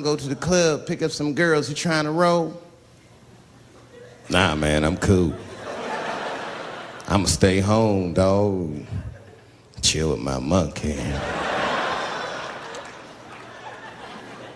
Gonna 0.00 0.16
go 0.16 0.22
to 0.22 0.28
the 0.30 0.36
club, 0.36 0.86
pick 0.86 1.02
up 1.02 1.10
some 1.10 1.34
girls. 1.34 1.68
You 1.68 1.74
trying 1.74 2.04
to 2.06 2.10
roll? 2.10 2.58
Nah, 4.30 4.54
man, 4.54 4.82
I'm 4.82 4.96
cool. 4.96 5.34
I'ma 7.06 7.26
stay 7.26 7.60
home, 7.60 8.14
dog. 8.14 8.82
Chill 9.82 10.12
with 10.12 10.20
my 10.20 10.38
monkey. 10.38 10.98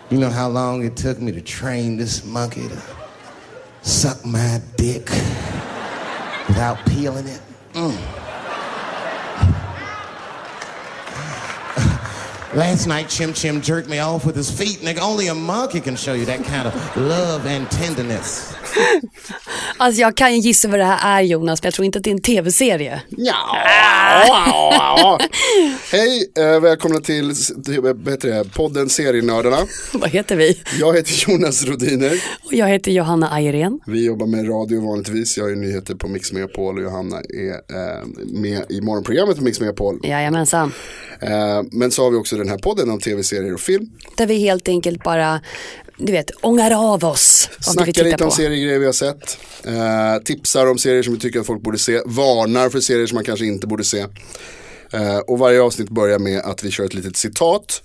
You 0.09 0.17
know 0.17 0.31
how 0.31 0.49
long 0.49 0.83
it 0.83 0.97
took 0.97 1.21
me 1.21 1.31
to 1.33 1.43
train 1.43 1.99
this 1.99 2.25
monkey 2.25 2.67
to 2.67 2.83
suck 3.83 4.25
my 4.25 4.63
dick 4.79 5.11
without 6.49 6.79
peeling 6.87 7.27
it? 7.27 7.43
Mm. 7.75 8.24
Last 12.57 12.87
night, 12.87 13.11
Chim 13.11 13.33
Chim 13.33 13.61
jerked 13.61 13.89
me 13.89 13.99
off 13.99 14.25
with 14.25 14.37
his 14.37 14.49
feet. 14.49 14.81
Nigga, 14.81 15.03
only 15.03 15.27
a 15.27 15.35
monkey 15.35 15.81
can 15.81 15.97
show 15.97 16.15
you 16.15 16.25
that 16.27 16.45
kind 16.45 16.69
of 16.69 16.97
love 16.97 17.47
and 17.47 17.69
tenderness. 17.71 18.55
Alltså 19.77 20.01
jag 20.01 20.17
kan 20.17 20.35
ju 20.35 20.39
gissa 20.41 20.69
vad 20.69 20.81
det 20.81 20.85
här 20.85 21.19
är 21.19 21.23
Jonas, 21.23 21.63
men 21.63 21.67
jag 21.67 21.75
tror 21.75 21.87
inte 21.87 21.99
att 21.99 22.05
det 22.05 22.11
är 22.11 22.15
en 22.15 22.21
tv-serie. 22.21 23.03
Ja. 23.09 23.59
Hej, 25.93 26.33
eh, 26.39 26.61
välkomna 26.61 27.01
till, 27.01 27.35
till 27.65 27.83
det, 28.21 28.45
podden 28.55 28.89
Serienördarna. 28.89 29.59
vad 29.93 30.11
heter 30.11 30.37
vi? 30.37 30.63
Jag 30.81 30.97
heter 30.97 31.31
Jonas 31.31 31.65
Rodiner. 31.65 32.25
Och 32.45 32.55
jag 32.55 32.69
heter 32.69 32.93
Johanna 32.93 33.31
Ayrén. 33.31 33.81
Vi 33.87 34.07
jobbar 34.07 34.27
med 34.27 34.49
radio 34.49 34.87
vanligtvis. 34.87 35.37
Jag 35.37 35.51
är 35.51 35.57
nyheter 35.57 35.95
på 35.95 36.09
Mix 36.09 36.33
Megapol 36.33 36.77
och 36.77 36.83
Johanna 36.83 37.17
är 37.17 37.53
eh, 37.53 38.07
med 38.27 38.65
i 38.69 38.81
morgonprogrammet 38.81 39.37
på 39.37 39.45
Mix 39.45 39.61
Megapol. 39.61 40.01
Jajamensan. 40.03 40.73
Eh, 41.21 41.63
men 41.73 41.91
så 41.91 42.05
har 42.05 42.11
vi 42.11 42.17
också 42.17 42.37
den 42.45 42.51
här 42.51 42.59
podden 42.59 42.91
om 42.91 43.01
tv-serier 43.01 43.55
och 43.55 43.61
film. 43.61 43.91
Där 44.17 44.27
vi 44.27 44.39
helt 44.39 44.69
enkelt 44.69 45.03
bara, 45.05 45.41
du 45.97 46.13
vet, 46.13 46.31
ångar 46.41 46.95
av 46.95 47.05
oss. 47.05 47.49
Snackar 47.61 48.05
lite 48.05 48.25
om 48.25 48.31
på. 48.31 48.37
seriegrejer 48.37 48.79
vi 48.79 48.87
har 48.87 48.93
sett. 48.93 49.39
Eh, 49.65 50.23
tipsar 50.25 50.67
om 50.67 50.79
serier 50.79 51.03
som 51.03 51.15
vi 51.15 51.21
tycker 51.21 51.41
att 51.41 51.47
folk 51.47 51.63
borde 51.63 51.79
se. 51.79 52.01
Varnar 52.05 52.69
för 52.69 52.81
serier 52.81 53.07
som 53.07 53.15
man 53.15 53.25
kanske 53.25 53.47
inte 53.47 53.67
borde 53.67 53.85
se. 53.85 54.07
Eh, 54.93 55.19
och 55.19 55.39
varje 55.39 55.63
avsnitt 55.63 55.89
börjar 55.89 56.19
med 56.19 56.41
att 56.41 56.65
vi 56.65 56.71
kör 56.71 56.85
ett 56.85 56.95
litet 56.95 57.17
citat. 57.17 57.83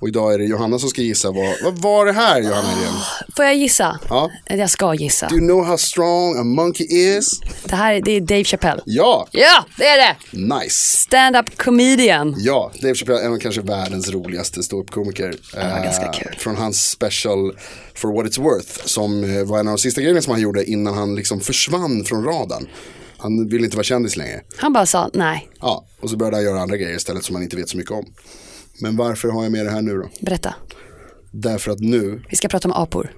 Och 0.00 0.08
idag 0.08 0.34
är 0.34 0.38
det 0.38 0.44
Johanna 0.44 0.78
som 0.78 0.88
ska 0.88 1.02
gissa 1.02 1.30
vad, 1.30 1.54
vad 1.64 1.78
var 1.78 2.06
det 2.06 2.12
här 2.12 2.40
Johanna 2.42 2.72
igen? 2.80 2.94
Får 3.36 3.44
jag 3.44 3.56
gissa? 3.56 3.98
Ja. 4.08 4.30
Jag 4.46 4.70
ska 4.70 4.94
gissa. 4.94 5.28
Do 5.28 5.34
you 5.36 5.46
know 5.46 5.64
how 5.64 5.76
strong 5.78 6.38
a 6.38 6.44
monkey 6.44 6.86
is? 6.86 7.40
Det 7.64 7.76
här 7.76 8.00
det 8.04 8.10
är 8.12 8.20
Dave 8.20 8.44
Chappelle. 8.44 8.82
Ja, 8.86 9.28
Ja, 9.30 9.64
det 9.76 9.86
är 9.86 9.96
det! 9.96 10.16
nice. 10.32 10.70
Stand-up 10.98 11.56
comedian. 11.56 12.34
Ja, 12.38 12.72
Dave 12.82 12.94
Chappelle 12.94 13.20
är 13.20 13.40
kanske 13.40 13.60
världens 13.60 14.08
roligaste 14.10 14.62
ståuppkomiker. 14.62 15.34
var 15.54 15.62
Eh, 15.62 15.84
ganska 15.84 16.12
kul. 16.12 16.34
Från 16.38 16.56
hans 16.56 16.90
special 16.90 17.52
For 17.94 18.12
What 18.16 18.26
It's 18.32 18.42
Worth 18.42 18.80
som 18.84 19.24
eh, 19.24 19.44
var 19.44 19.58
en 19.60 19.68
av 19.68 19.72
de 19.76 19.78
sista 19.78 20.00
grejerna 20.00 20.22
som 20.22 20.32
han 20.32 20.40
gjorde 20.42 20.64
innan 20.64 20.94
han 20.94 21.14
liksom 21.14 21.40
försvann 21.40 22.04
från 22.04 22.24
radarn. 22.24 22.68
Han 23.18 23.48
ville 23.48 23.64
inte 23.64 23.76
vara 23.76 23.84
kändis 23.84 24.16
längre. 24.16 24.40
Han 24.56 24.72
bara 24.72 24.86
sa 24.86 25.10
nej, 25.14 25.48
Ja, 25.60 25.84
och 26.00 26.10
så 26.10 26.16
började 26.16 26.36
han 26.36 26.44
göra 26.44 26.60
andra 26.60 26.76
grejer 26.76 26.96
istället 26.96 27.24
som 27.24 27.32
man 27.32 27.42
inte 27.42 27.56
vet 27.56 27.68
så 27.68 27.76
mycket 27.76 27.92
om. 27.92 28.04
Men 28.80 28.96
varför 28.96 29.28
har 29.28 29.42
jag 29.42 29.52
med 29.52 29.66
det 29.66 29.70
här 29.70 29.82
nu 29.82 29.96
då? 29.96 30.08
berätta. 30.20 30.54
Därför 31.30 31.70
att 31.72 31.80
nu, 31.80 32.22
Vi 32.30 32.36
ska 32.36 32.48
prata 32.48 32.68
om 32.68 32.72
apor. 32.82 33.12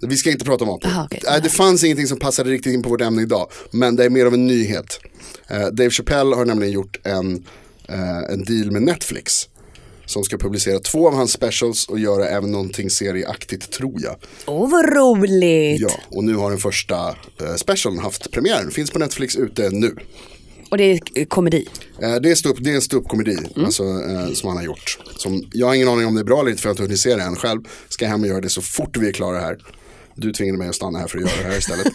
vi 0.00 0.16
ska 0.16 0.30
inte 0.30 0.44
prata 0.44 0.64
om 0.64 0.70
apor. 0.70 0.88
Aha. 0.90 1.08
Nej, 1.24 1.40
det 1.42 1.48
fanns 1.48 1.84
ingenting 1.84 2.06
som 2.06 2.18
passade 2.18 2.50
riktigt 2.50 2.74
in 2.74 2.82
på 2.82 2.88
vårt 2.88 3.00
ämne 3.00 3.22
idag. 3.22 3.50
Men 3.70 3.96
det 3.96 4.04
är 4.04 4.10
mer 4.10 4.26
av 4.26 4.34
en 4.34 4.46
nyhet. 4.46 5.00
Eh, 5.48 5.60
Dave 5.66 5.90
Chappelle 5.90 6.36
har 6.36 6.44
nämligen 6.44 6.72
gjort 6.72 7.00
en, 7.06 7.44
eh, 7.88 8.18
en 8.32 8.44
deal 8.44 8.70
med 8.70 8.82
Netflix. 8.82 9.48
Som 10.06 10.24
ska 10.24 10.36
publicera 10.38 10.78
två 10.78 11.08
av 11.08 11.14
hans 11.14 11.32
specials 11.32 11.88
och 11.88 11.98
göra 11.98 12.28
även 12.28 12.50
någonting 12.52 12.90
serieaktigt 12.90 13.70
tror 13.72 14.02
jag. 14.02 14.16
Åh, 14.46 14.70
vad 14.70 14.84
roligt! 14.96 15.80
Ja, 15.80 15.90
och 16.08 16.24
nu 16.24 16.34
har 16.34 16.50
den 16.50 16.58
första 16.58 17.08
eh, 17.40 17.54
specialen 17.56 17.98
haft 18.00 18.30
premiär. 18.30 18.70
Finns 18.70 18.90
på 18.90 18.98
Netflix 18.98 19.36
ute 19.36 19.70
nu. 19.70 19.96
Och 20.72 20.78
det 20.78 20.84
är 20.84 21.00
eh, 21.14 21.24
komedi. 21.26 21.68
Eh, 22.02 22.14
Det 22.14 22.30
är, 22.30 22.34
ståupp- 22.34 22.60
det 22.60 22.70
är 22.70 22.74
en 22.74 22.82
ståuppkomedi 22.82 23.36
alltså, 23.56 23.82
eh, 23.82 24.32
som 24.32 24.48
han 24.48 24.56
har 24.56 24.64
gjort. 24.64 24.98
Som, 25.16 25.42
jag 25.52 25.66
har 25.66 25.74
ingen 25.74 25.88
aning 25.88 26.06
om 26.06 26.14
det 26.14 26.20
är 26.20 26.24
bra 26.24 26.40
eller 26.40 26.50
inte 26.50 26.62
för 26.62 26.68
jag 26.68 26.70
har 26.70 26.74
inte 26.74 26.82
hunnit 26.82 27.00
se 27.00 27.16
det 27.16 27.22
än 27.22 27.36
själv. 27.36 27.60
Ska 27.88 28.06
hem 28.06 28.20
och 28.22 28.26
göra 28.28 28.40
det 28.40 28.48
så 28.48 28.62
fort 28.62 28.96
vi 28.96 29.08
är 29.08 29.12
klara 29.12 29.40
här. 29.40 29.58
Du 30.14 30.32
tvingade 30.32 30.58
mig 30.58 30.68
att 30.68 30.74
stanna 30.74 30.98
här 30.98 31.06
för 31.06 31.18
att 31.18 31.24
göra 31.24 31.42
det 31.42 31.48
här 31.52 31.58
istället. 31.58 31.86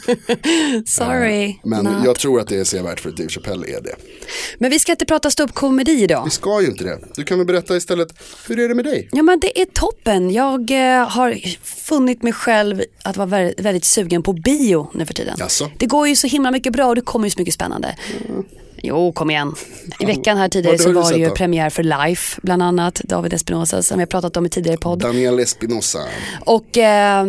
Sorry. 0.90 1.56
Men 1.64 1.84
not. 1.86 2.06
jag 2.06 2.16
tror 2.20 2.40
att 2.40 2.48
det 2.48 2.56
är 2.58 2.64
sevärt 2.64 3.00
för 3.00 3.10
att 3.10 3.18
Dave 3.18 3.30
Chappelle 3.30 3.68
är 3.68 3.82
det. 3.82 3.96
Men 4.60 4.72
vi 4.72 4.80
ska 4.80 4.92
inte 4.92 5.06
prata 5.06 5.32
ståuppkomedi 5.32 6.04
idag. 6.04 6.24
Vi 6.26 6.30
ska 6.32 6.62
ju 6.62 6.68
inte 6.68 6.84
det. 6.84 7.00
Du 7.16 7.24
kan 7.24 7.38
väl 7.38 7.48
berätta 7.48 7.78
istället, 7.78 8.08
hur 8.48 8.60
är 8.60 8.68
det 8.70 8.76
med 8.76 8.86
dig? 8.86 9.10
Ja 9.12 9.24
men 9.24 9.40
det 9.40 9.62
är 9.62 9.66
toppen. 9.66 10.32
Jag 10.32 10.72
eh, 10.72 11.10
har 11.10 11.36
funnit 11.64 12.24
mig 12.24 12.34
själv 12.34 12.82
att 13.04 13.18
vara 13.18 13.26
väldigt, 13.28 13.60
väldigt 13.60 13.86
sugen 13.86 14.24
på 14.24 14.34
bio 14.34 14.90
nu 14.94 15.06
för 15.06 15.14
tiden. 15.14 15.36
Jaså? 15.40 15.72
Det 15.78 15.86
går 15.86 16.08
ju 16.08 16.16
så 16.16 16.28
himla 16.28 16.52
mycket 16.52 16.74
bra 16.74 16.86
och 16.88 16.96
det 16.96 17.02
kommer 17.02 17.26
ju 17.28 17.32
så 17.32 17.40
mycket 17.40 17.54
spännande. 17.54 17.96
Jo, 18.84 19.12
kom 19.12 19.30
igen. 19.30 19.56
I 20.00 20.06
veckan 20.06 20.38
här 20.38 20.50
tidigare 20.50 20.78
så 20.78 20.92
var 20.92 21.12
det 21.12 21.18
ju 21.18 21.30
premiär 21.30 21.70
för 21.70 21.84
Life, 21.84 22.40
bland 22.44 22.64
annat 22.64 23.02
David 23.04 23.34
Espinosa 23.34 23.84
som 23.84 23.98
vi 23.98 24.02
har 24.02 24.08
pratat 24.08 24.38
om 24.38 24.46
i 24.46 24.50
tidigare 24.50 24.78
podd. 24.78 25.00
Daniel 25.00 25.40
Espinosa. 25.40 26.00
Och 26.46 26.78
eh, 26.78 27.22
eh, 27.22 27.28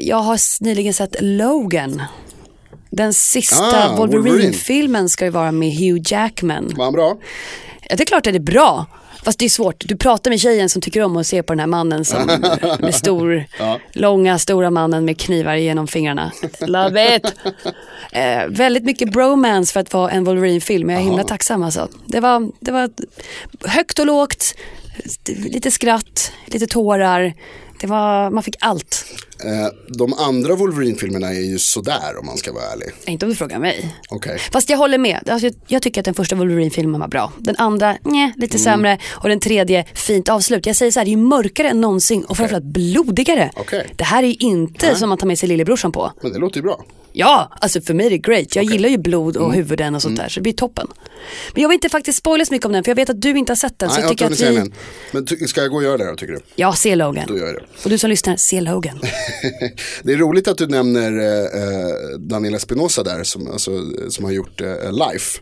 jag 0.00 0.16
har 0.16 0.64
nyligen 0.64 0.94
sett 0.94 1.16
Logan. 1.20 2.02
Den 2.90 3.14
sista 3.14 3.90
Ah, 3.90 3.96
Wolverine. 3.96 4.30
Wolverine-filmen 4.30 5.08
ska 5.08 5.24
ju 5.24 5.30
vara 5.30 5.52
med 5.52 5.72
Hugh 5.72 6.00
Jackman. 6.04 6.72
Var 6.76 6.84
han 6.84 6.92
bra? 6.92 7.16
Ja, 7.88 7.96
det 7.96 8.02
är 8.02 8.06
klart 8.06 8.26
att 8.26 8.32
det 8.32 8.38
är 8.38 8.40
bra. 8.40 8.86
Fast 9.22 9.38
det 9.38 9.44
är 9.44 9.48
svårt. 9.48 9.84
Du 9.88 9.96
pratar 9.96 10.30
med 10.30 10.40
tjejen 10.40 10.68
som 10.68 10.82
tycker 10.82 11.02
om 11.02 11.16
att 11.16 11.26
se 11.26 11.42
på 11.42 11.52
den 11.52 11.60
här 11.60 11.66
mannen 11.66 12.04
som, 12.04 12.26
med 12.78 12.94
stor, 12.94 13.44
långa, 13.92 14.38
stora 14.38 14.70
mannen 14.70 15.04
med 15.04 15.18
knivar 15.20 15.54
genom 15.54 15.86
fingrarna. 15.86 16.32
Love 16.60 17.16
it! 17.16 17.34
Eh, 18.12 18.46
väldigt 18.48 18.84
mycket 18.84 19.12
bromance 19.12 19.72
för 19.72 19.80
att 19.80 19.92
vara 19.92 20.10
en 20.10 20.24
Wolverine-film. 20.24 20.90
Jag 20.90 21.00
är 21.00 21.04
himla 21.04 21.24
tacksam 21.24 21.62
alltså. 21.62 21.88
Det 22.06 22.20
var, 22.20 22.50
det 22.60 22.72
var 22.72 22.90
högt 23.64 23.98
och 23.98 24.06
lågt, 24.06 24.54
lite 25.26 25.70
skratt, 25.70 26.32
lite 26.46 26.66
tårar. 26.66 27.34
Det 27.82 27.88
var, 27.88 28.30
man 28.30 28.42
fick 28.42 28.56
allt. 28.60 29.04
Eh, 29.44 29.94
de 29.98 30.14
andra 30.14 30.54
Wolverine-filmerna 30.54 31.28
är 31.28 31.40
ju 31.40 31.58
sådär 31.58 32.18
om 32.20 32.26
man 32.26 32.36
ska 32.36 32.52
vara 32.52 32.64
ärlig. 32.64 32.88
Inte 33.06 33.26
om 33.26 33.30
du 33.30 33.36
frågar 33.36 33.58
mig. 33.58 33.94
Okej. 34.10 34.38
Fast 34.52 34.70
jag 34.70 34.78
håller 34.78 34.98
med. 34.98 35.28
Alltså, 35.28 35.50
jag, 35.66 35.82
tycker 35.82 36.00
att 36.00 36.04
den 36.04 36.14
första 36.14 36.36
Wolverine-filmen 36.36 37.00
var 37.00 37.08
bra. 37.08 37.32
Den 37.38 37.56
andra, 37.56 37.96
nej, 38.04 38.32
lite 38.36 38.56
Mm. 38.56 38.64
sämre. 38.64 38.98
Och 39.10 39.28
den 39.28 39.40
tredje, 39.40 39.84
fint 39.94 40.28
avslut. 40.28 40.66
Jag 40.66 40.76
säger 40.76 40.92
så 40.92 41.00
här, 41.00 41.04
det 41.04 41.08
är 41.08 41.16
ju 41.16 41.16
mörkare 41.22 41.68
än 41.68 41.80
någonsin 41.80 42.24
och 42.24 42.36
framförallt 42.36 42.64
blodigare. 42.64 43.50
Okej. 43.56 43.86
Det 43.96 44.04
här 44.04 44.22
är 44.22 44.26
ju 44.26 44.34
inte 44.38 44.94
som 44.94 45.08
man 45.08 45.18
tar 45.18 45.26
med 45.26 45.38
sig 45.38 45.48
lillebrorsan 45.48 45.92
på. 45.92 46.12
Men 46.22 46.32
det 46.32 46.38
låter 46.38 46.56
ju 46.56 46.62
bra. 46.62 46.84
Ja, 47.12 47.52
alltså 47.60 47.80
för 47.80 47.94
mig 47.94 48.06
är 48.06 48.10
det 48.10 48.18
great. 48.18 48.56
Jag 48.56 48.64
gillar 48.64 48.88
ju 48.88 48.98
blod 48.98 49.36
Mm. 49.36 49.48
och 49.48 49.54
huvuden 49.54 49.94
och 49.94 50.02
sånt 50.02 50.16
där, 50.16 50.28
så 50.28 50.34
det 50.40 50.42
blir 50.42 50.52
toppen. 50.52 50.86
Men 51.54 51.62
jag 51.62 51.68
vill 51.68 51.74
inte 51.74 51.88
faktiskt 51.88 52.18
spoila 52.18 52.44
så 52.44 52.54
mycket 52.54 52.66
om 52.66 52.72
den, 52.72 52.84
för 52.84 52.90
jag 52.90 52.96
vet 52.96 53.10
att 53.10 53.20
du 53.22 53.30
inte 53.38 53.50
har 53.52 53.56
sett 53.56 53.78
den. 53.78 53.88
Nej, 53.88 53.94
så 53.96 54.00
jag 54.02 54.10
tycker 54.10 54.26
att 54.26 54.40
vi... 54.40 54.56
den. 54.56 54.72
Men 55.12 55.26
ty- 55.26 55.46
ska 55.46 55.60
jag 55.60 55.70
gå 55.70 55.76
och 55.76 55.82
göra 55.82 55.96
det 55.96 56.06
då 56.10 56.16
tycker 56.16 56.32
du? 56.32 56.40
Ja, 56.56 56.72
se 56.72 56.94
Logan. 56.96 57.24
Då 57.28 57.38
gör 57.38 57.46
jag 57.46 57.54
det. 57.54 57.62
Och 57.84 57.90
du 57.90 57.98
som 57.98 58.10
lyssnar, 58.10 58.36
se 58.36 58.60
Logan. 58.60 59.00
det 60.02 60.12
är 60.12 60.16
roligt 60.16 60.48
att 60.48 60.58
du 60.58 60.66
nämner 60.66 61.18
eh, 61.18 61.62
eh, 61.62 62.18
Daniel 62.18 62.54
Espinosa 62.54 63.02
där 63.02 63.22
som, 63.24 63.50
alltså, 63.50 63.70
som 64.08 64.24
har 64.24 64.32
gjort 64.32 64.60
eh, 64.60 64.66
Life. 64.92 65.40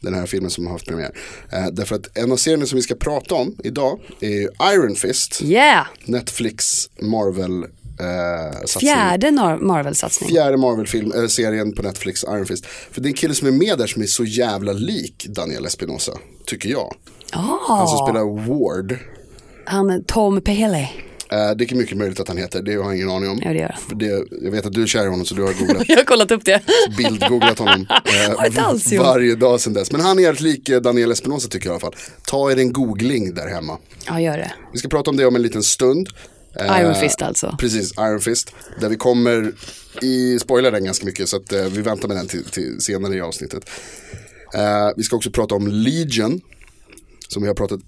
Den 0.00 0.14
här 0.14 0.26
filmen 0.26 0.50
som 0.50 0.66
har 0.66 0.72
haft 0.72 0.86
premiär. 0.86 1.10
Eh, 1.52 1.66
därför 1.72 1.94
att 1.96 2.18
en 2.18 2.32
av 2.32 2.36
serierna 2.36 2.66
som 2.66 2.76
vi 2.76 2.82
ska 2.82 2.94
prata 2.94 3.34
om 3.34 3.56
idag 3.64 4.00
är 4.20 4.72
Iron 4.74 4.94
Fist. 4.96 5.42
Yeah! 5.42 5.86
Netflix 6.04 6.88
Marvel 7.00 7.64
eh. 8.00 8.78
Fjärde 8.80 9.30
Marvel-satsning. 9.60 10.28
Fjärde 10.30 10.56
Marvel-film, 10.56 11.12
äh, 11.12 11.26
serien 11.26 11.72
på 11.72 11.82
Netflix, 11.82 12.24
Iron 12.24 12.46
Fist. 12.46 12.66
För 12.66 13.00
det 13.00 13.06
är 13.06 13.10
en 13.10 13.14
kille 13.14 13.34
som 13.34 13.48
är 13.48 13.52
med 13.52 13.78
där 13.78 13.86
som 13.86 14.02
är 14.02 14.06
så 14.06 14.24
jävla 14.24 14.72
lik 14.72 15.26
Daniel 15.28 15.66
Espinosa, 15.66 16.12
tycker 16.46 16.68
jag. 16.68 16.94
Han 17.68 17.88
som 17.88 18.06
spelar 18.06 18.48
Ward. 18.48 18.98
han 19.64 20.04
Tom 20.04 20.40
Pelé. 20.40 20.88
Eh, 21.30 21.50
det 21.56 21.72
är 21.72 21.74
mycket 21.74 21.98
möjligt 21.98 22.20
att 22.20 22.28
han 22.28 22.36
heter, 22.36 22.62
det 22.62 22.74
har 22.74 22.84
jag 22.84 22.96
ingen 22.96 23.10
aning 23.10 23.30
om. 23.30 23.40
Ja, 23.44 23.48
det 23.52 23.58
gör 23.58 23.74
det, 23.94 24.26
jag 24.44 24.50
vet 24.50 24.66
att 24.66 24.72
du 24.72 24.82
är 24.82 24.86
kär 24.86 25.04
i 25.04 25.08
honom 25.08 25.26
så 25.26 25.34
du 25.34 25.42
har 25.42 25.52
googlat, 25.52 25.84
Jag 25.88 25.96
har 25.96 26.04
kollat 26.04 26.30
upp 26.30 26.44
det. 26.44 26.60
bildgooglat 26.96 27.58
honom 27.58 27.86
eh, 28.56 28.66
alls 28.66 28.92
varje 28.92 29.34
dag 29.34 29.60
sedan 29.60 29.72
dess. 29.72 29.92
Men 29.92 30.00
han 30.00 30.18
är 30.18 30.22
jävligt 30.22 30.40
lik 30.40 30.68
eh, 30.68 30.80
Daniel 30.80 31.10
Espinosa 31.12 31.48
tycker 31.48 31.66
jag 31.66 31.72
i 31.72 31.74
alla 31.74 31.80
fall. 31.80 31.94
Ta 32.26 32.52
er 32.52 32.58
en 32.58 32.72
googling 32.72 33.34
där 33.34 33.48
hemma. 33.48 33.78
Ja, 34.06 34.20
gör 34.20 34.36
det. 34.38 34.52
Vi 34.72 34.78
ska 34.78 34.88
prata 34.88 35.10
om 35.10 35.16
det 35.16 35.26
om 35.26 35.36
en 35.36 35.42
liten 35.42 35.62
stund. 35.62 36.08
Eh, 36.58 36.80
Iron 36.80 36.94
Fist 36.94 37.22
alltså. 37.22 37.56
Precis, 37.58 37.92
Iron 37.98 38.20
Fist. 38.20 38.52
Där 38.80 38.88
vi 38.88 38.96
kommer 38.96 39.52
i, 40.02 40.38
spoilar 40.38 40.70
den 40.70 40.84
ganska 40.84 41.06
mycket 41.06 41.28
så 41.28 41.36
att 41.36 41.52
eh, 41.52 41.64
vi 41.64 41.82
väntar 41.82 42.08
med 42.08 42.16
den 42.16 42.26
till, 42.26 42.44
till 42.44 42.80
senare 42.80 43.14
i 43.14 43.20
avsnittet. 43.20 43.70
Eh, 44.54 44.90
vi 44.96 45.02
ska 45.02 45.16
också 45.16 45.30
prata 45.30 45.54
om 45.54 45.66
Legion. 45.66 46.40
Som 47.28 47.42
vi 47.42 47.48
har 47.48 47.54
pratat 47.54 47.80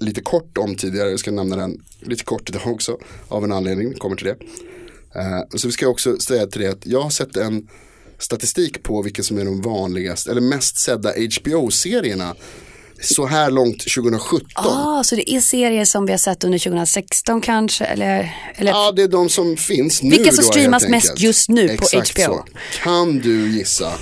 lite 0.00 0.20
kort 0.20 0.58
om 0.58 0.76
tidigare. 0.76 1.10
Jag 1.10 1.20
ska 1.20 1.30
nämna 1.30 1.56
den 1.56 1.84
lite 2.00 2.24
kort 2.24 2.50
idag 2.50 2.66
också. 2.66 2.98
Av 3.28 3.44
en 3.44 3.52
anledning, 3.52 3.94
kommer 3.94 4.16
till 4.16 4.26
det. 4.26 4.36
Så 5.58 5.68
vi 5.68 5.72
ska 5.72 5.88
också 5.88 6.18
säga 6.18 6.46
till 6.46 6.60
det 6.60 6.68
att 6.68 6.86
jag 6.86 7.00
har 7.00 7.10
sett 7.10 7.36
en 7.36 7.68
statistik 8.18 8.82
på 8.82 9.02
vilka 9.02 9.22
som 9.22 9.38
är 9.38 9.44
de 9.44 9.62
vanligaste, 9.62 10.30
eller 10.30 10.40
mest 10.40 10.76
sedda 10.76 11.10
HBO-serierna 11.10 12.34
så 13.04 13.26
här 13.26 13.50
långt 13.50 13.78
2017. 13.94 14.48
Ah, 14.54 15.04
så 15.04 15.16
det 15.16 15.30
är 15.30 15.40
serier 15.40 15.84
som 15.84 16.06
vi 16.06 16.12
har 16.12 16.18
sett 16.18 16.44
under 16.44 16.58
2016 16.58 17.40
kanske? 17.40 17.84
Eller, 17.84 18.36
eller 18.56 18.70
Ja, 18.70 18.92
det 18.92 19.02
är 19.02 19.08
de 19.08 19.28
som 19.28 19.56
finns 19.56 20.02
nu 20.02 20.10
Vilka 20.10 20.32
som 20.32 20.44
då, 20.44 20.50
streamas 20.50 20.88
mest 20.88 21.20
just 21.20 21.48
nu 21.48 21.68
på 21.68 21.72
Exakt 21.72 22.24
HBO? 22.24 22.34
Så. 22.34 22.44
Kan 22.82 23.18
du 23.18 23.50
gissa 23.56 23.92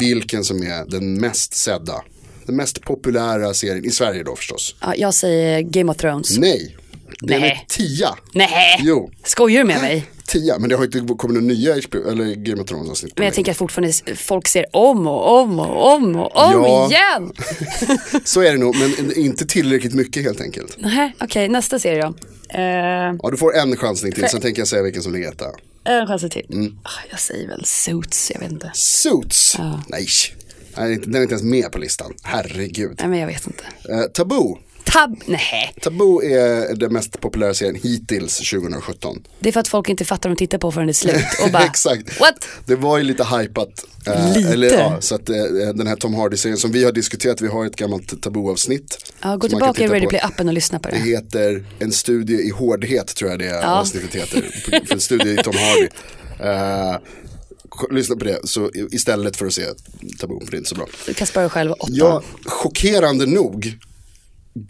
vilken 0.00 0.44
som 0.44 0.62
är 0.62 0.90
den 0.90 1.20
mest 1.20 1.54
sedda? 1.54 2.02
Den 2.46 2.56
mest 2.56 2.82
populära 2.82 3.54
serien 3.54 3.84
i 3.84 3.90
Sverige 3.90 4.22
då 4.22 4.36
förstås. 4.36 4.74
ja, 4.80 4.94
jag 4.96 5.14
säger 5.14 5.60
Game 5.60 5.92
of 5.92 5.96
Thrones. 5.98 6.38
Nej, 6.38 6.76
Nej. 7.22 7.42
är 7.42 7.64
tia. 7.68 8.14
Nej, 8.32 8.78
Jo. 8.82 9.10
skojar 9.24 9.58
du 9.60 9.64
med 9.66 9.80
mig? 9.80 10.06
Tia, 10.26 10.58
men 10.58 10.68
det 10.70 10.76
har 10.76 10.84
inte 10.84 10.98
kommit 10.98 11.22
några 11.34 11.40
nya 11.40 11.74
HBO, 11.74 12.10
eller 12.10 12.34
Game 12.34 12.62
of 12.62 12.68
Thrones 12.68 12.90
avsnitt. 12.90 13.12
Men 13.16 13.24
jag 13.24 13.34
tänker 13.34 13.50
att 13.52 13.58
fortfarande 13.58 13.92
folk 14.16 14.48
ser 14.48 14.66
om 14.76 15.06
och 15.06 15.40
om 15.40 15.58
och 15.60 15.92
om 15.94 16.16
och 16.16 16.36
om 16.36 16.52
Ja. 16.52 16.88
igen. 16.90 17.32
Så 18.24 18.40
är 18.42 18.52
det 18.52 18.58
nog, 18.58 18.76
men 18.78 19.12
inte 19.18 19.46
tillräckligt 19.46 19.94
mycket 19.94 20.22
helt 20.22 20.40
enkelt. 20.40 20.76
Nej, 20.78 21.14
Okej, 21.20 21.48
nästa 21.48 21.78
serie 21.78 22.02
då. 22.02 22.14
Eh, 22.58 23.14
Ja, 23.22 23.30
du 23.30 23.36
får 23.36 23.56
en 23.56 23.76
chansning 23.76 24.12
till, 24.12 24.28
sen 24.28 24.40
tänker 24.40 24.60
jag 24.60 24.68
säga 24.68 24.82
vilken 24.82 25.02
som 25.02 25.12
ligger 25.12 25.28
etta. 25.28 25.46
en 25.84 26.06
chans 26.06 26.22
till. 26.30 26.46
Mm. 26.52 26.78
Ah, 26.82 26.88
Jag 27.10 27.20
säger 27.20 27.48
väl 27.48 27.64
Suits, 27.64 28.30
jag 28.34 28.40
vet 28.40 28.50
inte. 28.52 28.70
Suits, 28.74 29.56
nej. 29.88 30.06
Nej, 30.78 30.96
Den 30.96 31.14
är 31.14 31.22
inte 31.22 31.32
ens 31.34 31.42
med 31.42 31.72
på 31.72 31.78
listan, 31.78 32.12
herregud. 32.22 32.96
Nej 33.00 33.08
men 33.08 33.18
jag 33.18 33.26
vet 33.26 33.46
inte. 33.46 33.64
Eh, 33.92 34.02
Taboo, 34.02 34.58
Tab, 34.92 35.20
nej. 35.26 35.74
Taboo 35.82 36.22
är 36.22 36.74
den 36.74 36.92
mest 36.92 37.20
populära 37.20 37.54
serien 37.54 37.74
hittills 37.82 38.36
2017. 38.50 39.22
Det 39.40 39.48
är 39.48 39.52
för 39.52 39.60
att 39.60 39.68
folk 39.68 39.88
inte 39.88 40.04
fattar 40.04 40.30
de 40.30 40.36
tittar 40.36 40.58
på 40.58 40.72
förrän 40.72 40.86
det 40.86 40.90
är 40.90 40.94
slut. 40.94 41.14
Och 41.44 41.50
bara, 41.52 41.64
Exakt. 41.66 42.20
what? 42.20 42.48
Det 42.66 42.76
var 42.76 42.98
ju 42.98 43.04
lite 43.04 43.24
hypat. 43.24 43.84
eh, 44.06 44.34
Lite? 44.36 44.48
Eller, 44.52 44.72
ja, 44.78 44.96
så 45.00 45.14
att 45.14 45.28
eh, 45.28 45.36
den 45.74 45.86
här 45.86 45.96
Tom 45.96 46.14
Hardy-serien 46.14 46.56
som 46.58 46.72
vi 46.72 46.84
har 46.84 46.92
diskuterat, 46.92 47.40
vi 47.40 47.48
har 47.48 47.66
ett 47.66 47.76
gammalt 47.76 48.22
Taboo-avsnitt. 48.22 48.98
Ja, 49.22 49.36
gå 49.36 49.48
tillbaka 49.48 49.84
i 49.84 49.88
Ready. 49.88 50.06
Play-appen 50.06 50.46
och 50.48 50.54
lyssna 50.54 50.78
på 50.78 50.88
Det 50.88 50.94
det. 50.96 51.02
heter 51.02 51.64
En 51.78 51.92
studie 51.92 52.34
i 52.42 52.50
hårdhet 52.50 53.06
tror 53.16 53.30
jag 53.30 53.38
det 53.38 53.66
avsnittet 53.66 54.14
heter. 54.14 54.42
För 54.86 54.92
en 54.94 55.00
studie 55.00 55.30
i 55.32 55.36
Tom 55.36 55.54
Hardy. 55.56 55.88
Eh, 56.40 56.96
lyssna 57.90 58.16
på 58.16 58.24
det 58.24 58.40
så, 58.44 58.70
istället 58.92 59.36
för 59.36 59.46
att 59.46 59.52
se 59.52 59.62
Taboo, 60.20 60.40
för 60.44 60.50
det 60.50 60.56
är 60.56 60.58
inte 60.58 60.68
så 60.68 60.74
bra. 60.74 60.86
Du 61.06 61.14
kan 61.14 61.26
spara 61.26 61.48
själv 61.48 61.72
åtta. 61.72 61.92
Ja, 61.92 62.22
chockerande 62.44 63.26
nog, 63.26 63.72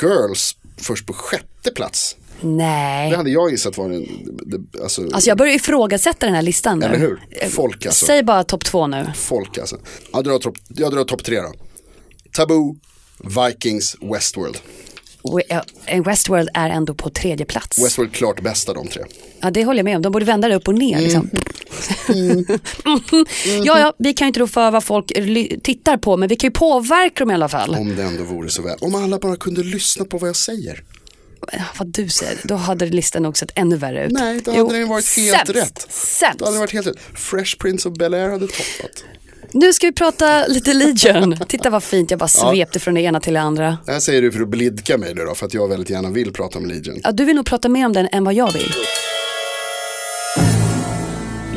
Girls 0.03 0.57
först 0.77 1.07
på 1.07 1.13
sjätte 1.13 1.71
plats. 1.71 2.17
Nej. 2.41 3.11
Det 3.11 3.17
hade 3.17 3.31
jag 3.31 3.51
gissat 3.51 3.79
var 3.79 3.85
en, 3.85 4.07
det, 4.43 4.83
alltså, 4.83 5.03
Alltså 5.13 5.31
jag 5.31 5.39
börjar 5.39 5.55
ifrågasätta 5.55 6.27
den 6.27 6.35
här 6.35 6.43
listan 6.43 6.79
nu. 6.79 6.87
Eller 6.87 6.99
hur? 6.99 7.21
Eh, 7.31 7.49
Folk 7.49 7.87
alltså. 7.87 8.07
Säg 8.07 8.23
bara 8.23 8.45
topp 8.45 8.65
två 8.65 8.87
nu. 8.87 9.07
folk 9.17 9.59
alltså. 9.59 9.77
Jag 10.13 10.25
drar 10.25 11.05
topp, 11.05 11.25
tre 11.25 11.41
då. 11.41 11.53
Taboo, 12.33 12.77
Vikings, 13.19 13.97
Westworld. 14.01 14.59
En 15.85 16.03
Westworld 16.03 16.49
är 16.55 16.71
ändå 16.71 16.95
på 16.95 17.11
tredje 17.11 17.47
plats. 17.47 17.79
Westworld 17.85 18.13
klart 18.13 18.41
bäst 18.43 18.69
av 18.69 18.75
de 18.75 18.89
tre. 18.89 19.03
Ja 19.41 19.51
det 19.51 19.65
håller 19.65 19.79
jag 19.79 19.85
med 19.85 19.97
om, 19.97 20.03
de 20.03 20.13
borde 20.13 20.25
vända 20.25 20.49
det 20.49 20.55
upp 20.55 20.69
och 20.69 20.75
ner. 20.75 21.01
Liksom. 21.01 21.31
Mm. 22.09 22.45
ja, 23.65 23.81
ja, 23.81 23.93
vi 23.99 24.15
kan 24.15 24.27
ju 24.27 24.29
inte 24.29 24.41
rå 24.41 24.47
för 24.47 24.71
vad 24.71 24.85
folk 24.85 25.13
tittar 25.63 25.97
på, 25.97 26.17
men 26.17 26.29
vi 26.29 26.37
kan 26.37 26.49
ju 26.49 26.53
påverka 26.53 27.25
dem 27.25 27.31
i 27.31 27.35
alla 27.35 27.49
fall. 27.49 27.75
Om 27.75 27.97
det 27.97 28.03
ändå 28.03 28.25
vore 28.25 28.49
så 28.49 28.63
väl. 28.63 28.79
Om 28.81 28.95
alla 28.95 29.19
bara 29.19 29.37
kunde 29.37 29.63
lyssna 29.63 30.05
på 30.05 30.19
vad 30.19 30.29
jag 30.29 30.37
säger. 30.37 30.83
Ja, 31.53 31.59
Vad 31.79 31.89
du 31.89 32.09
säger, 32.09 32.39
då 32.45 32.55
hade 32.55 32.87
listan 32.87 33.23
nog 33.23 33.39
sett 33.39 33.51
ännu 33.55 33.77
värre 33.77 34.07
ut. 34.07 34.13
Nej, 34.13 34.41
då 34.45 34.51
hade 34.51 34.79
den 34.79 34.89
varit 34.89 35.17
helt 35.17 35.37
sämst, 35.37 35.53
rätt. 35.55 35.87
Sämst. 35.91 36.39
Då 36.39 36.45
hade 36.45 36.57
det 36.57 36.61
varit 36.61 36.73
helt 36.73 36.87
rätt. 36.87 36.99
Fresh 37.15 37.57
Prince 37.59 37.89
of 37.89 37.95
Bel-Air 37.99 38.31
hade 38.31 38.47
toppat. 38.47 39.05
Nu 39.53 39.73
ska 39.73 39.87
vi 39.87 39.93
prata 39.93 40.47
lite 40.47 40.75
Legion. 40.75 41.37
Titta 41.49 41.71
vad 41.71 41.83
fint, 41.83 42.11
jag 42.11 42.19
bara 42.21 42.29
svepte 42.29 42.81
från 42.81 42.95
det 42.95 43.01
ena 43.01 43.21
till 43.21 43.35
det 43.35 43.41
andra. 43.41 43.79
Det 43.87 43.93
här 43.93 44.01
säger 44.01 44.23
du 44.23 44.33
för 44.33 44.41
att 44.41 44.49
blidka 44.49 44.99
mig 44.99 45.15
nu 45.15 45.25
då, 45.25 45.35
för 45.35 45.47
att 45.47 45.55
jag 45.55 45.69
väldigt 45.69 45.91
gärna 45.91 46.11
vill 46.11 46.33
prata 46.33 46.59
om 46.59 46.67
Legion. 46.67 47.01
Ja, 47.05 47.13
du 47.13 47.25
vill 47.25 47.37
nog 47.37 47.47
prata 47.47 47.69
mer 47.69 47.87
om 47.87 47.93
den 47.93 48.09
än 48.13 48.25
vad 48.25 48.35
jag 48.35 48.53
vill. 48.53 48.73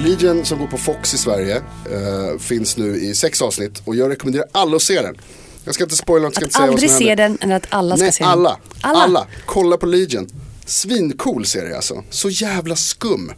Legion 0.04 0.46
som 0.46 0.60
går 0.60 0.68
på 0.68 0.78
Fox 0.78 1.14
i 1.14 1.18
Sverige 1.18 1.56
eh, 1.92 2.40
finns 2.40 2.78
nu 2.78 2.96
i 2.96 3.16
sex 3.16 3.42
avsnitt 3.42 3.82
och 3.86 3.96
jag 3.96 4.12
rekommenderar 4.12 4.46
alla 4.52 4.76
att 4.76 4.82
se 4.82 5.02
den. 5.02 5.18
Jag 5.66 5.74
ska 5.76 5.84
inte 5.84 5.96
spoila, 5.96 6.26
jag 6.26 6.34
ska 6.36 6.46
inte 6.46 6.48
Att 6.48 6.54
säga 6.54 6.66
vad 6.66 6.74
aldrig 6.74 6.90
som 6.90 7.00
se 7.00 7.08
händer. 7.10 7.24
den 7.30 7.38
eller 7.42 7.56
att 7.56 7.66
alla 7.70 7.98
ska 7.98 8.04
Nej, 8.04 8.14
se 8.14 8.24
den. 8.24 8.32
alla. 8.34 8.58
Alla. 8.82 9.00
alla. 9.04 9.28
Kolla 9.46 9.78
på 9.78 9.86
Legion. 9.86 10.28
Svincool 10.66 11.46
serie 11.46 11.76
alltså. 11.76 12.04
Så 12.10 12.30
jävla 12.30 12.76
skum. 12.76 13.32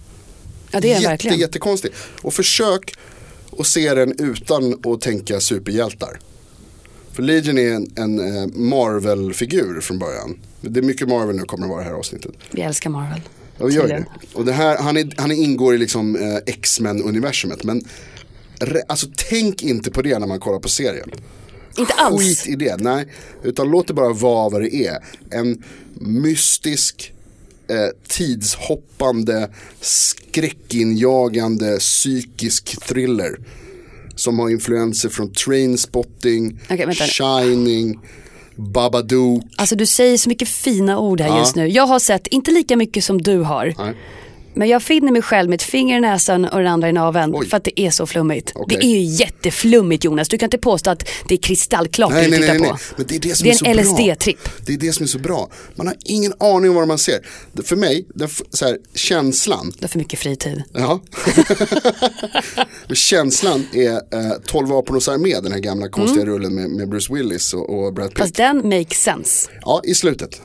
Ja, 0.71 0.79
det 0.79 0.87
är 0.87 0.95
Jätte, 0.95 1.07
verkligen. 1.07 1.39
Jättekonstig. 1.39 1.91
Och 2.21 2.33
försök 2.33 2.93
att 3.59 3.67
se 3.67 3.93
den 3.93 4.15
utan 4.19 4.79
att 4.93 5.01
tänka 5.01 5.39
superhjältar. 5.39 6.19
För 7.13 7.23
Legion 7.23 7.57
är 7.57 7.71
en, 7.73 7.91
en 7.95 8.37
eh, 8.37 8.47
Marvel-figur 8.47 9.81
från 9.81 9.99
början. 9.99 10.39
Det 10.61 10.79
är 10.79 10.83
mycket 10.83 11.07
Marvel 11.07 11.35
nu 11.35 11.43
kommer 11.43 11.63
det 11.67 11.69
vara 11.69 11.81
i 11.81 11.83
det 11.83 11.89
här 11.89 11.97
avsnittet. 11.97 12.31
Vi 12.51 12.61
älskar 12.61 12.89
Marvel. 12.89 13.21
Ja, 13.61 13.69
gör 13.69 13.87
det. 13.87 14.05
Och 14.33 14.45
det 14.45 14.51
här, 14.51 14.77
han, 14.77 14.97
är, 14.97 15.13
han 15.17 15.31
ingår 15.31 15.75
i 15.75 15.77
liksom 15.77 16.15
eh, 16.15 16.37
X-Men-universumet. 16.45 17.63
Men 17.63 17.83
re, 18.59 18.81
alltså, 18.87 19.07
tänk 19.29 19.63
inte 19.63 19.91
på 19.91 20.01
det 20.01 20.19
när 20.19 20.27
man 20.27 20.39
kollar 20.39 20.59
på 20.59 20.69
serien. 20.69 21.11
Inte 21.77 21.93
alls. 21.93 22.21
Skit 22.21 22.47
i 22.47 22.55
det, 22.55 22.77
nej. 22.81 23.07
Utan 23.43 23.69
låt 23.69 23.87
det 23.87 23.93
bara 23.93 24.13
vara 24.13 24.49
vad 24.49 24.61
det 24.61 24.75
är. 24.75 24.97
En 25.31 25.63
mystisk, 25.99 27.13
eh, 27.69 27.75
tidshoppande, 28.07 29.49
skräckinjagande, 29.81 31.77
psykisk 31.79 32.87
thriller. 32.87 33.39
Som 34.15 34.39
har 34.39 34.49
influenser 34.49 35.09
från 35.09 35.33
Trainspotting, 35.33 36.59
vänta. 36.67 36.93
Shining, 36.93 37.99
Babadook. 38.61 39.43
Alltså 39.55 39.75
du 39.75 39.85
säger 39.85 40.17
så 40.17 40.29
mycket 40.29 40.47
fina 40.47 40.99
ord 40.99 41.21
här 41.21 41.27
Ja. 41.29 41.39
just 41.39 41.55
nu. 41.55 41.67
Jag 41.67 41.87
har 41.87 41.99
sett, 41.99 42.27
inte 42.27 42.51
lika 42.51 42.75
mycket 42.77 43.03
som 43.03 43.21
du 43.21 43.37
har. 43.39 43.73
Nej. 43.77 43.93
Men 44.53 44.67
jag 44.69 44.83
finner 44.83 45.11
mig 45.11 45.21
själv 45.21 45.49
med 45.49 45.55
ett 45.57 45.63
finger 45.63 45.97
i 45.97 46.01
näsan 46.01 46.45
och 46.45 46.57
den 46.57 46.67
andra 46.67 46.89
i 46.89 46.93
naveln 46.93 47.35
Oj. 47.35 47.47
för 47.47 47.57
att 47.57 47.63
det 47.63 47.81
är 47.81 47.89
så 47.91 48.05
flummigt. 48.05 48.51
Okej. 48.55 48.77
Det 48.79 48.85
är 48.85 48.89
ju 48.89 48.99
jätteflummigt 49.01 50.03
Jonas, 50.03 50.27
du 50.29 50.37
kan 50.37 50.47
inte 50.47 50.57
påstå 50.57 50.89
att 50.89 51.07
det 51.27 51.33
är 51.33 51.37
kristallklart 51.37 52.11
Nej, 52.11 52.23
det 52.29 52.35
du 52.37 52.41
tittar 52.41 52.53
nej, 52.53 52.59
på. 52.69 52.73
nej. 52.73 52.81
Men 52.97 53.05
det 53.07 53.15
är 53.15 53.19
det 53.19 53.35
som 53.35 53.47
Det 53.47 53.51
är, 53.53 53.67
är 53.67 53.79
en. 53.79 53.85
LSD-tripp. 53.85 54.49
Det 54.65 54.73
är 54.73 54.77
det 54.77 54.93
som 54.93 55.03
är 55.03 55.07
så 55.07 55.19
bra. 55.19 55.49
Man 55.75 55.87
har 55.87 55.95
ingen 56.05 56.33
aning 56.39 56.69
om 56.69 56.75
vad 56.75 56.87
man 56.87 56.97
ser. 56.97 57.19
Det- 57.53 57.63
För 57.63 57.75
mig, 57.75 58.05
den, 58.15 58.29
så 58.49 58.65
här, 58.65 58.77
känslan. 58.95 59.71
Du 59.77 59.83
har 59.83 59.87
för 59.87 59.97
mycket 59.99 60.19
fritid. 60.19 60.63
Ja. 60.73 60.99
Men 62.87 62.95
känslan 62.95 63.67
är 63.73 63.91
eh, 63.93 64.31
12 64.45 64.67
vapenårs 64.67 65.07
armé, 65.09 65.39
den 65.39 65.51
här 65.51 65.59
gamla 65.59 65.89
konstiga 65.89 66.25
rullen 66.25 66.55
med, 66.55 66.69
med 66.69 66.89
Bruce 66.89 67.13
Willis 67.13 67.53
och, 67.53 67.69
och 67.85 67.93
Brad 67.93 68.09
Pitt. 68.09 68.17
Mm. 68.17 68.25
Fast 68.27 68.35
den 68.35 68.69
makes 68.79 68.97
sense. 69.03 69.49
Ja, 69.61 69.81
i 69.83 69.95
slutet. 69.95 70.41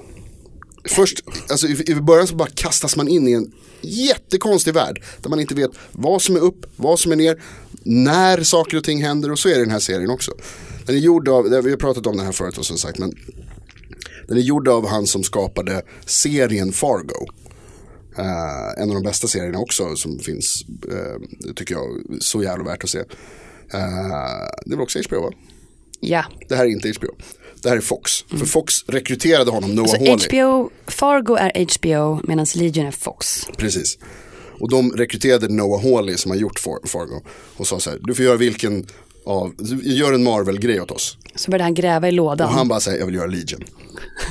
Först, 0.89 1.25
alltså 1.51 1.67
i, 1.67 1.91
i 1.91 1.95
början 1.95 2.27
så 2.27 2.35
bara 2.35 2.49
kastas 2.55 2.97
man 2.97 3.09
in 3.09 3.29
i 3.29 3.33
en 3.33 3.53
jättekonstig 3.81 4.75
värld. 4.75 5.03
Där 5.23 5.31
man 5.31 5.41
inte 5.41 5.55
vet 5.55 5.71
vad 5.93 6.23
som 6.23 6.37
är 6.37 6.41
upp, 6.41 6.67
vad 6.77 6.99
som 6.99 7.13
är 7.13 7.17
ner, 7.17 7.43
när 7.83 8.43
saker 8.43 8.77
och 8.77 8.85
ting 8.85 9.03
händer 9.03 9.33
och 9.33 9.39
så 9.39 9.49
är 9.49 9.55
det 9.55 9.61
den 9.61 9.71
här 9.71 9.79
serien 9.79 10.11
också. 10.11 10.33
Den 10.87 10.97
är 10.97 11.01
gjord 11.01 11.29
av, 11.29 11.45
vi 11.45 11.71
har 11.71 11.77
pratat 11.77 12.07
om 12.07 12.17
den 12.17 12.27
här 12.27 12.33
förut 12.33 12.59
och 12.59 12.67
som 12.67 12.79
sagt, 12.79 12.99
men 12.99 13.13
den 14.29 14.37
är 14.37 14.43
gjord 14.43 14.69
av 14.69 14.89
han 14.89 15.07
som 15.07 15.23
skapade 15.23 15.83
serien 16.07 16.73
Fargo. 16.73 17.27
Eh, 18.19 18.83
en 18.83 18.91
av 18.91 18.95
de 18.95 19.03
bästa 19.03 19.29
serierna 19.29 19.59
också 19.59 19.97
som 19.97 20.19
finns, 20.19 20.65
uh, 20.93 21.53
tycker 21.55 21.75
jag, 21.75 21.87
så 22.21 22.43
jävla 22.43 22.65
värt 22.65 22.85
att 22.85 22.91
se. 22.91 22.99
Eh, 23.73 24.49
det 24.67 24.77
var 24.77 24.83
också 24.83 24.99
HBO 25.09 25.21
va? 25.21 25.31
Ja. 26.01 26.25
Det 26.49 26.57
här 26.57 26.65
är 26.65 26.69
inte 26.69 26.93
HBO. 26.99 27.09
Det 27.63 27.69
här 27.69 27.77
är 27.77 27.81
Fox. 27.81 28.13
För 28.39 28.47
Fox 28.47 28.75
rekryterade 28.87 29.51
honom, 29.51 29.71
Noah 29.75 29.87
Så 29.89 29.97
Hawley. 29.97 30.27
HBO, 30.29 30.71
Fargo 30.87 31.35
är 31.37 31.67
HBO 31.79 32.21
medan 32.29 32.47
Legion 32.55 32.87
är 32.87 32.91
Fox. 32.91 33.47
Precis. 33.57 33.99
Och 34.61 34.71
de 34.71 34.93
rekryterade 34.93 35.49
Noah 35.49 35.83
Hawley 35.83 36.17
som 36.17 36.31
har 36.31 36.39
gjort 36.39 36.59
Far- 36.59 36.87
Fargo. 36.89 37.21
Och 37.57 37.67
sa 37.67 37.81
så 37.81 37.91
här, 37.91 37.99
du 38.03 38.15
får 38.15 38.25
göra 38.25 38.37
vilken 38.37 38.87
av, 39.27 39.55
gör 39.83 40.13
en 40.13 40.23
Marvel-grej 40.25 40.81
åt 40.81 40.91
oss. 40.91 41.19
Så 41.35 41.51
började 41.51 41.65
han 41.65 41.75
gräva 41.75 42.09
i 42.09 42.13
lådan. 42.13 42.49
Och 42.49 42.55
han 42.55 42.69
bara 42.69 42.81
säger, 42.81 42.99
jag 42.99 43.07
vill 43.07 43.15
göra 43.15 43.27
Legion. 43.27 43.65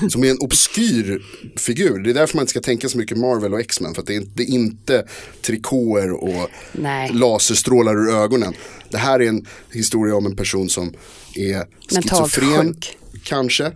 Som 0.10 0.24
är 0.24 0.30
en 0.30 0.38
obskyr 0.40 1.22
figur. 1.58 2.00
Det 2.00 2.10
är 2.10 2.14
därför 2.14 2.36
man 2.38 2.42
inte 2.44 2.50
ska 2.50 2.60
tänka 2.62 2.90
så 2.90 2.98
mycket 2.98 3.18
Marvel 3.18 3.54
och 3.54 3.60
X-Men. 3.60 3.94
För 3.94 4.02
att 4.02 4.08
det 4.08 4.16
är, 4.16 4.24
det 4.36 4.44
är 4.44 4.48
inte 4.50 5.08
trikåer 5.42 6.12
och 6.12 6.50
Nej. 6.72 7.10
laserstrålar 7.14 7.96
ur 7.96 8.16
ögonen. 8.16 8.54
Det 8.90 8.98
här 8.98 9.20
är 9.22 9.28
en 9.28 9.46
historia 9.72 10.16
om 10.16 10.26
en 10.26 10.36
person 10.36 10.70
som 10.70 10.94
är 11.36 11.66
Mentalt 11.94 12.32
schizofren. 12.34 12.74
sjuk. 12.74 12.98
Kanske. 13.26 13.72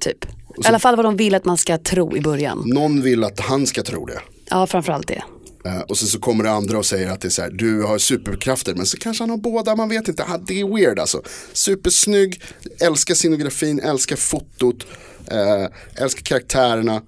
Typ. 0.00 0.24
I 0.24 0.66
alla 0.66 0.78
fall 0.78 0.96
vad 0.96 1.04
de 1.04 1.16
vill 1.16 1.34
att 1.34 1.44
man 1.44 1.58
ska 1.58 1.78
tro 1.78 2.16
i 2.16 2.20
början. 2.20 2.62
Någon 2.66 3.02
vill 3.02 3.24
att 3.24 3.40
han 3.40 3.66
ska 3.66 3.82
tro 3.82 4.06
det. 4.06 4.18
Ja, 4.50 4.66
framförallt 4.66 5.08
det. 5.08 5.22
Eh, 5.64 5.80
och 5.80 5.98
sen 5.98 6.08
så 6.08 6.20
kommer 6.20 6.44
det 6.44 6.50
andra 6.50 6.78
och 6.78 6.86
säger 6.86 7.10
att 7.10 7.20
det 7.20 7.28
är 7.28 7.30
så 7.30 7.42
här, 7.42 7.50
du 7.50 7.82
har 7.82 7.98
superkrafter, 7.98 8.74
men 8.74 8.86
så 8.86 8.96
kanske 8.96 9.22
han 9.22 9.30
har 9.30 9.36
båda, 9.36 9.76
man 9.76 9.88
vet 9.88 10.08
inte. 10.08 10.24
Ah, 10.24 10.38
det 10.46 10.60
är 10.60 10.74
weird 10.76 10.98
alltså. 10.98 11.22
Supersnygg, 11.52 12.40
älskar 12.80 13.14
scenografin, 13.14 13.80
älskar 13.80 14.16
fotot, 14.16 14.86
eh, 15.30 16.02
älskar 16.02 16.22
karaktärerna, 16.22 17.02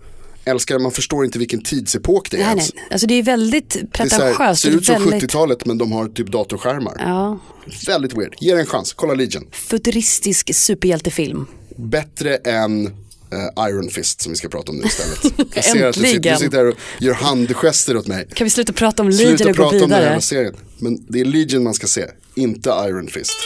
älskar, 0.45 0.79
man 0.79 0.93
förstår 0.93 1.25
inte 1.25 1.39
vilken 1.39 1.63
tidsepok 1.63 2.31
det 2.31 2.37
är 2.37 2.41
Nej, 2.41 2.49
ens. 2.49 2.75
nej. 2.75 2.85
Alltså 2.91 3.07
det 3.07 3.15
är 3.15 3.23
väldigt 3.23 3.71
Det 3.71 4.01
är 4.03 4.09
så 4.09 4.15
här, 4.23 4.33
pretentiöst. 4.35 4.63
ser 4.63 4.71
Det 4.71 4.77
ut 4.77 4.87
som 4.87 4.95
väldigt 4.95 5.23
70-talet 5.23 5.67
men 5.67 5.79
de 5.79 5.93
har 5.93 6.09
typ 6.09 6.27
datorskärmar. 6.33 6.97
ja, 6.99 7.39
Väldigt 7.87 8.13
weird, 8.19 8.35
ge 8.41 8.55
det 8.55 8.61
en 8.61 8.67
chans, 8.67 8.93
kolla 8.93 9.15
Legion. 9.15 9.49
futuristisk 9.53 10.55
superhjältefilm. 10.55 11.47
Bättre 11.79 12.37
än 12.37 12.87
uh, 12.87 13.69
Iron 13.69 13.91
Fist 13.91 14.21
som 14.21 14.33
vi 14.33 14.37
ska 14.37 14.49
prata 14.49 14.73
om 14.73 14.79
nu 14.79 14.87
istället. 14.87 15.49
Jag 15.55 15.65
ser 15.65 15.87
att 15.87 15.95
du 15.95 16.01
sitter, 16.01 16.33
du 16.33 16.37
sitter 16.37 16.59
här 16.59 16.67
och 16.67 16.75
gör 17.01 17.15
handgester 17.15 17.97
åt 17.97 18.07
mig. 18.07 18.29
Kan 18.35 18.45
vi 18.45 18.51
sluta 18.51 18.73
prata 18.73 19.03
om 19.03 19.13
Sluta 19.13 19.31
Legion 19.31 19.51
och 19.51 19.57
gå 19.57 19.63
prata 19.63 19.85
om 19.85 19.91
den 19.91 19.93
här 19.93 20.01
vidare? 20.01 20.21
serien. 20.21 20.57
Men 20.79 21.07
det 21.09 21.21
är 21.21 21.25
Legion 21.25 21.63
man 21.63 21.75
ska 21.75 21.87
se, 21.87 22.07
inte 22.35 22.71
Iron 22.71 23.09
Fist. 23.09 23.37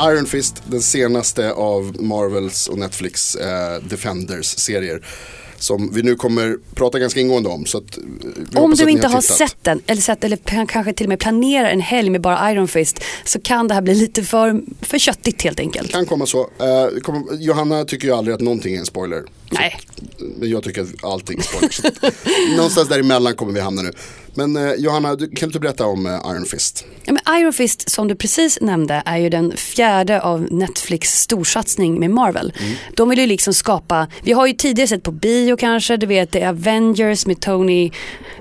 Iron 0.00 0.26
Fist, 0.26 0.62
den 0.66 0.82
senaste 0.82 1.52
av 1.52 2.02
Marvels 2.02 2.68
och 2.68 2.78
Netflix 2.78 3.34
eh, 3.34 3.82
Defenders-serier. 3.82 5.02
Som 5.58 5.94
vi 5.94 6.02
nu 6.02 6.14
kommer 6.14 6.56
prata 6.74 6.98
ganska 6.98 7.20
ingående 7.20 7.48
om. 7.48 7.66
Så 7.66 7.78
eh, 7.78 8.62
Om 8.62 8.74
du 8.74 8.90
inte 8.90 9.06
har 9.06 9.20
tittat. 9.20 9.36
sett 9.36 9.56
den, 9.64 9.82
eller, 9.86 10.02
sett, 10.02 10.24
eller 10.24 10.66
kanske 10.66 10.92
till 10.92 11.06
och 11.06 11.08
med 11.08 11.18
planerar 11.18 11.68
en 11.68 11.80
helg 11.80 12.10
med 12.10 12.20
bara 12.20 12.52
Iron 12.52 12.68
Fist, 12.68 13.04
så 13.24 13.40
kan 13.40 13.68
det 13.68 13.74
här 13.74 13.80
bli 13.82 13.94
lite 13.94 14.22
för, 14.22 14.62
för 14.80 14.98
köttigt 14.98 15.42
helt 15.42 15.60
enkelt. 15.60 15.92
Kan 15.92 16.06
komma 16.06 16.26
så. 16.26 16.40
Eh, 16.40 16.86
det 16.94 17.00
kommer, 17.00 17.22
Johanna 17.40 17.84
tycker 17.84 18.08
ju 18.08 18.14
aldrig 18.14 18.34
att 18.34 18.40
någonting 18.40 18.74
är 18.74 18.78
en 18.78 18.86
spoiler. 18.86 19.22
Nej, 19.50 19.80
Men 20.38 20.50
jag 20.50 20.62
tycker 20.62 20.82
att 20.82 21.04
allting 21.04 21.38
är 21.38 21.42
spoiler. 21.42 21.70
Så 21.70 21.82
Någonstans 22.56 22.88
däremellan 22.88 23.34
kommer 23.34 23.52
vi 23.52 23.60
hamna 23.60 23.82
nu. 23.82 23.90
Men 24.38 24.56
eh, 24.56 24.74
Johanna, 24.74 25.14
du, 25.14 25.26
kan 25.26 25.36
du 25.40 25.46
inte 25.46 25.60
berätta 25.60 25.86
om 25.86 26.06
eh, 26.06 26.12
Iron 26.12 26.44
Fist? 26.44 26.84
ja, 27.04 27.12
men 27.12 27.40
Iron 27.40 27.52
Fist 27.52 27.90
som 27.90 28.08
du 28.08 28.14
precis 28.14 28.60
nämnde 28.60 29.02
är 29.04 29.16
ju 29.16 29.30
den 29.30 29.56
fjärde 29.56 30.20
av 30.20 30.52
Netflix 30.52 31.20
storsatsning 31.20 32.00
med 32.00 32.10
Marvel. 32.10 32.52
Mm. 32.60 32.74
De 32.96 33.08
vill 33.08 33.18
ju 33.18 33.26
liksom 33.26 33.54
skapa, 33.54 34.06
vi 34.22 34.32
har 34.32 34.46
ju 34.46 34.52
tidigare 34.52 34.88
sett 34.88 35.02
på 35.02 35.12
bio 35.12 35.56
kanske, 35.56 35.96
du 35.96 36.06
vet 36.06 36.32
det 36.32 36.40
är 36.40 36.48
Avengers 36.48 37.26
med 37.26 37.40
Tony, 37.40 37.90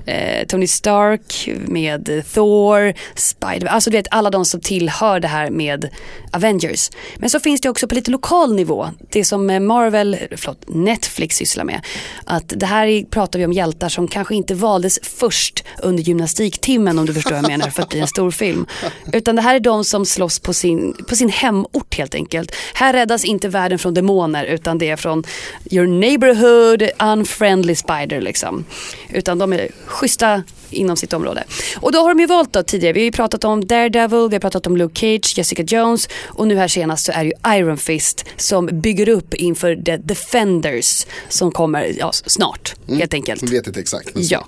eh, 0.07 0.45
Tony 0.47 0.67
Stark, 0.67 1.49
med 1.57 2.23
Thor, 2.33 2.93
Spider, 3.15 3.67
alltså 3.67 3.89
du 3.89 3.97
vet 3.97 4.07
alla 4.11 4.29
de 4.29 4.45
som 4.45 4.61
tillhör 4.61 5.19
det 5.19 5.27
här 5.27 5.49
med 5.49 5.89
Avengers. 6.31 6.91
Men 7.17 7.29
så 7.29 7.39
finns 7.39 7.61
det 7.61 7.69
också 7.69 7.87
på 7.87 7.95
lite 7.95 8.11
lokal 8.11 8.55
nivå, 8.55 8.89
det 9.09 9.25
som 9.25 9.45
Marvel, 9.67 10.17
förlåt, 10.31 10.63
Netflix 10.67 11.35
sysslar 11.35 11.63
med. 11.63 11.81
Att 12.25 12.53
det 12.55 12.65
här 12.65 13.09
pratar 13.09 13.39
vi 13.39 13.45
om 13.45 13.53
hjältar 13.53 13.89
som 13.89 14.07
kanske 14.07 14.35
inte 14.35 14.53
valdes 14.53 14.99
först 15.03 15.63
under 15.83 16.03
gymnastiktimmen 16.03 16.99
om 16.99 17.05
du 17.05 17.13
förstår 17.13 17.31
vad 17.31 17.43
jag 17.43 17.49
menar 17.49 17.69
för 17.69 17.83
att 17.83 17.89
bli 17.89 17.99
en 17.99 18.07
stor 18.07 18.31
film. 18.31 18.65
Utan 19.13 19.35
det 19.35 19.41
här 19.41 19.55
är 19.55 19.59
de 19.59 19.83
som 19.83 20.05
slåss 20.05 20.39
på 20.39 20.53
sin, 20.53 20.93
på 21.09 21.15
sin 21.15 21.29
hemort 21.29 21.95
helt 21.97 22.15
enkelt. 22.15 22.51
Här 22.73 22.93
räddas 22.93 23.25
inte 23.25 23.49
världen 23.49 23.79
från 23.79 23.93
demoner 23.93 24.45
utan 24.45 24.77
det 24.77 24.89
är 24.89 24.95
från 24.95 25.23
your 25.71 25.87
neighborhood 25.87 26.89
unfriendly 26.99 27.75
spider 27.75 28.21
liksom. 28.21 28.65
Utan 29.09 29.37
de 29.37 29.53
är 29.53 29.67
schyssta 29.97 30.43
inom 30.69 30.97
sitt 30.97 31.13
område. 31.13 31.43
Och 31.81 31.91
då 31.91 31.99
har 31.99 32.09
de 32.09 32.19
ju 32.19 32.25
valt 32.25 32.53
då 32.53 32.63
tidigare, 32.63 32.93
vi 32.93 32.99
har 32.99 33.05
ju 33.05 33.11
pratat 33.11 33.43
om 33.43 33.67
Daredevil, 33.67 34.27
vi 34.29 34.35
har 34.35 34.39
pratat 34.39 34.67
om 34.67 34.77
Luke 34.77 34.99
Cage, 34.99 35.37
Jessica 35.37 35.63
Jones 35.63 36.09
och 36.25 36.47
nu 36.47 36.55
här 36.55 36.67
senast 36.67 37.05
så 37.05 37.11
är 37.11 37.23
det 37.23 37.25
ju 37.53 37.57
Iron 37.59 37.77
Fist 37.77 38.25
som 38.37 38.65
bygger 38.71 39.09
upp 39.09 39.33
inför 39.33 39.75
The 39.75 39.97
Defenders 39.97 41.05
som 41.29 41.51
kommer 41.51 41.91
ja, 41.99 42.11
snart 42.13 42.75
helt 42.87 43.13
enkelt. 43.13 43.43
Vi 43.43 43.47
vet 43.47 43.67
inte 43.67 43.79
exakt. 43.79 44.15
Men 44.15 44.23
Ja. 44.27 44.45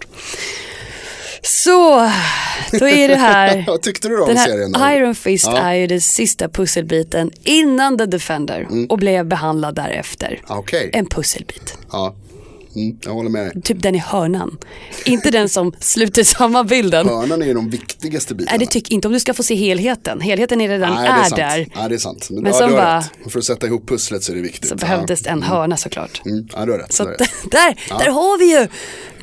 Så, 1.41 2.11
då 2.79 2.87
är 2.87 3.07
det 3.09 3.15
här. 3.15 3.63
Vad 3.67 3.81
tyckte 3.81 4.07
du 4.07 4.21
om 4.21 4.27
Den 4.27 4.37
här 4.37 4.47
serien? 4.47 4.71
då? 4.71 4.79
Iron 4.91 5.15
Fist 5.15 5.45
Ja. 5.45 5.57
är 5.57 5.73
ju 5.73 5.87
den 5.87 6.01
sista 6.01 6.49
pusselbiten 6.49 7.31
innan 7.43 7.97
The 7.97 8.05
Defender 8.05 8.67
och 8.89 8.97
blev 8.97 9.25
behandlad 9.25 9.75
därefter. 9.75 10.41
Ah, 10.47 10.57
Okej, 10.57 10.89
En 10.93 11.05
pusselbit. 11.05 11.77
ja. 11.91 12.15
Mm, 12.75 12.97
jag 13.05 13.11
håller 13.13 13.29
med 13.29 13.45
dig. 13.55 13.61
Typ 13.61 13.81
den 13.81 13.95
i 13.95 13.97
hörnan. 13.97 14.57
inte 15.05 15.31
den 15.31 15.49
som 15.49 15.73
sluter 15.79 16.23
samman 16.23 16.67
bilden. 16.67 17.07
Hörnan 17.09 17.41
är 17.41 17.45
ju 17.45 17.53
de 17.53 17.69
viktigaste 17.69 18.35
bitarna. 18.35 18.57
Nej 18.57 18.65
det 18.65 18.71
tycker 18.71 18.93
inte 18.93 19.07
om 19.07 19.13
du 19.13 19.19
ska 19.19 19.33
få 19.33 19.43
se 19.43 19.55
helheten. 19.55 20.21
Helheten 20.21 20.61
är 20.61 20.67
redan 20.69 20.93
Nej, 20.93 21.07
är, 21.07 21.35
där. 21.35 21.67
Nej, 21.75 21.89
det 21.89 21.95
är 21.95 21.99
sant. 21.99 22.27
Men, 22.29 22.43
Men 22.43 22.51
ja, 22.51 22.57
sen 22.57 22.71
bara- 22.71 23.03
För 23.29 23.39
att 23.39 23.45
sätta 23.45 23.67
ihop 23.67 23.87
pusslet 23.89 24.23
så 24.23 24.31
är 24.31 24.35
det 24.35 24.41
viktigt. 24.41 24.69
Så 24.69 24.73
Ja. 24.73 24.87
behövdes 24.87 25.27
en 25.27 25.43
hörna 25.43 25.77
såklart. 25.77 26.21
Mm, 26.25 26.47
ja, 26.53 26.65
du 26.65 26.71
har 26.71 26.79
rätt. 26.79 26.93
Så 26.93 27.03
har 27.03 27.11
rätt. 27.11 27.19
där, 27.51 27.97
där 27.99 28.09
har 28.11 28.39
vi 28.39 28.59
ju 28.59 28.67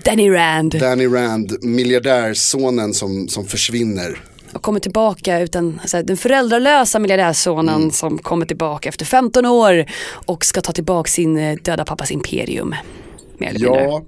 Danny 0.02 0.30
Rand. 0.30 0.78
Danny 0.80 1.06
Rand, 1.06 1.56
miljardärsonen 1.62 2.94
som, 2.94 3.28
som 3.28 3.44
försvinner. 3.46 4.20
och 4.52 4.62
kommer 4.62 4.80
tillbaka 4.80 5.40
utan 5.40 5.78
alltså, 5.82 6.02
den 6.02 6.16
föräldralösa 6.16 6.98
miljardärsonen 6.98 7.74
Mm. 7.76 7.90
som 7.90 8.18
kommer 8.18 8.46
tillbaka 8.46 8.88
efter 8.88 9.04
15 9.04 9.46
år 9.46 9.86
och 10.26 10.44
ska 10.44 10.60
ta 10.60 10.72
tillbaka 10.72 11.08
sin 11.10 11.36
eh, 11.38 11.56
döda 11.62 11.84
pappas 11.84 12.10
imperium. 12.10 12.74
Mer 13.40 13.48
eller 13.48 13.60
mindre. 13.60 13.82
Ja, 13.82 14.02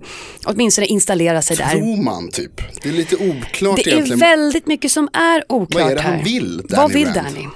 Åtminstone 0.44 0.86
installera 0.86 1.42
sig 1.42 1.56
där. 1.56 1.70
tror 1.70 2.02
man 2.02 2.30
typ. 2.30 2.60
Det 2.82 2.88
är 2.88 2.92
lite 2.92 3.16
oklart 3.16 3.76
Det 3.76 3.82
är 3.90 3.92
egentligen. 3.92 4.18
väldigt 4.18 4.66
mycket 4.66 4.92
som 4.92 5.08
är 5.12 5.44
oklart 5.48 5.82
Vad 5.82 5.92
är 5.92 5.96
det 5.96 6.02
han 6.02 6.14
här. 6.14 6.24
vill, 6.24 6.56
Danny 6.56 6.82
Vad 6.82 6.92
vill 6.92 7.04
Rand? 7.04 7.16
Danny? 7.16 7.46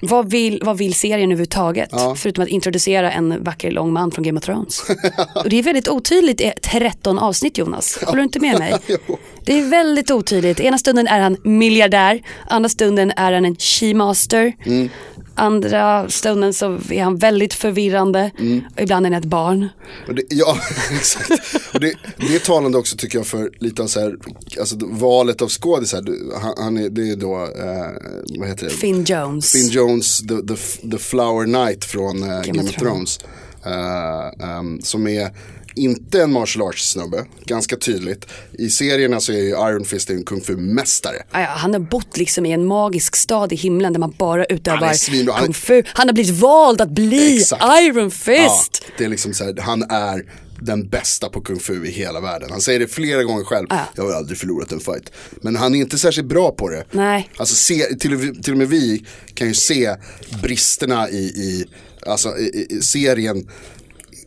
Vad 0.00 0.30
vill, 0.30 0.62
vad 0.64 0.78
vill 0.78 0.94
serien 0.94 1.30
överhuvudtaget? 1.32 1.88
Ja. 1.92 2.14
Förutom 2.18 2.42
att 2.44 2.48
introducera 2.48 3.12
en 3.12 3.44
vacker 3.44 3.70
lång 3.70 3.92
man 3.92 4.10
från 4.10 4.24
Game 4.24 4.38
of 4.38 4.44
Thrones. 4.44 4.80
och 5.44 5.48
det 5.50 5.58
är 5.58 5.62
väldigt 5.62 5.88
otydligt 5.88 6.40
i 6.40 6.52
13 6.62 7.18
avsnitt 7.18 7.58
Jonas. 7.58 7.98
Håller 8.04 8.16
du 8.18 8.22
inte 8.22 8.40
med 8.40 8.58
mig? 8.58 8.74
Det 9.44 9.58
är 9.58 9.62
väldigt 9.68 10.10
otydligt. 10.10 10.60
Ena 10.60 10.78
stunden 10.78 11.06
är 11.06 11.20
han 11.20 11.36
miljardär, 11.42 12.22
andra 12.48 12.68
stunden 12.68 13.12
är 13.16 13.32
han 13.32 13.44
en 13.44 13.54
she-master. 13.56 14.52
Mm. 14.66 14.88
Andra 15.38 16.08
stunden 16.08 16.54
så 16.54 16.78
är 16.90 17.02
han 17.02 17.16
väldigt 17.16 17.54
förvirrande. 17.54 18.30
Mm. 18.38 18.60
Ibland 18.76 19.06
är 19.06 19.10
han 19.10 19.22
ett 19.22 19.28
barn. 19.28 19.68
Det, 20.06 20.22
ja, 20.30 20.58
exakt. 20.98 21.30
Och 21.74 21.80
det, 21.80 21.94
det 22.16 22.34
är 22.34 22.38
talande 22.38 22.78
också 22.78 22.96
tycker 22.96 23.18
jag 23.18 23.26
för 23.26 23.50
lite 23.58 23.82
av 23.82 23.86
så 23.86 24.00
här, 24.00 24.16
alltså 24.60 24.76
valet 24.80 25.42
av 25.42 25.48
skådisar. 25.48 26.04
Han, 26.40 26.54
han 26.58 26.78
är, 26.78 26.88
det 26.88 27.10
är 27.10 27.16
då, 27.16 27.34
eh, 27.34 28.38
vad 28.38 28.48
heter 28.48 28.64
det? 28.64 28.70
Finn 28.70 29.04
Jones. 29.04 29.52
Finn 29.52 29.68
Jones, 29.68 30.18
the, 30.18 30.36
the, 30.36 30.88
the 30.90 30.98
Flower 30.98 31.44
Knight 31.44 31.84
från 31.84 32.22
eh, 32.22 32.42
Game, 32.42 32.62
of 32.62 32.70
Thrones. 32.70 33.20
Eh, 33.64 34.48
ehm, 34.48 34.80
som 34.82 35.06
är 35.06 35.30
inte 35.78 36.22
en 36.22 36.32
martial 36.32 36.68
arts 36.68 36.90
snubbe, 36.90 37.24
ganska 37.44 37.76
tydligt. 37.76 38.26
I 38.52 38.70
serierna 38.70 39.20
så 39.20 39.32
är 39.32 39.36
ju 39.38 39.48
Iron 39.48 39.84
Fist 39.84 40.10
en 40.10 40.24
kung 40.24 40.40
fu-mästare. 40.40 41.22
Ja, 41.32 41.38
han 41.38 41.72
har 41.72 41.80
bott 41.80 42.16
liksom 42.16 42.46
i 42.46 42.52
en 42.52 42.66
magisk 42.66 43.16
stad 43.16 43.52
i 43.52 43.56
himlen 43.56 43.92
där 43.92 44.00
man 44.00 44.14
bara 44.18 44.44
utövar 44.44 44.88
är- 44.88 45.40
kung 45.44 45.54
fu. 45.54 45.82
Han 45.86 46.08
har 46.08 46.12
blivit 46.14 46.34
vald 46.40 46.80
att 46.80 46.90
bli 46.90 47.36
Exakt. 47.40 47.64
Iron 47.82 48.10
Fist. 48.10 48.82
Ja, 48.86 48.92
det 48.98 49.04
är 49.04 49.08
liksom 49.08 49.34
så 49.34 49.44
här, 49.44 49.54
han 49.60 49.82
är 49.82 50.24
den 50.60 50.88
bästa 50.88 51.28
på 51.28 51.40
kung 51.40 51.58
fu 51.60 51.86
i 51.86 51.90
hela 51.90 52.20
världen. 52.20 52.48
Han 52.50 52.60
säger 52.60 52.78
det 52.80 52.88
flera 52.88 53.24
gånger 53.24 53.44
själv. 53.44 53.66
Ja. 53.70 53.80
Jag 53.94 54.04
har 54.04 54.12
aldrig 54.12 54.38
förlorat 54.38 54.72
en 54.72 54.80
fight. 54.80 55.12
Men 55.42 55.56
han 55.56 55.74
är 55.74 55.78
inte 55.78 55.98
särskilt 55.98 56.28
bra 56.28 56.50
på 56.50 56.68
det. 56.68 56.84
Nej. 56.90 57.30
Alltså 57.36 57.54
se, 57.54 57.84
till, 57.94 58.14
och- 58.14 58.42
till 58.42 58.52
och 58.52 58.58
med 58.58 58.68
vi 58.68 59.04
kan 59.34 59.48
ju 59.48 59.54
se 59.54 59.94
bristerna 60.42 61.10
i, 61.10 61.16
i, 61.18 61.64
alltså, 62.06 62.38
i, 62.38 62.66
i 62.70 62.82
serien. 62.82 63.48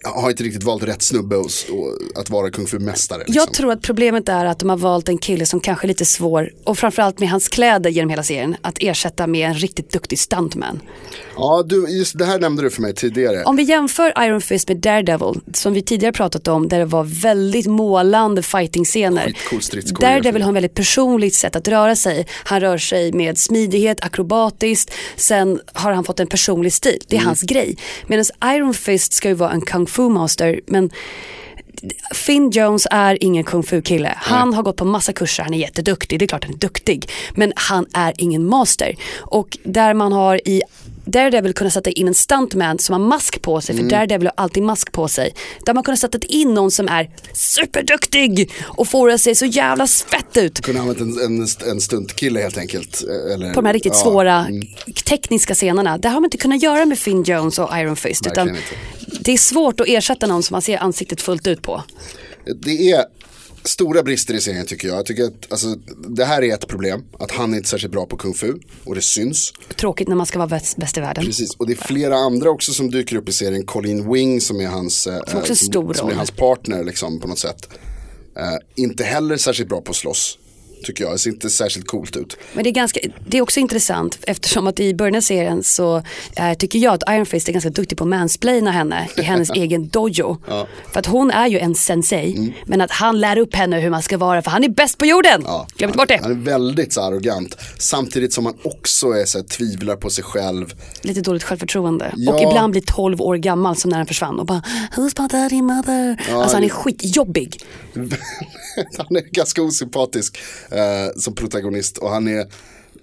Har 0.03 0.29
inte 0.29 0.43
riktigt 0.43 0.63
valt 0.63 0.83
rätt 0.83 1.01
snubbe 1.01 1.35
och, 1.35 1.45
och 1.45 2.19
att 2.21 2.29
vara 2.29 2.51
kung 2.51 2.67
fu-mästare. 2.67 3.19
Liksom. 3.19 3.35
Jag 3.35 3.53
tror 3.53 3.71
att 3.71 3.81
problemet 3.81 4.29
är 4.29 4.45
att 4.45 4.59
de 4.59 4.69
har 4.69 4.77
valt 4.77 5.09
en 5.09 5.17
kille 5.17 5.45
som 5.45 5.59
kanske 5.59 5.85
är 5.85 5.87
lite 5.87 6.05
svår 6.05 6.51
och 6.63 6.77
framförallt 6.77 7.19
med 7.19 7.29
hans 7.29 7.47
kläder 7.47 7.89
genom 7.89 8.09
hela 8.09 8.23
serien 8.23 8.55
att 8.61 8.75
ersätta 8.79 9.27
med 9.27 9.47
en 9.47 9.53
riktigt 9.53 9.91
duktig 9.91 10.19
stuntman. 10.19 10.79
Ja, 11.35 11.63
du, 11.65 11.87
just 11.89 12.17
det 12.17 12.25
här 12.25 12.39
nämnde 12.39 12.63
du 12.63 12.69
för 12.69 12.81
mig 12.81 12.95
tidigare. 12.95 13.43
Om 13.43 13.55
vi 13.55 13.63
jämför 13.63 14.23
Iron 14.25 14.41
Fist 14.41 14.67
med 14.67 14.77
Daredevil 14.77 15.41
som 15.53 15.73
vi 15.73 15.81
tidigare 15.81 16.13
pratat 16.13 16.47
om 16.47 16.67
där 16.67 16.79
det 16.79 16.85
var 16.85 17.03
väldigt 17.03 17.65
målande 17.67 18.43
fighting-scener. 18.43 19.33
Daredevil 19.99 20.41
har 20.41 20.49
en 20.49 20.53
väldigt 20.53 20.73
personligt 20.73 21.35
sätt 21.35 21.55
att 21.55 21.67
röra 21.67 21.95
sig. 21.95 22.27
Han 22.43 22.59
rör 22.59 22.77
sig 22.77 23.11
med 23.11 23.37
smidighet, 23.37 24.01
akrobatiskt. 24.01 24.91
Sen 25.15 25.59
har 25.73 25.91
han 25.91 26.03
fått 26.03 26.19
en 26.19 26.27
personlig 26.27 26.73
stil. 26.73 26.99
Det 27.07 27.15
är 27.15 27.19
Mm. 27.19 27.27
hans 27.27 27.41
grej. 27.41 27.77
Medan 28.07 28.25
Iron 28.45 28.73
Fist 28.73 29.13
ska 29.13 29.27
ju 29.27 29.33
vara 29.35 29.51
en 29.51 29.61
kung 29.61 29.87
fu 29.91 30.09
master. 30.09 30.59
Men 30.67 30.89
Finn 32.13 32.49
Jones 32.49 32.87
är 32.91 33.23
ingen 33.23 33.43
kung 33.43 33.63
fu 33.63 33.81
kille. 33.81 34.13
Han 34.17 34.53
har 34.53 34.63
gått 34.63 34.77
på 34.77 34.85
massa 34.85 35.13
kurser, 35.13 35.43
han 35.43 35.53
är 35.53 35.57
jätteduktig, 35.57 36.19
det 36.19 36.25
är 36.25 36.27
klart 36.27 36.43
han 36.43 36.53
är 36.53 36.57
duktig. 36.57 37.09
Men 37.35 37.53
han 37.55 37.85
är 37.93 38.13
ingen 38.17 38.45
master. 38.45 38.95
Och 39.19 39.57
där 39.63 39.93
man 39.93 40.11
har 40.11 40.47
i 40.47 40.61
Daredevil 41.05 41.53
kunnat 41.53 41.73
sätta 41.73 41.89
in 41.89 42.07
en 42.07 42.13
stuntman 42.13 42.79
som 42.79 42.93
har 42.93 42.99
mask 42.99 43.41
på 43.41 43.61
sig, 43.61 43.77
för 43.77 43.83
Daredevil 43.83 44.27
har 44.27 44.43
alltid 44.43 44.63
mask 44.63 44.91
på 44.91 45.07
sig. 45.07 45.33
Där 45.65 45.73
man 45.73 45.83
kunnat 45.83 45.99
sätta 45.99 46.17
in 46.27 46.53
någon 46.53 46.71
som 46.71 46.87
är 46.87 47.09
superduktig 47.33 48.51
och 48.61 48.87
får 48.87 49.09
det 49.09 49.19
se 49.19 49.35
så 49.35 49.45
jävla 49.45 49.87
fett 49.87 50.37
ut. 50.37 50.61
Kunde 50.61 50.81
använt 50.81 50.99
en, 50.99 51.19
en, 51.19 51.47
en 51.71 51.81
stuntkille 51.81 52.39
helt 52.39 52.57
enkelt. 52.57 53.03
Eller, 53.33 53.53
På 53.53 53.61
de 53.61 53.65
här 53.65 53.73
riktigt 53.73 53.93
ja, 53.95 53.99
svåra 53.99 54.45
mm. 54.45 54.61
tekniska 55.05 55.53
scenerna. 55.53 55.97
Det 55.97 56.07
har 56.09 56.15
man 56.15 56.23
inte 56.23 56.37
kunnat 56.37 56.63
göra 56.63 56.85
med 56.85 56.99
Finn 56.99 57.23
Jones 57.23 57.59
och 57.59 57.77
Iron 57.77 57.95
Fist. 57.95 58.27
Utan 58.27 58.57
det 59.19 59.31
är 59.31 59.37
svårt 59.37 59.79
att 59.79 59.87
ersätta 59.87 60.27
någon 60.27 60.43
som 60.43 60.53
man 60.53 60.61
ser 60.61 60.77
ansiktet 60.77 61.21
fullt 61.21 61.47
ut 61.47 61.61
på. 61.61 61.83
Det 62.55 62.91
är 62.91 63.05
stora 63.63 64.03
brister 64.03 64.33
i 64.33 64.41
serien 64.41 64.65
tycker 64.65 64.87
jag. 64.87 64.97
Jag 64.97 65.05
tycker 65.05 65.23
att 65.23 65.51
alltså, 65.51 65.75
det 66.07 66.25
här 66.25 66.43
är 66.43 66.53
ett 66.53 66.67
problem. 66.67 67.03
Att 67.19 67.31
han 67.31 67.53
är 67.53 67.57
inte 67.57 67.69
särskilt 67.69 67.93
bra 67.93 68.05
på 68.05 68.17
kung 68.17 68.33
fu. 68.33 68.53
Och 68.83 68.95
det 68.95 69.01
syns. 69.01 69.53
Tråkigt 69.79 70.07
när 70.07 70.15
man 70.15 70.25
ska 70.25 70.39
vara 70.39 70.49
bäst, 70.49 70.77
bäst 70.77 70.97
i 70.97 71.01
världen. 71.01 71.25
Precis. 71.25 71.55
Och 71.55 71.67
det 71.67 71.73
är 71.73 71.87
flera 71.87 72.15
andra 72.15 72.49
också 72.49 72.73
som 72.73 72.91
dyker 72.91 73.15
upp 73.15 73.29
i 73.29 73.31
serien. 73.31 73.65
Colin 73.65 74.13
Wing 74.13 74.41
som 74.41 74.61
är 74.61 74.67
hans, 74.67 75.07
eh, 75.07 75.21
en 75.47 75.55
stor 75.55 75.93
som, 75.93 75.93
som 75.93 76.09
är 76.09 76.13
hans 76.13 76.31
partner 76.31 76.83
liksom, 76.83 77.19
på 77.19 77.27
något 77.27 77.39
sätt. 77.39 77.69
Eh, 78.37 78.43
inte 78.75 79.03
heller 79.03 79.37
särskilt 79.37 79.69
bra 79.69 79.81
på 79.81 79.89
att 79.89 79.95
slåss. 79.95 80.37
Tycker 80.83 81.03
jag. 81.03 81.13
Det 81.13 81.17
ser 81.17 81.29
inte 81.29 81.49
särskilt 81.49 81.87
coolt 81.87 82.15
ut. 82.15 82.37
Men 82.53 82.63
det 82.63 82.69
är, 82.69 82.71
ganska, 82.71 82.99
det 83.27 83.37
är 83.37 83.41
också 83.41 83.59
intressant 83.59 84.17
eftersom 84.21 84.67
att 84.67 84.79
i 84.79 84.93
början 84.93 85.15
av 85.15 85.21
serien 85.21 85.63
så 85.63 86.03
äh, 86.35 86.53
tycker 86.53 86.79
jag 86.79 86.93
att 86.93 87.03
Iron 87.09 87.25
Fist 87.25 87.49
är 87.49 87.53
ganska 87.53 87.69
duktig 87.69 87.97
på 87.97 88.03
att 88.03 88.09
mansplaina 88.09 88.71
henne 88.71 89.09
i 89.17 89.21
hennes 89.21 89.49
egen 89.55 89.87
dojo. 89.87 90.37
Ja. 90.47 90.67
För 90.91 90.99
att 90.99 91.05
hon 91.05 91.31
är 91.31 91.47
ju 91.47 91.59
en 91.59 91.75
sensei 91.75 92.53
men 92.65 92.81
att 92.81 92.91
han 92.91 93.19
lär 93.19 93.37
upp 93.37 93.55
henne 93.55 93.79
hur 93.79 93.89
man 93.89 94.01
ska 94.01 94.17
vara 94.17 94.41
för 94.41 94.51
han 94.51 94.63
är 94.63 94.69
bäst 94.69 94.97
på 94.97 95.05
jorden. 95.05 95.41
Ja, 95.45 95.67
Glöm 95.75 95.89
inte 95.89 95.97
bort 95.97 96.07
det. 96.07 96.19
Han 96.21 96.31
är 96.31 96.35
väldigt 96.35 96.93
så 96.93 97.01
arrogant. 97.01 97.57
Samtidigt 97.77 98.33
som 98.33 98.45
han 98.45 98.55
också 98.63 99.07
är 99.07 99.25
så 99.25 99.37
här, 99.37 99.45
tvivlar 99.45 99.95
på 99.95 100.09
sig 100.09 100.23
själv. 100.23 100.73
Lite 101.01 101.21
dåligt 101.21 101.43
självförtroende. 101.43 102.13
Ja. 102.17 102.33
Och 102.33 102.41
ibland 102.41 102.71
blir 102.71 102.81
12 102.81 103.21
år 103.21 103.35
gammal 103.35 103.75
som 103.75 103.89
när 103.89 103.97
han 103.97 104.07
försvann 104.07 104.39
och 104.39 104.45
bara 104.45 104.63
Who's 104.95 105.21
my 105.21 105.27
daddy 105.27 105.61
mother? 105.61 106.17
alltså 106.33 106.55
han 106.55 106.63
är 106.63 106.69
skitjobbig. 106.69 107.57
han 108.97 109.15
är 109.15 109.31
ganska 109.31 109.61
osympatisk 109.61 110.37
eh, 110.71 111.11
som 111.19 111.35
protagonist 111.35 111.97
och 111.97 112.09
han 112.09 112.27
är 112.27 112.45